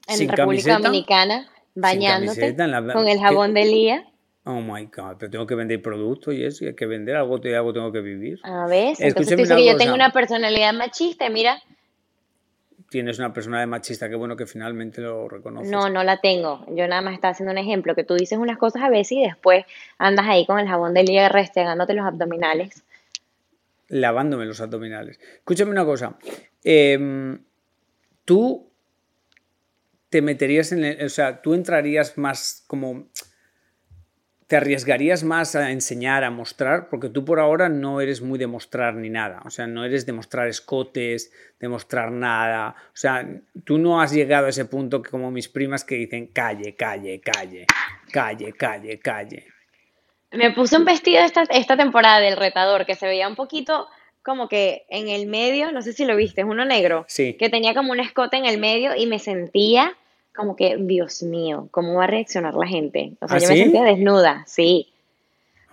En 0.06 0.28
República 0.28 0.78
Dominicana, 0.78 1.50
bañándote 1.74 2.54
con 2.92 3.08
el 3.08 3.18
jabón 3.18 3.52
de 3.52 3.64
Lía. 3.64 4.09
Oh 4.50 4.60
my 4.60 4.86
God, 4.86 5.16
pero 5.18 5.30
tengo 5.30 5.46
que 5.46 5.54
vender 5.54 5.80
productos 5.80 6.34
y 6.34 6.44
eso, 6.44 6.64
hay 6.64 6.74
que 6.74 6.86
vender 6.86 7.16
algo, 7.16 7.36
algo 7.36 7.72
tengo 7.72 7.92
que 7.92 8.00
vivir. 8.00 8.40
A 8.42 8.66
ver, 8.66 8.96
entonces 8.98 9.36
tú 9.36 9.42
dices 9.42 9.56
que 9.56 9.66
yo 9.66 9.76
tengo 9.76 9.94
una 9.94 10.12
personalidad 10.12 10.72
machista, 10.74 11.28
mira, 11.30 11.62
tienes 12.90 13.18
una 13.20 13.32
persona 13.32 13.60
de 13.60 13.66
machista, 13.66 14.08
qué 14.08 14.16
bueno 14.16 14.36
que 14.36 14.46
finalmente 14.46 15.00
lo 15.00 15.28
reconoces. 15.28 15.70
No, 15.70 15.88
no 15.88 16.02
la 16.02 16.20
tengo. 16.20 16.66
Yo 16.68 16.88
nada 16.88 17.00
más 17.00 17.14
estaba 17.14 17.30
haciendo 17.30 17.52
un 17.52 17.58
ejemplo, 17.58 17.94
que 17.94 18.02
tú 18.02 18.14
dices 18.14 18.38
unas 18.38 18.58
cosas 18.58 18.82
a 18.82 18.90
veces 18.90 19.12
y 19.12 19.22
después 19.22 19.64
andas 19.96 20.26
ahí 20.28 20.44
con 20.44 20.58
el 20.58 20.66
jabón 20.66 20.92
del 20.92 21.08
IR 21.08 21.30
restregándote 21.30 21.94
los 21.94 22.04
abdominales. 22.04 22.82
Lavándome 23.88 24.44
los 24.44 24.60
abdominales. 24.60 25.20
Escúchame 25.36 25.70
una 25.70 25.84
cosa. 25.84 26.18
Em, 26.64 27.38
tú 28.24 28.68
te 30.08 30.20
meterías 30.20 30.72
en 30.72 30.84
el, 30.84 31.04
o 31.04 31.08
sea, 31.08 31.40
tú 31.40 31.54
entrarías 31.54 32.18
más 32.18 32.64
como 32.66 33.06
¿Te 34.50 34.56
arriesgarías 34.56 35.22
más 35.22 35.54
a 35.54 35.70
enseñar, 35.70 36.24
a 36.24 36.30
mostrar? 36.32 36.88
Porque 36.88 37.08
tú 37.08 37.24
por 37.24 37.38
ahora 37.38 37.68
no 37.68 38.00
eres 38.00 38.20
muy 38.20 38.36
de 38.36 38.48
mostrar 38.48 38.96
ni 38.96 39.08
nada. 39.08 39.42
O 39.44 39.50
sea, 39.50 39.68
no 39.68 39.84
eres 39.84 40.06
de 40.06 40.12
mostrar 40.12 40.48
escotes, 40.48 41.32
de 41.60 41.68
mostrar 41.68 42.10
nada. 42.10 42.74
O 42.88 42.96
sea, 42.96 43.24
tú 43.64 43.78
no 43.78 44.00
has 44.00 44.12
llegado 44.12 44.46
a 44.46 44.48
ese 44.48 44.64
punto 44.64 45.02
que 45.02 45.10
como 45.10 45.30
mis 45.30 45.48
primas 45.48 45.84
que 45.84 45.94
dicen 45.94 46.26
calle, 46.26 46.74
calle, 46.74 47.20
calle, 47.20 47.66
calle, 48.10 48.52
calle, 48.54 48.98
calle. 48.98 49.46
Me 50.32 50.50
puse 50.50 50.78
un 50.78 50.84
vestido 50.84 51.22
esta, 51.22 51.44
esta 51.50 51.76
temporada 51.76 52.18
del 52.18 52.36
retador 52.36 52.86
que 52.86 52.96
se 52.96 53.06
veía 53.06 53.28
un 53.28 53.36
poquito 53.36 53.86
como 54.24 54.48
que 54.48 54.84
en 54.90 55.08
el 55.08 55.28
medio, 55.28 55.70
no 55.70 55.80
sé 55.80 55.92
si 55.92 56.04
lo 56.04 56.16
viste, 56.16 56.40
es 56.40 56.46
uno 56.48 56.64
negro, 56.64 57.04
sí. 57.06 57.34
que 57.34 57.50
tenía 57.50 57.72
como 57.72 57.92
un 57.92 58.00
escote 58.00 58.36
en 58.36 58.46
el 58.46 58.58
medio 58.58 58.96
y 58.96 59.06
me 59.06 59.20
sentía 59.20 59.96
como 60.40 60.56
que, 60.56 60.76
Dios 60.78 61.22
mío, 61.22 61.68
¿cómo 61.70 61.94
va 61.94 62.04
a 62.04 62.06
reaccionar 62.06 62.54
la 62.54 62.66
gente? 62.66 63.12
O 63.20 63.28
sea, 63.28 63.36
¿Ah, 63.36 63.40
yo 63.40 63.48
me 63.48 63.56
sentía 63.56 63.84
desnuda, 63.84 64.44
sí, 64.46 64.90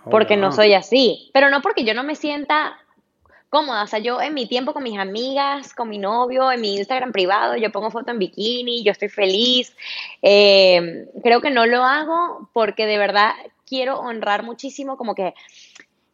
oh, 0.04 0.10
porque 0.10 0.36
no 0.36 0.52
soy 0.52 0.74
así, 0.74 1.30
pero 1.32 1.48
no 1.48 1.62
porque 1.62 1.84
yo 1.84 1.94
no 1.94 2.04
me 2.04 2.14
sienta 2.14 2.78
cómoda, 3.48 3.82
o 3.82 3.86
sea, 3.86 3.98
yo 3.98 4.20
en 4.20 4.34
mi 4.34 4.46
tiempo 4.46 4.74
con 4.74 4.82
mis 4.82 4.98
amigas, 4.98 5.72
con 5.72 5.88
mi 5.88 5.96
novio, 5.96 6.52
en 6.52 6.60
mi 6.60 6.76
Instagram 6.76 7.12
privado, 7.12 7.56
yo 7.56 7.72
pongo 7.72 7.90
foto 7.90 8.10
en 8.10 8.18
bikini, 8.18 8.84
yo 8.84 8.92
estoy 8.92 9.08
feliz, 9.08 9.74
eh, 10.20 11.06
creo 11.22 11.40
que 11.40 11.50
no 11.50 11.64
lo 11.64 11.82
hago 11.82 12.50
porque 12.52 12.84
de 12.84 12.98
verdad 12.98 13.32
quiero 13.66 14.00
honrar 14.00 14.42
muchísimo 14.42 14.98
como 14.98 15.14
que 15.14 15.32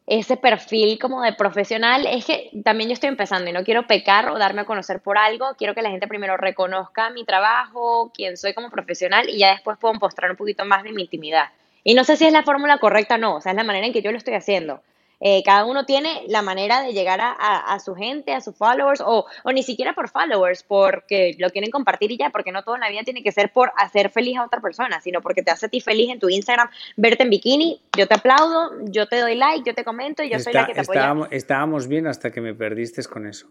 ese 0.07 0.37
perfil 0.37 0.99
como 0.99 1.23
de 1.23 1.33
profesional, 1.33 2.07
es 2.07 2.27
que 2.27 2.51
también 2.62 2.90
yo 2.90 2.95
estoy 2.95 3.09
empezando 3.09 3.49
y 3.49 3.55
no 3.55 3.64
quiero 3.64 3.87
pecar 3.87 4.29
o 4.29 4.38
darme 4.38 4.62
a 4.62 4.67
conocer 4.67 5.01
por 5.01 5.17
algo, 5.17 5.55
quiero 5.57 5.75
que 5.75 5.83
la 5.83 5.90
gente 5.90 6.07
primero 6.07 6.37
reconozca 6.37 7.11
mi 7.11 7.25
trabajo, 7.25 8.12
quién 8.14 8.37
soy 8.37 8.53
como 8.53 8.71
profesional 8.71 9.29
y 9.31 9.38
ya 9.38 9.53
después 9.53 9.79
puedo 9.79 9.95
mostrar 9.95 10.31
un 10.31 10.37
poquito 10.37 10.64
más 10.64 10.83
de 10.83 10.93
mi 10.93 11.03
intimidad. 11.03 11.49
Y 11.85 11.95
no 11.95 12.05
sé 12.05 12.17
si 12.17 12.27
es 12.27 12.33
la 12.33 12.43
fórmula 12.43 12.79
correcta 12.79 13.14
o 13.14 13.19
no, 13.19 13.37
o 13.37 13.40
sea, 13.40 13.53
es 13.53 13.57
la 13.57 13.64
manera 13.64 13.87
en 13.87 13.93
que 13.93 14.03
yo 14.03 14.12
lo 14.12 14.19
estoy 14.19 14.35
haciendo. 14.35 14.83
Eh, 15.26 15.42
cada 15.42 15.64
uno 15.64 15.87
tiene 15.87 16.24
la 16.28 16.42
manera 16.42 16.82
de 16.82 16.92
llegar 16.92 17.18
a, 17.22 17.32
a, 17.32 17.80
su 17.80 17.94
gente, 17.94 18.34
a 18.34 18.42
sus 18.42 18.54
followers, 18.54 19.00
o, 19.00 19.24
o, 19.42 19.52
ni 19.52 19.62
siquiera 19.62 19.94
por 19.94 20.10
followers, 20.10 20.62
porque 20.62 21.34
lo 21.38 21.48
quieren 21.48 21.70
compartir 21.70 22.12
y 22.12 22.18
ya, 22.18 22.28
porque 22.28 22.52
no 22.52 22.62
todo 22.62 22.74
en 22.74 22.82
la 22.82 22.90
vida 22.90 23.04
tiene 23.04 23.22
que 23.22 23.32
ser 23.32 23.50
por 23.50 23.72
hacer 23.78 24.10
feliz 24.10 24.37
a 24.37 24.44
otra 24.44 24.60
persona, 24.60 25.00
sino 25.00 25.22
porque 25.22 25.42
te 25.42 25.50
hace 25.50 25.64
a 25.64 25.68
ti 25.70 25.80
feliz 25.80 26.10
en 26.10 26.18
tu 26.18 26.28
Instagram 26.28 26.68
verte 26.98 27.22
en 27.22 27.30
bikini, 27.30 27.80
yo 27.96 28.06
te 28.06 28.14
aplaudo, 28.14 28.72
yo 28.82 29.08
te 29.08 29.18
doy 29.18 29.34
like, 29.34 29.66
yo 29.66 29.74
te 29.74 29.82
comento 29.82 30.22
y 30.22 30.28
yo 30.28 30.38
soy 30.38 30.52
la 30.52 30.66
que 30.66 30.74
te 30.74 30.82
apoya. 30.82 31.00
Estábamos, 31.00 31.28
estábamos 31.30 31.88
bien 31.88 32.06
hasta 32.06 32.30
que 32.30 32.42
me 32.42 32.52
perdiste 32.52 33.02
con 33.04 33.26
eso. 33.26 33.48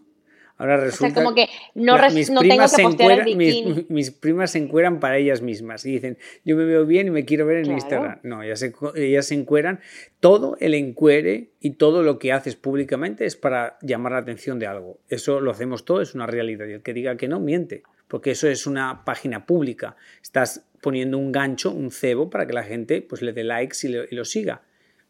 Ahora 0.56 0.76
resulta. 0.76 1.06
O 1.06 1.10
sea, 1.10 1.22
como 1.22 1.34
que 1.34 1.48
no, 1.74 1.96
no 1.96 2.40
tengo 2.40 2.64
que 2.76 2.82
postear 2.82 3.10
el 3.18 3.24
bikini. 3.24 3.62
Mis, 3.64 3.90
mis, 3.90 4.10
primas 4.12 4.52
se 4.52 4.58
encueran 4.58 5.00
para 5.00 5.18
ellas 5.18 5.42
mismas 5.42 5.84
y 5.84 5.92
dicen, 5.92 6.16
yo 6.44 6.56
me 6.56 6.64
veo 6.64 6.86
bien 6.86 7.08
y 7.08 7.10
me 7.10 7.24
quiero 7.24 7.44
ver 7.46 7.58
en 7.58 7.64
claro. 7.64 7.78
Instagram. 7.78 8.18
No, 8.22 8.42
ellas 8.42 8.60
se, 8.60 8.72
ellas 8.96 9.26
se 9.26 9.34
encueran. 9.34 9.80
Todo 10.20 10.56
el 10.60 10.74
encuere 10.74 11.50
y 11.60 11.70
todo 11.70 12.02
lo 12.02 12.18
que 12.18 12.32
haces 12.32 12.54
públicamente 12.56 13.26
es 13.26 13.36
para 13.36 13.78
llamar 13.82 14.12
la 14.12 14.18
atención 14.18 14.58
de 14.58 14.66
algo. 14.66 15.00
Eso 15.08 15.40
lo 15.40 15.50
hacemos 15.50 15.84
todo, 15.84 16.00
es 16.00 16.14
una 16.14 16.26
realidad. 16.26 16.66
Y 16.66 16.72
el 16.72 16.82
que 16.82 16.94
diga 16.94 17.16
que 17.16 17.26
no, 17.26 17.40
miente. 17.40 17.82
Porque 18.06 18.30
eso 18.30 18.48
es 18.48 18.66
una 18.66 19.04
página 19.04 19.46
pública. 19.46 19.96
Estás 20.22 20.66
poniendo 20.80 21.18
un 21.18 21.32
gancho, 21.32 21.72
un 21.72 21.90
cebo, 21.90 22.30
para 22.30 22.46
que 22.46 22.52
la 22.52 22.62
gente 22.62 23.02
pues, 23.02 23.22
le 23.22 23.32
dé 23.32 23.42
likes 23.42 23.78
y, 23.82 23.88
le, 23.88 24.06
y 24.10 24.14
lo 24.14 24.24
siga. 24.24 24.62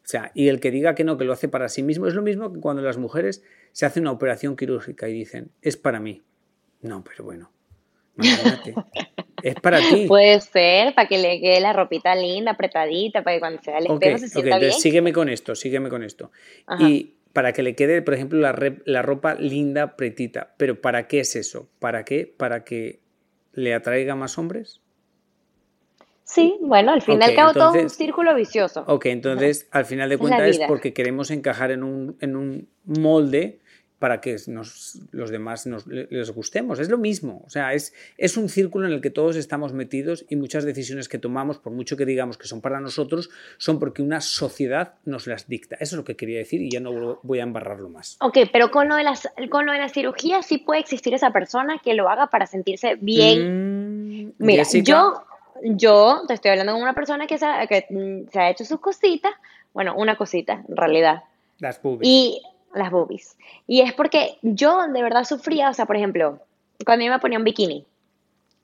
O 0.04 0.06
sea, 0.06 0.30
y 0.34 0.48
el 0.48 0.60
que 0.60 0.70
diga 0.70 0.94
que 0.94 1.02
no, 1.02 1.16
que 1.18 1.24
lo 1.24 1.32
hace 1.32 1.48
para 1.48 1.68
sí 1.68 1.82
mismo, 1.82 2.06
es 2.06 2.14
lo 2.14 2.22
mismo 2.22 2.52
que 2.52 2.60
cuando 2.60 2.82
las 2.82 2.98
mujeres 2.98 3.42
se 3.74 3.86
hacen 3.86 4.04
una 4.04 4.12
operación 4.12 4.54
quirúrgica 4.56 5.08
y 5.08 5.12
dicen, 5.14 5.50
es 5.60 5.76
para 5.76 5.98
mí. 5.98 6.22
No, 6.80 7.02
pero 7.02 7.24
bueno, 7.24 7.50
imagínate. 8.16 8.74
Es 9.42 9.56
para 9.56 9.78
ti. 9.78 10.06
Puede 10.08 10.40
ser, 10.40 10.94
para 10.94 11.06
que 11.06 11.18
le 11.18 11.38
quede 11.38 11.60
la 11.60 11.74
ropita 11.74 12.14
linda, 12.14 12.52
apretadita, 12.52 13.22
para 13.22 13.36
que 13.36 13.40
cuando 13.40 13.60
se 13.62 13.72
vea 13.72 13.80
el 13.80 13.90
Ok, 13.90 14.02
espejo 14.02 14.18
se 14.18 14.24
ok, 14.26 14.32
sienta 14.32 14.58
bien. 14.58 14.72
sígueme 14.72 15.12
con 15.12 15.28
esto, 15.28 15.54
sígueme 15.54 15.90
con 15.90 16.02
esto. 16.02 16.30
Ajá. 16.66 16.82
Y 16.88 17.16
para 17.34 17.52
que 17.52 17.62
le 17.62 17.74
quede, 17.74 18.00
por 18.00 18.14
ejemplo, 18.14 18.38
la, 18.38 18.54
la 18.86 19.02
ropa 19.02 19.34
linda, 19.34 19.96
pretita. 19.96 20.54
Pero 20.56 20.80
¿para 20.80 21.08
qué 21.08 21.20
es 21.20 21.36
eso? 21.36 21.68
¿Para 21.78 22.06
qué? 22.06 22.32
¿Para 22.34 22.64
que 22.64 23.00
le 23.52 23.74
atraiga 23.74 24.14
más 24.14 24.38
hombres? 24.38 24.80
Sí, 26.22 26.56
bueno, 26.62 26.92
al 26.92 27.02
fin 27.02 27.14
y 27.14 27.16
Ok, 27.18 27.22
al 27.24 27.34
cabo 27.34 27.52
todo 27.52 27.74
es 27.74 27.82
un 27.82 27.90
círculo 27.90 28.34
vicioso. 28.34 28.82
Ok, 28.86 29.06
entonces 29.06 29.68
al 29.72 29.84
final 29.84 30.08
de 30.08 30.16
cuentas 30.16 30.48
es 30.48 30.60
porque 30.66 30.94
queremos 30.94 31.30
encajar 31.30 31.70
en 31.70 31.82
un, 31.82 32.16
en 32.20 32.34
un 32.34 32.68
molde 32.84 33.60
para 34.04 34.20
que 34.20 34.36
nos, 34.48 34.98
los 35.12 35.30
demás 35.30 35.66
nos, 35.66 35.86
le- 35.86 36.06
les 36.10 36.30
gustemos. 36.30 36.78
Es 36.78 36.90
lo 36.90 36.98
mismo. 36.98 37.40
O 37.46 37.48
sea, 37.48 37.72
es, 37.72 37.94
es 38.18 38.36
un 38.36 38.50
círculo 38.50 38.86
en 38.86 38.92
el 38.92 39.00
que 39.00 39.08
todos 39.08 39.34
estamos 39.36 39.72
metidos 39.72 40.26
y 40.28 40.36
muchas 40.36 40.64
decisiones 40.64 41.08
que 41.08 41.16
tomamos, 41.16 41.56
por 41.58 41.72
mucho 41.72 41.96
que 41.96 42.04
digamos 42.04 42.36
que 42.36 42.46
son 42.46 42.60
para 42.60 42.80
nosotros, 42.80 43.30
son 43.56 43.78
porque 43.78 44.02
una 44.02 44.20
sociedad 44.20 44.92
nos 45.06 45.26
las 45.26 45.48
dicta. 45.48 45.76
Eso 45.76 45.94
es 45.94 45.96
lo 45.96 46.04
que 46.04 46.16
quería 46.16 46.36
decir 46.36 46.60
y 46.60 46.70
ya 46.70 46.80
no 46.80 47.18
voy 47.22 47.38
a 47.40 47.44
embarrarlo 47.44 47.88
más. 47.88 48.18
Ok, 48.20 48.36
pero 48.52 48.70
con 48.70 48.88
lo, 48.90 48.96
de 48.96 49.04
las, 49.04 49.26
con 49.48 49.64
lo 49.64 49.72
de 49.72 49.78
la 49.78 49.88
cirugía 49.88 50.42
sí 50.42 50.58
puede 50.58 50.80
existir 50.80 51.14
esa 51.14 51.30
persona 51.30 51.80
que 51.82 51.94
lo 51.94 52.10
haga 52.10 52.26
para 52.26 52.46
sentirse 52.46 52.96
bien. 53.00 54.26
Mm, 54.28 54.32
Mira, 54.36 54.64
Jessica, 54.64 54.84
yo, 54.92 55.24
yo 55.62 56.22
te 56.28 56.34
estoy 56.34 56.50
hablando 56.50 56.74
con 56.74 56.82
una 56.82 56.92
persona 56.92 57.26
que, 57.26 57.38
se 57.38 57.46
ha, 57.46 57.66
que 57.66 57.86
mm, 57.88 58.30
se 58.30 58.38
ha 58.38 58.50
hecho 58.50 58.66
sus 58.66 58.80
cositas, 58.80 59.32
bueno, 59.72 59.94
una 59.96 60.16
cosita 60.18 60.62
en 60.68 60.76
realidad, 60.76 61.22
Las 61.58 61.80
y 62.02 62.42
las 62.74 62.90
boobies. 62.90 63.36
Y 63.66 63.80
es 63.80 63.92
porque 63.92 64.38
yo 64.42 64.86
de 64.88 65.02
verdad 65.02 65.24
sufría, 65.24 65.70
o 65.70 65.74
sea, 65.74 65.86
por 65.86 65.96
ejemplo, 65.96 66.40
cuando 66.84 67.04
yo 67.04 67.10
me 67.12 67.18
ponía 67.18 67.38
un 67.38 67.44
bikini, 67.44 67.86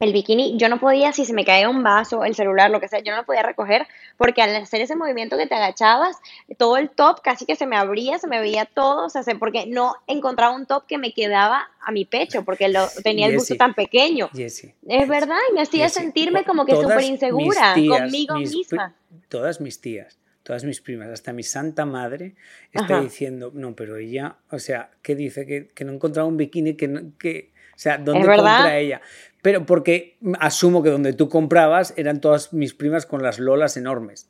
el 0.01 0.15
bikini, 0.15 0.57
yo 0.57 0.71
no 0.71 0.81
podía, 0.81 1.13
si 1.13 1.27
se 1.27 1.35
me 1.35 1.45
caía 1.45 1.69
un 1.69 1.83
vaso, 1.83 2.25
el 2.25 2.35
celular, 2.35 2.71
lo 2.71 2.81
que 2.81 2.89
sea, 2.89 3.01
yo 3.01 3.13
no 3.13 3.19
lo 3.19 3.27
podía 3.27 3.43
recoger 3.43 3.87
porque 4.17 4.41
al 4.41 4.57
hacer 4.57 4.81
ese 4.81 4.97
movimiento 4.97 5.37
que 5.37 5.47
te 5.47 5.55
agachabas, 5.55 6.17
todo 6.57 6.79
el 6.79 6.89
top 6.89 7.21
casi 7.23 7.45
que 7.45 7.55
se 7.55 7.67
me 7.67 7.77
abría, 7.77 8.17
se 8.19 8.27
me 8.27 8.41
veía 8.41 8.65
todo, 8.65 9.05
o 9.05 9.09
sea, 9.11 9.23
se- 9.23 9.35
porque 9.35 9.67
no 9.67 9.95
encontraba 10.07 10.55
un 10.57 10.65
top 10.65 10.87
que 10.87 10.97
me 10.97 11.13
quedaba 11.13 11.69
a 11.83 11.93
mi 11.93 12.07
pecho 12.07 12.47
porque 12.47 12.69
lo, 12.71 12.89
tenía 13.05 13.27
el 13.27 13.37
busto 13.37 13.57
tan 13.57 13.75
pequeño. 13.75 14.31
Jessie, 14.33 14.75
Es 14.89 15.07
verdad, 15.07 15.37
y 15.51 15.55
me 15.55 15.61
hacía 15.61 15.85
Jessie, 15.85 16.03
sentirme 16.05 16.45
como 16.45 16.65
que 16.65 16.77
súper 16.77 17.05
insegura 17.05 17.75
tías, 17.75 18.01
conmigo 18.01 18.37
mis 18.39 18.57
misma. 18.57 18.95
Todas 19.29 19.61
mis 19.61 19.81
tías, 19.83 20.19
todas 20.43 20.65
mis 20.65 20.81
primas, 20.81 21.09
hasta 21.09 21.33
mi 21.33 21.43
santa 21.43 21.85
madre 21.85 22.35
está 22.73 22.95
Ajá. 22.95 23.03
diciendo, 23.03 23.51
no, 23.55 23.75
pero 23.77 23.97
ella, 23.97 24.37
o 24.51 24.59
sea, 24.59 24.91
¿qué 25.03 25.15
dice? 25.15 25.47
Que, 25.47 25.69
que 25.69 25.85
no 25.85 25.93
encontraba 25.93 26.29
un 26.29 26.37
bikini, 26.37 26.75
que, 26.75 26.89
no- 26.89 27.13
que 27.19 27.53
o 27.75 27.79
sea, 27.83 27.97
¿dónde 27.99 28.27
compra 28.59 28.79
ella? 28.79 29.01
Pero 29.43 29.65
porque 29.65 30.17
asumo 30.39 30.83
que 30.83 30.91
donde 30.91 31.13
tú 31.15 31.29
comprabas 31.29 31.95
eran 31.97 32.21
todas 32.21 32.53
mis 32.53 32.75
primas 32.75 33.07
con 33.07 33.23
las 33.23 33.39
lolas 33.39 33.77
enormes. 33.77 34.29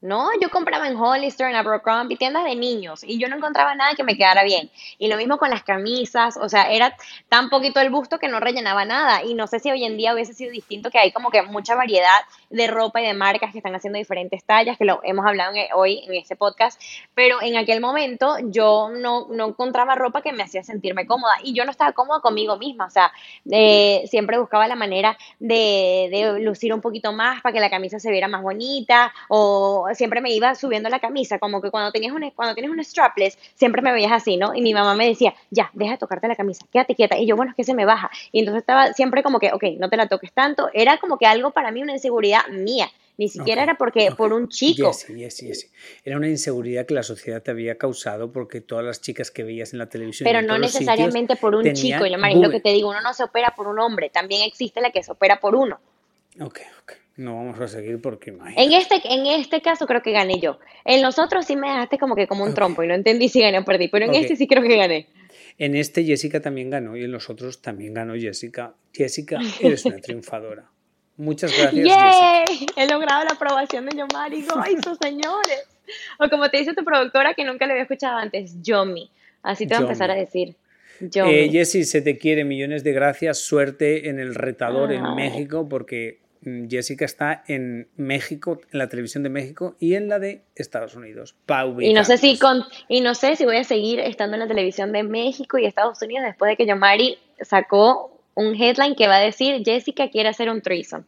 No, 0.00 0.28
yo 0.40 0.48
compraba 0.48 0.86
en 0.86 0.94
Hollister, 0.96 1.48
en 1.48 1.56
Abercrombie, 1.56 2.16
tiendas 2.16 2.44
de 2.44 2.54
niños, 2.54 3.02
y 3.02 3.18
yo 3.18 3.28
no 3.28 3.34
encontraba 3.34 3.74
nada 3.74 3.96
que 3.96 4.04
me 4.04 4.16
quedara 4.16 4.44
bien. 4.44 4.70
Y 4.96 5.08
lo 5.08 5.16
mismo 5.16 5.38
con 5.38 5.50
las 5.50 5.64
camisas, 5.64 6.36
o 6.36 6.48
sea, 6.48 6.70
era 6.70 6.96
tan 7.28 7.50
poquito 7.50 7.80
el 7.80 7.90
busto 7.90 8.20
que 8.20 8.28
no 8.28 8.38
rellenaba 8.38 8.84
nada. 8.84 9.24
Y 9.24 9.34
no 9.34 9.48
sé 9.48 9.58
si 9.58 9.72
hoy 9.72 9.84
en 9.84 9.96
día 9.96 10.14
hubiese 10.14 10.34
sido 10.34 10.52
distinto, 10.52 10.90
que 10.92 11.00
hay 11.00 11.10
como 11.10 11.30
que 11.32 11.42
mucha 11.42 11.74
variedad 11.74 12.20
de 12.48 12.68
ropa 12.68 13.00
y 13.00 13.06
de 13.06 13.14
marcas 13.14 13.50
que 13.50 13.58
están 13.58 13.74
haciendo 13.74 13.98
diferentes 13.98 14.44
tallas, 14.44 14.78
que 14.78 14.84
lo 14.84 15.00
hemos 15.02 15.26
hablado 15.26 15.52
en- 15.56 15.66
hoy 15.74 16.04
en 16.06 16.14
este 16.14 16.36
podcast. 16.36 16.80
Pero 17.16 17.42
en 17.42 17.56
aquel 17.56 17.80
momento 17.80 18.36
yo 18.44 18.90
no, 18.90 19.26
no 19.30 19.48
encontraba 19.48 19.96
ropa 19.96 20.22
que 20.22 20.32
me 20.32 20.44
hacía 20.44 20.62
sentirme 20.62 21.08
cómoda. 21.08 21.34
Y 21.42 21.54
yo 21.54 21.64
no 21.64 21.72
estaba 21.72 21.90
cómoda 21.90 22.20
conmigo 22.20 22.56
misma, 22.56 22.86
o 22.86 22.90
sea, 22.90 23.10
eh, 23.50 24.04
siempre 24.08 24.38
buscaba 24.38 24.68
la 24.68 24.76
manera 24.76 25.18
de, 25.40 26.08
de 26.12 26.38
lucir 26.40 26.72
un 26.72 26.80
poquito 26.80 27.12
más 27.12 27.42
para 27.42 27.52
que 27.52 27.58
la 27.60 27.68
camisa 27.68 27.98
se 27.98 28.12
viera 28.12 28.28
más 28.28 28.42
bonita, 28.42 29.12
o 29.28 29.87
siempre 29.94 30.20
me 30.20 30.32
iba 30.32 30.54
subiendo 30.54 30.88
la 30.88 30.98
camisa, 30.98 31.38
como 31.38 31.60
que 31.60 31.70
cuando 31.70 31.92
tenías 31.92 32.12
un, 32.12 32.30
cuando 32.30 32.54
tienes 32.54 32.70
un 32.70 32.82
strapless, 32.82 33.38
siempre 33.54 33.82
me 33.82 33.92
veías 33.92 34.12
así, 34.12 34.36
¿no? 34.36 34.54
Y 34.54 34.62
mi 34.62 34.74
mamá 34.74 34.94
me 34.94 35.06
decía, 35.06 35.34
ya, 35.50 35.70
deja 35.72 35.92
de 35.92 35.98
tocarte 35.98 36.28
la 36.28 36.36
camisa, 36.36 36.66
quédate 36.72 36.94
quieta. 36.94 37.18
Y 37.18 37.26
yo, 37.26 37.36
bueno, 37.36 37.50
es 37.50 37.56
que 37.56 37.64
se 37.64 37.74
me 37.74 37.84
baja. 37.84 38.10
Y 38.32 38.40
entonces 38.40 38.60
estaba 38.60 38.92
siempre 38.92 39.22
como 39.22 39.38
que, 39.38 39.52
ok, 39.52 39.64
no 39.78 39.88
te 39.88 39.96
la 39.96 40.06
toques 40.06 40.32
tanto. 40.32 40.68
Era 40.72 40.98
como 40.98 41.18
que 41.18 41.26
algo 41.26 41.50
para 41.50 41.70
mí, 41.70 41.82
una 41.82 41.92
inseguridad 41.92 42.46
mía. 42.48 42.88
Ni 43.18 43.28
siquiera 43.28 43.64
era 43.64 43.76
porque 43.76 44.12
por 44.16 44.32
un 44.32 44.48
chico. 44.48 44.92
Jessie, 44.92 45.16
Jessie, 45.16 45.48
Jessie. 45.48 45.70
Era 46.04 46.16
una 46.16 46.28
inseguridad 46.28 46.86
que 46.86 46.94
la 46.94 47.02
sociedad 47.02 47.42
te 47.42 47.50
había 47.50 47.76
causado 47.76 48.30
porque 48.30 48.60
todas 48.60 48.84
las 48.84 49.00
chicas 49.00 49.32
que 49.32 49.42
veías 49.42 49.72
en 49.72 49.80
la 49.80 49.88
televisión. 49.88 50.24
Pero 50.24 50.38
en 50.38 50.46
no 50.46 50.54
todos 50.54 50.72
necesariamente 50.72 51.34
por 51.34 51.56
un 51.56 51.72
chico, 51.72 52.06
yo 52.06 52.16
lo 52.16 52.50
que 52.50 52.60
te 52.60 52.68
digo, 52.70 52.90
uno 52.90 53.00
no 53.00 53.12
se 53.12 53.24
opera 53.24 53.52
por 53.56 53.66
un 53.66 53.80
hombre, 53.80 54.08
también 54.08 54.42
existe 54.42 54.80
la 54.80 54.90
que 54.92 55.02
se 55.02 55.10
opera 55.10 55.40
por 55.40 55.56
uno. 55.56 55.80
Ok, 56.40 56.60
ok. 56.82 56.92
No 57.18 57.34
vamos 57.34 57.58
a 57.58 57.66
seguir 57.66 58.00
porque 58.00 58.30
imagínate. 58.30 58.62
En 58.62 58.72
este, 58.72 59.00
en 59.04 59.26
este 59.26 59.60
caso 59.60 59.86
creo 59.86 60.02
que 60.02 60.12
gané 60.12 60.38
yo. 60.38 60.60
En 60.84 61.02
los 61.02 61.18
otros 61.18 61.46
sí 61.46 61.56
me 61.56 61.68
dejaste 61.68 61.98
como 61.98 62.14
que 62.14 62.28
como 62.28 62.44
un 62.44 62.54
trompo 62.54 62.84
y 62.84 62.86
no 62.86 62.94
entendí 62.94 63.28
si 63.28 63.40
gané 63.40 63.58
o 63.58 63.64
perdí, 63.64 63.88
pero 63.88 64.06
en 64.06 64.14
este 64.14 64.36
sí 64.36 64.46
creo 64.46 64.62
que 64.62 64.76
gané. 64.76 65.08
En 65.58 65.74
este 65.74 66.04
Jessica 66.04 66.40
también 66.40 66.70
ganó 66.70 66.96
y 66.96 67.02
en 67.02 67.10
los 67.10 67.28
otros 67.28 67.60
también 67.60 67.92
ganó 67.92 68.14
Jessica. 68.14 68.74
Jessica, 68.94 69.40
eres 69.60 69.84
una 69.84 69.98
triunfadora. 69.98 70.70
Muchas 71.16 71.50
gracias, 71.50 71.74
Jessica. 71.74 72.44
¡Yay! 72.46 72.66
He 72.76 72.88
logrado 72.88 73.24
la 73.24 73.32
aprobación 73.32 73.86
de 73.86 73.96
Yomari. 73.96 74.44
¡Ay, 74.54 74.76
sus 74.80 74.96
señores! 75.02 75.64
O 76.20 76.28
como 76.30 76.48
te 76.50 76.58
dice 76.58 76.72
tu 76.74 76.84
productora 76.84 77.34
que 77.34 77.42
nunca 77.44 77.66
le 77.66 77.72
había 77.72 77.82
escuchado 77.82 78.16
antes, 78.16 78.62
Yomi. 78.62 79.10
Así 79.42 79.66
te 79.66 79.74
voy 79.74 79.82
a 79.82 79.86
empezar 79.86 80.12
a 80.12 80.14
decir. 80.14 80.54
Eh, 81.00 81.48
Jessie, 81.50 81.84
se 81.84 82.00
te 82.00 82.16
quiere, 82.16 82.44
millones 82.44 82.84
de 82.84 82.92
gracias. 82.92 83.38
Suerte 83.38 84.08
en 84.08 84.20
el 84.20 84.36
retador 84.36 84.92
en. 84.92 85.02
México 85.16 85.68
porque 85.68 86.20
Jessica 86.68 87.04
está 87.04 87.42
en 87.46 87.88
México, 87.96 88.60
en 88.72 88.78
la 88.78 88.88
televisión 88.88 89.22
de 89.22 89.28
México 89.28 89.76
y 89.80 89.94
en 89.94 90.08
la 90.08 90.18
de 90.18 90.42
Estados 90.54 90.94
Unidos. 90.94 91.34
Y 91.80 91.92
no 91.92 92.04
sé 92.04 92.18
si 92.18 92.38
con, 92.38 92.64
y 92.88 93.00
no 93.00 93.14
sé 93.14 93.36
si 93.36 93.44
voy 93.44 93.56
a 93.56 93.64
seguir 93.64 94.00
estando 94.00 94.34
en 94.36 94.40
la 94.40 94.48
televisión 94.48 94.92
de 94.92 95.02
México 95.02 95.58
y 95.58 95.66
Estados 95.66 96.00
Unidos 96.02 96.24
después 96.26 96.50
de 96.50 96.56
que 96.56 96.66
Yomari 96.66 97.18
sacó 97.40 98.22
un 98.34 98.54
headline 98.54 98.94
que 98.94 99.08
va 99.08 99.16
a 99.16 99.20
decir 99.20 99.62
Jessica 99.64 100.10
quiere 100.10 100.28
hacer 100.28 100.48
un 100.50 100.62
threesome. 100.62 101.04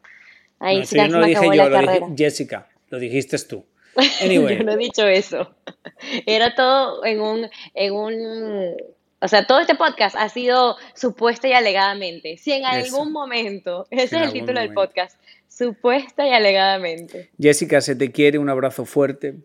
Ahí 0.58 0.80
No, 0.80 0.86
sí 0.86 0.96
no 0.98 1.20
lo 1.20 1.26
dije 1.26 1.46
yo, 1.54 1.68
lo 1.68 1.80
dije. 1.80 2.00
Jessica, 2.16 2.68
lo 2.88 2.98
dijiste 2.98 3.38
tú. 3.38 3.64
Anyway, 4.22 4.58
Yo 4.58 4.64
no 4.64 4.72
he 4.72 4.76
dicho 4.76 5.06
eso. 5.06 5.54
Era 6.26 6.54
todo 6.54 7.04
en 7.04 7.20
un, 7.20 7.50
en 7.74 7.92
un, 7.92 8.76
o 9.20 9.28
sea, 9.28 9.46
todo 9.46 9.61
este 9.61 9.74
podcast 9.74 10.16
ha 10.16 10.28
sido 10.28 10.76
supuesta 10.94 11.46
y 11.46 11.52
alegadamente. 11.52 12.38
Si 12.38 12.52
en 12.52 12.64
Eso. 12.64 12.70
algún 12.96 13.12
momento, 13.12 13.87
ese 13.90 14.09
Si 14.09 14.16
es 14.16 14.22
el 14.22 14.33
título 14.33 14.61
del 14.61 14.72
podcast, 14.72 15.20
supuesta 15.48 16.26
y 16.26 16.33
alegadamente. 16.33 17.30
Jessica, 17.38 17.80
se 17.80 17.94
te 17.94 18.11
quiere, 18.11 18.38
un 18.38 18.48
abrazo 18.48 18.85
fuerte. 18.85 19.37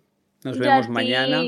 Nos 0.43 0.57
vemos 0.57 0.87
mañana. 0.87 1.41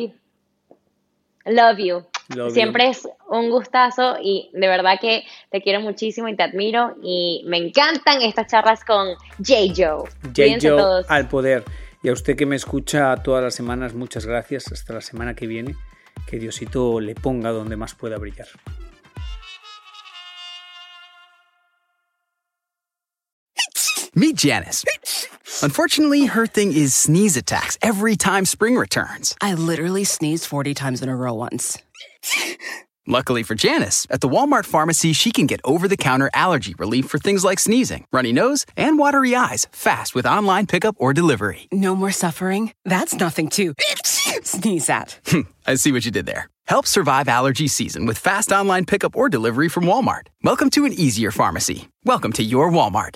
Love 1.45 1.77
you. 1.77 2.05
Love 2.35 2.53
Siempre 2.53 2.85
you. 2.85 2.91
es 2.91 3.07
un 3.29 3.49
gustazo 3.49 4.17
y 4.21 4.49
de 4.53 4.67
verdad 4.67 4.99
que 4.99 5.23
te 5.49 5.61
quiero 5.61 5.79
muchísimo 5.79 6.27
y 6.27 6.35
te 6.35 6.43
admiro 6.43 6.97
y 7.01 7.43
me 7.45 7.57
encantan 7.57 8.21
estas 8.21 8.47
charlas 8.47 8.83
con 8.83 9.15
J. 9.37 9.73
Joe. 9.73 10.09
J. 10.35 10.59
todos. 10.59 11.05
al 11.09 11.29
poder. 11.29 11.63
Y 12.03 12.09
a 12.09 12.13
usted 12.13 12.35
que 12.35 12.45
me 12.45 12.57
escucha 12.57 13.15
todas 13.23 13.43
las 13.43 13.55
semanas, 13.55 13.93
muchas 13.93 14.25
gracias. 14.25 14.71
Hasta 14.71 14.93
la 14.93 15.01
semana 15.01 15.33
que 15.33 15.47
viene. 15.47 15.75
Que 16.27 16.37
Diosito 16.37 16.99
le 16.99 17.15
ponga 17.15 17.51
donde 17.51 17.77
más 17.77 17.95
pueda 17.95 18.17
brillar. 18.17 18.47
Meet 24.13 24.35
Janice. 24.35 24.83
Unfortunately, 25.61 26.25
her 26.25 26.47
thing 26.47 26.71
is 26.73 26.93
sneeze 26.93 27.37
attacks 27.37 27.77
every 27.81 28.15
time 28.15 28.45
spring 28.45 28.75
returns. 28.75 29.35
I 29.41 29.53
literally 29.53 30.03
sneezed 30.03 30.45
40 30.45 30.73
times 30.73 31.01
in 31.01 31.09
a 31.09 31.15
row 31.15 31.33
once. 31.33 31.77
Luckily 33.09 33.41
for 33.41 33.55
Janice, 33.55 34.05
at 34.09 34.19
the 34.19 34.27
Walmart 34.27 34.65
pharmacy, 34.65 35.13
she 35.13 35.31
can 35.31 35.47
get 35.47 35.61
over 35.63 35.87
the 35.87 35.95
counter 35.95 36.29
allergy 36.33 36.73
relief 36.77 37.05
for 37.05 37.17
things 37.17 37.45
like 37.45 37.57
sneezing, 37.57 38.05
runny 38.11 38.33
nose, 38.33 38.65
and 38.75 38.99
watery 38.99 39.33
eyes 39.33 39.65
fast 39.71 40.13
with 40.13 40.25
online 40.25 40.67
pickup 40.67 40.97
or 40.99 41.13
delivery. 41.13 41.69
No 41.71 41.95
more 41.95 42.11
suffering? 42.11 42.73
That's 42.83 43.13
nothing 43.13 43.47
to 43.51 43.73
sneeze 44.43 44.89
at. 44.89 45.19
I 45.65 45.75
see 45.75 45.93
what 45.93 46.03
you 46.03 46.11
did 46.11 46.25
there. 46.25 46.49
Help 46.65 46.85
survive 46.85 47.29
allergy 47.29 47.69
season 47.69 48.05
with 48.05 48.17
fast 48.17 48.51
online 48.51 48.85
pickup 48.85 49.15
or 49.15 49.29
delivery 49.29 49.69
from 49.69 49.85
Walmart. 49.85 50.27
Welcome 50.43 50.69
to 50.71 50.83
an 50.83 50.91
easier 50.91 51.31
pharmacy. 51.31 51.87
Welcome 52.03 52.33
to 52.33 52.43
your 52.43 52.69
Walmart. 52.69 53.15